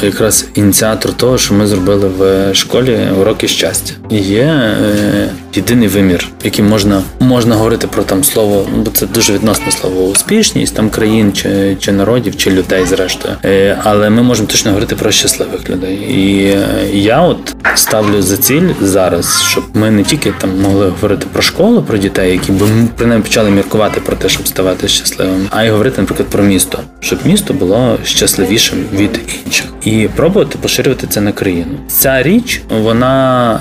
якраз 0.02 0.48
ініціатор 0.54 1.12
того, 1.12 1.38
що 1.38 1.54
ми 1.54 1.66
зробили 1.66 2.08
в 2.08 2.54
школі 2.54 2.98
уроки 3.20 3.48
щастя. 3.48 3.92
Є 4.10 4.42
е, 4.42 5.28
єдиний 5.54 5.88
вимір, 5.88 6.28
яким 6.44 6.68
можна 6.68 7.02
можна 7.20 7.54
говорити 7.54 7.86
про 7.86 8.02
там 8.02 8.24
слово, 8.24 8.66
ну 8.76 8.82
бо 8.82 8.90
це 8.90 9.06
дуже 9.06 9.32
відносне 9.32 9.72
слово 9.72 10.04
успішність 10.04 10.74
там 10.74 10.90
країн 10.90 11.32
чи 11.32 11.76
чи 11.80 11.92
народів, 11.92 12.36
чи 12.36 12.50
людей, 12.50 12.86
зрештою. 12.86 13.34
Е, 13.44 13.78
але 13.84 14.10
ми 14.10 14.22
можемо 14.22 14.48
точно 14.48 14.70
говорити 14.70 14.96
про 14.96 15.10
щасливих 15.10 15.70
людей. 15.70 15.96
І 15.96 16.44
е, 16.44 16.90
я 16.92 17.20
от 17.20 17.54
ставлю 17.74 18.22
за 18.22 18.36
ціль 18.36 18.68
зараз, 18.80 19.42
щоб 19.42 19.64
ми 19.74 19.90
не 19.90 20.02
тільки 20.02 20.32
там 20.40 20.60
могли 20.60 20.88
говорити 20.88 21.26
про 21.32 21.42
школу, 21.42 21.82
про 21.82 21.98
дітей, 21.98 22.32
які 22.32 22.52
б 22.52 22.62
принаймні 22.96 23.24
почали 23.24 23.50
міркувати 23.50 24.00
про 24.00 24.16
те, 24.16 24.28
щоб 24.28 24.48
ставати 24.48 24.88
щасливими, 24.88 25.46
а 25.50 25.64
й 25.64 25.70
говорити, 25.70 26.00
наприклад, 26.00 26.28
про 26.28 26.42
місто, 26.42 26.78
щоб 27.00 27.18
місто 27.24 27.54
було 27.54 27.98
щасливішим 28.04 28.78
від 28.92 29.20
інших, 29.46 29.66
і 29.84 30.08
пробувати 30.16 30.58
поширювати 30.62 31.06
це 31.06 31.20
на 31.20 31.32
країну. 31.32 31.78
Ця 31.88 32.22
річ 32.22 32.62
вона 32.68 33.60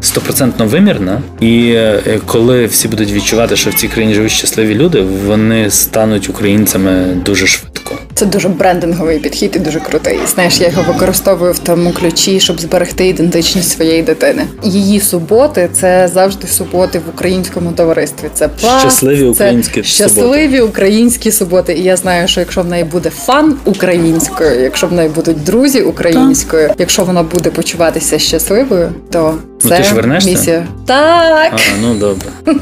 стопроцентно 0.00 0.64
е, 0.64 0.68
вимірна, 0.68 1.22
і 1.40 1.70
е, 1.74 2.20
коли 2.26 2.66
всі 2.66 2.88
будуть 2.88 3.12
відчувати, 3.12 3.56
що 3.56 3.70
в 3.70 3.74
цій 3.74 3.88
країні 3.88 4.14
живуть 4.14 4.30
щасливі 4.30 4.74
люди, 4.74 5.00
вони 5.00 5.70
стануть 5.70 6.28
українцями 6.28 7.16
дуже 7.24 7.46
швидко. 7.46 7.98
Це 8.14 8.26
дуже 8.26 8.48
брендинговий 8.48 9.18
підхід 9.18 9.56
і 9.56 9.58
дуже 9.58 9.80
крутий. 9.80 10.18
Знаєш, 10.34 10.60
я 10.60 10.68
його 10.68 10.92
використовую 10.92 11.52
в 11.52 11.58
тому 11.58 11.92
ключі, 11.92 12.40
щоб 12.40 12.60
зберегти 12.60 13.08
ідентичність 13.08 13.70
своєї 13.70 14.02
дитини. 14.02 14.46
Її 14.62 15.00
суботи 15.00 15.68
це 15.72 16.10
завжди 16.12 16.46
суботи 16.46 16.98
в 16.98 17.08
українському 17.14 17.72
товаристві. 17.72 18.28
Це 18.34 18.48
пласт, 18.48 18.80
щасливі 18.80 19.24
українські 19.24 19.82
це 19.82 19.88
щасливі 19.88 20.44
суботи. 20.44 20.62
українські 20.62 21.32
суботи. 21.32 21.74
І 21.74 21.82
я 21.82 21.96
знаю, 21.96 22.28
що 22.28 22.40
якщо 22.40 22.62
в 22.62 22.66
неї 22.66 22.84
буде 22.84 23.10
фан 23.10 23.56
українською, 23.64 24.60
якщо 24.60 24.86
в 24.86 24.92
неї 24.92 25.08
будуть 25.08 25.44
друзі 25.44 25.82
українською, 25.82 26.68
так. 26.68 26.76
якщо 26.80 27.04
вона 27.04 27.22
буде 27.22 27.50
почуватися 27.50 28.18
щасливою, 28.18 28.92
то 29.10 29.34
ну, 29.64 29.76
ти 29.76 29.82
ж 29.82 29.94
вернешся? 29.94 30.30
місія. 30.30 30.66
Так 30.86 31.52
а, 31.52 31.58
ну 31.82 31.94
добре. 31.94 32.28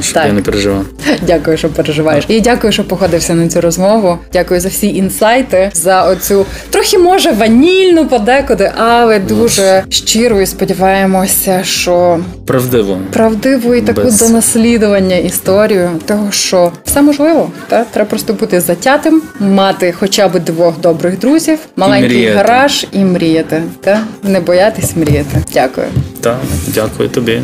Щоб 0.00 0.14
так. 0.14 0.26
я 0.26 0.32
не 0.32 0.42
переживав. 0.42 0.84
Дякую, 1.26 1.56
що 1.56 1.68
переживаєш. 1.68 2.24
І 2.28 2.40
дякую, 2.40 2.72
що 2.72 2.84
походився 2.84 3.34
на 3.34 3.48
цю 3.48 3.60
розмову. 3.60 4.18
Дякую 4.32 4.60
за 4.60 4.68
всі 4.68 4.86
інсайти, 4.86 5.70
за 5.74 6.04
оцю 6.04 6.46
трохи 6.70 6.98
може 6.98 7.32
ванільну 7.32 8.06
подекуди, 8.06 8.72
але 8.76 9.18
дуже 9.18 9.84
щиро 9.88 10.40
і 10.40 10.46
сподіваємося, 10.46 11.60
що 11.64 12.20
правдиво 12.46 12.98
правдиву 13.12 13.74
і 13.74 13.82
таку 13.82 14.02
Без... 14.02 14.18
до 14.18 14.28
наслідування 14.28 15.16
історію, 15.16 15.90
того 16.06 16.30
що 16.30 16.72
все 16.84 17.02
можливо, 17.02 17.50
та 17.68 17.84
треба 17.84 18.08
просто 18.08 18.32
бути 18.32 18.60
затятим, 18.60 19.22
мати 19.40 19.94
хоча 19.98 20.28
б 20.28 20.40
двох 20.40 20.80
добрих 20.80 21.18
друзів, 21.18 21.58
маленький 21.76 22.28
гараж 22.28 22.86
і 22.92 22.98
мріяти. 22.98 23.62
Та 23.80 24.00
не 24.22 24.40
боятись 24.40 24.96
мріяти. 24.96 25.36
Дякую. 25.52 25.86
Так, 26.22 26.38
дякую 26.74 27.08
тобі. 27.08 27.42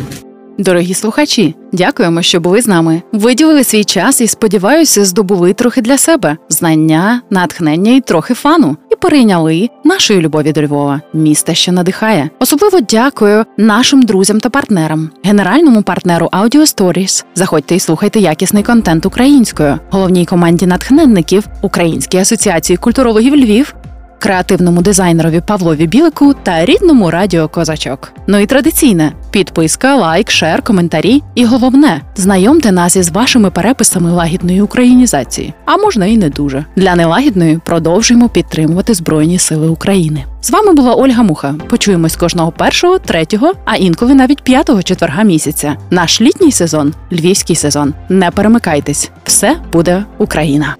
Дорогі 0.57 0.93
слухачі, 0.93 1.55
дякуємо, 1.71 2.21
що 2.21 2.39
були 2.39 2.61
з 2.61 2.67
нами. 2.67 3.01
Виділили 3.11 3.63
свій 3.63 3.83
час 3.83 4.21
і 4.21 4.27
сподіваюся, 4.27 5.05
здобули 5.05 5.53
трохи 5.53 5.81
для 5.81 5.97
себе 5.97 6.37
знання, 6.49 7.21
натхнення 7.29 7.95
і 7.95 8.01
трохи 8.01 8.33
фану, 8.33 8.77
і 8.91 8.95
перейняли 8.95 9.69
нашої 9.83 10.21
любові 10.21 10.51
до 10.51 10.61
Львова, 10.61 11.01
міста, 11.13 11.53
що 11.53 11.71
надихає. 11.71 12.29
Особливо 12.39 12.79
дякую 12.79 13.45
нашим 13.57 14.01
друзям 14.01 14.39
та 14.39 14.49
партнерам, 14.49 15.09
генеральному 15.23 15.81
партнеру 15.81 16.29
Audio 16.31 16.61
Stories. 16.61 17.25
Заходьте 17.35 17.75
і 17.75 17.79
слухайте 17.79 18.19
якісний 18.19 18.63
контент 18.63 19.05
українською, 19.05 19.79
головній 19.89 20.25
команді 20.25 20.65
натхненників 20.65 21.47
Українській 21.61 22.17
асоціації 22.17 22.77
культурологів 22.77 23.35
Львів 23.35 23.75
креативному 24.19 24.81
дизайнерові 24.81 25.41
Павлові 25.47 25.87
Білику 25.87 26.33
та 26.43 26.65
рідному 26.65 27.11
радіо 27.11 27.47
Козачок. 27.47 28.13
Ну 28.27 28.39
і 28.39 28.45
традиційне 28.45 29.11
підписка, 29.31 29.95
лайк, 29.95 30.31
шер, 30.31 30.61
коментарі. 30.61 31.23
І 31.35 31.45
головне, 31.45 32.01
знайомте 32.15 32.71
нас 32.71 32.95
із 32.95 33.09
вашими 33.09 33.51
переписами 33.51 34.11
лагідної 34.11 34.61
українізації, 34.61 35.53
а 35.65 35.77
можна 35.77 36.05
і 36.05 36.17
не 36.17 36.29
дуже. 36.29 36.65
Для 36.75 36.95
нелагідної 36.95 37.59
продовжуємо 37.65 38.29
підтримувати 38.29 38.93
Збройні 38.93 39.39
Сили 39.39 39.69
України. 39.69 40.25
З 40.41 40.49
вами 40.49 40.73
була 40.73 40.93
Ольга 40.93 41.23
Муха. 41.23 41.55
Почуємось 41.69 42.15
кожного 42.15 42.51
першого, 42.51 42.99
третього, 42.99 43.53
а 43.65 43.75
інколи 43.75 44.13
навіть 44.13 44.43
п'ятого 44.43 44.83
четверга 44.83 45.23
місяця. 45.23 45.75
Наш 45.89 46.21
літній 46.21 46.51
сезон 46.51 46.93
львівський 47.11 47.55
сезон. 47.55 47.93
Не 48.09 48.31
перемикайтесь, 48.31 49.11
все 49.23 49.55
буде 49.71 50.03
Україна. 50.17 50.75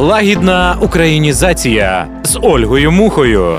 Лагідна 0.00 0.76
українізація 0.80 2.06
з 2.22 2.38
Ольгою 2.42 2.92
Мухою. 2.92 3.58